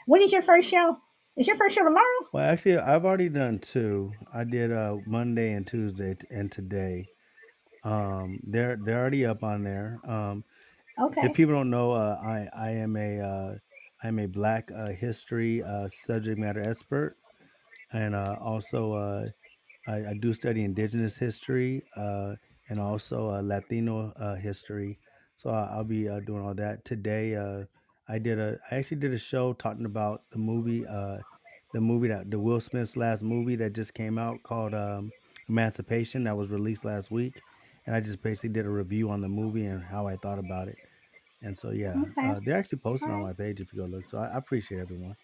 [0.07, 0.99] when is your first show?
[1.37, 2.29] Is your first show tomorrow?
[2.33, 4.13] Well, actually, I've already done two.
[4.33, 7.09] I did uh Monday and Tuesday t- and today.
[7.85, 10.01] Um, they're they're already up on there.
[10.05, 10.45] Um,
[11.01, 11.27] Okay.
[11.27, 13.55] if people don't know, uh, I I am a uh,
[14.03, 17.17] I'm a Black uh, history uh, subject matter expert,
[17.93, 19.27] and uh, also uh,
[19.87, 22.37] I, I do study Indigenous history uh,
[22.69, 25.01] and also uh, Latino uh, history.
[25.37, 27.37] So I, I'll be uh, doing all that today.
[27.37, 27.65] Uh,
[28.09, 31.19] I did a I actually did a show talking about the movie uh,
[31.73, 35.13] the movie that the Will Smith's last movie that just came out called um,
[35.49, 37.43] Emancipation that was released last week,
[37.87, 40.69] and I just basically did a review on the movie and how I thought about
[40.69, 40.79] it.
[41.43, 42.29] And so yeah, Okay.
[42.29, 43.23] uh, they're actually All posted on right.
[43.23, 44.09] my page if you go look.
[44.09, 45.17] So I, I appreciate everyone.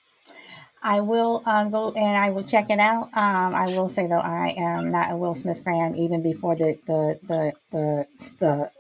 [0.83, 3.05] I will uh, go and I will check it out.
[3.15, 6.79] Um, I will say though, I am not a Will Smith fan even before the
[6.87, 8.07] the the the,
[8.41, 8.71] the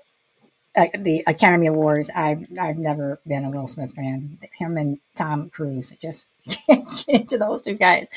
[0.77, 2.11] uh, the Academy Awards.
[2.15, 4.39] I've I've never been a Will Smith fan.
[4.55, 6.27] Him and Tom Cruise just
[6.69, 8.09] can't get into those two guys.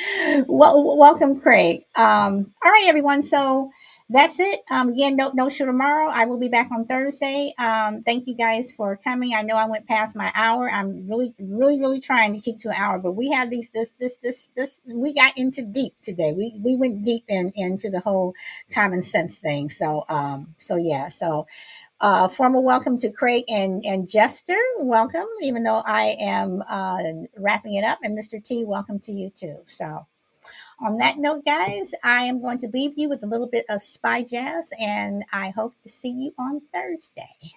[0.48, 1.86] Well, welcome, Craig.
[1.96, 3.24] Um, all right, everyone.
[3.24, 3.72] So
[4.12, 4.62] that's it.
[4.72, 6.10] Um, again, no, no show tomorrow.
[6.14, 7.54] I will be back on Thursday.
[7.60, 9.34] Um, thank you guys for coming.
[9.36, 10.70] I know I went past my hour.
[10.70, 13.92] I'm really, really, really trying to keep to an hour, but we have these, this,
[14.00, 16.34] this, this, this, we got into deep today.
[16.34, 18.36] We, we went deep in, into the whole
[18.74, 19.72] common sense thing.
[19.72, 21.48] So, um, so yeah, so,
[22.02, 24.58] uh, formal welcome to Craig and, and Jester.
[24.80, 27.00] Welcome, even though I am uh,
[27.38, 28.00] wrapping it up.
[28.04, 28.44] And Mr.
[28.44, 29.60] T, welcome to you too.
[29.68, 30.08] So,
[30.82, 33.82] on that note, guys, I am going to leave you with a little bit of
[33.82, 37.54] spy jazz, and I hope to see you on Thursday.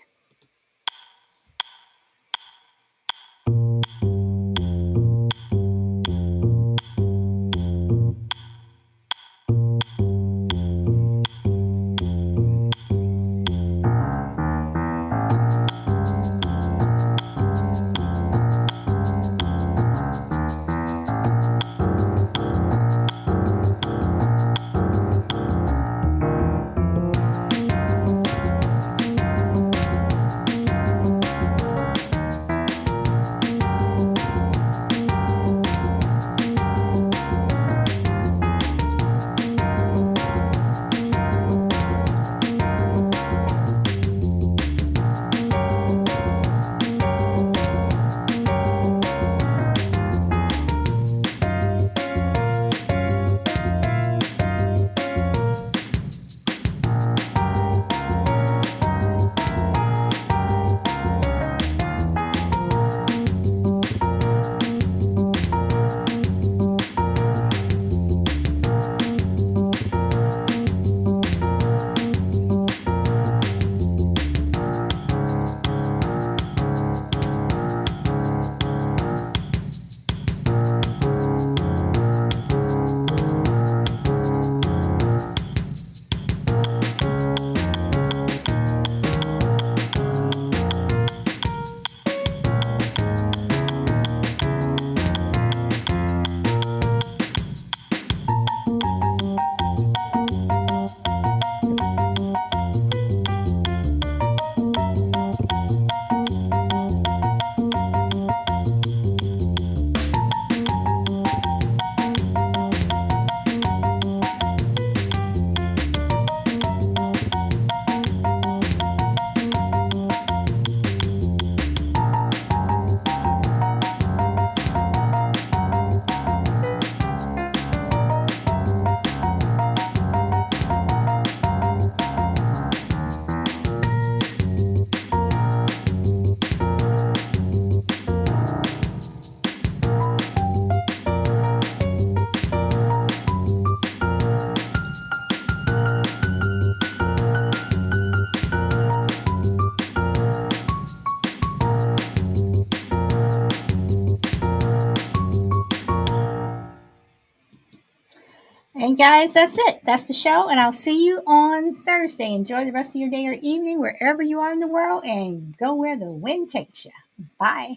[158.96, 159.80] Guys, that's it.
[159.84, 160.48] That's the show.
[160.50, 162.32] And I'll see you on Thursday.
[162.34, 165.56] Enjoy the rest of your day or evening, wherever you are in the world, and
[165.58, 166.92] go where the wind takes you.
[167.40, 167.76] Bye.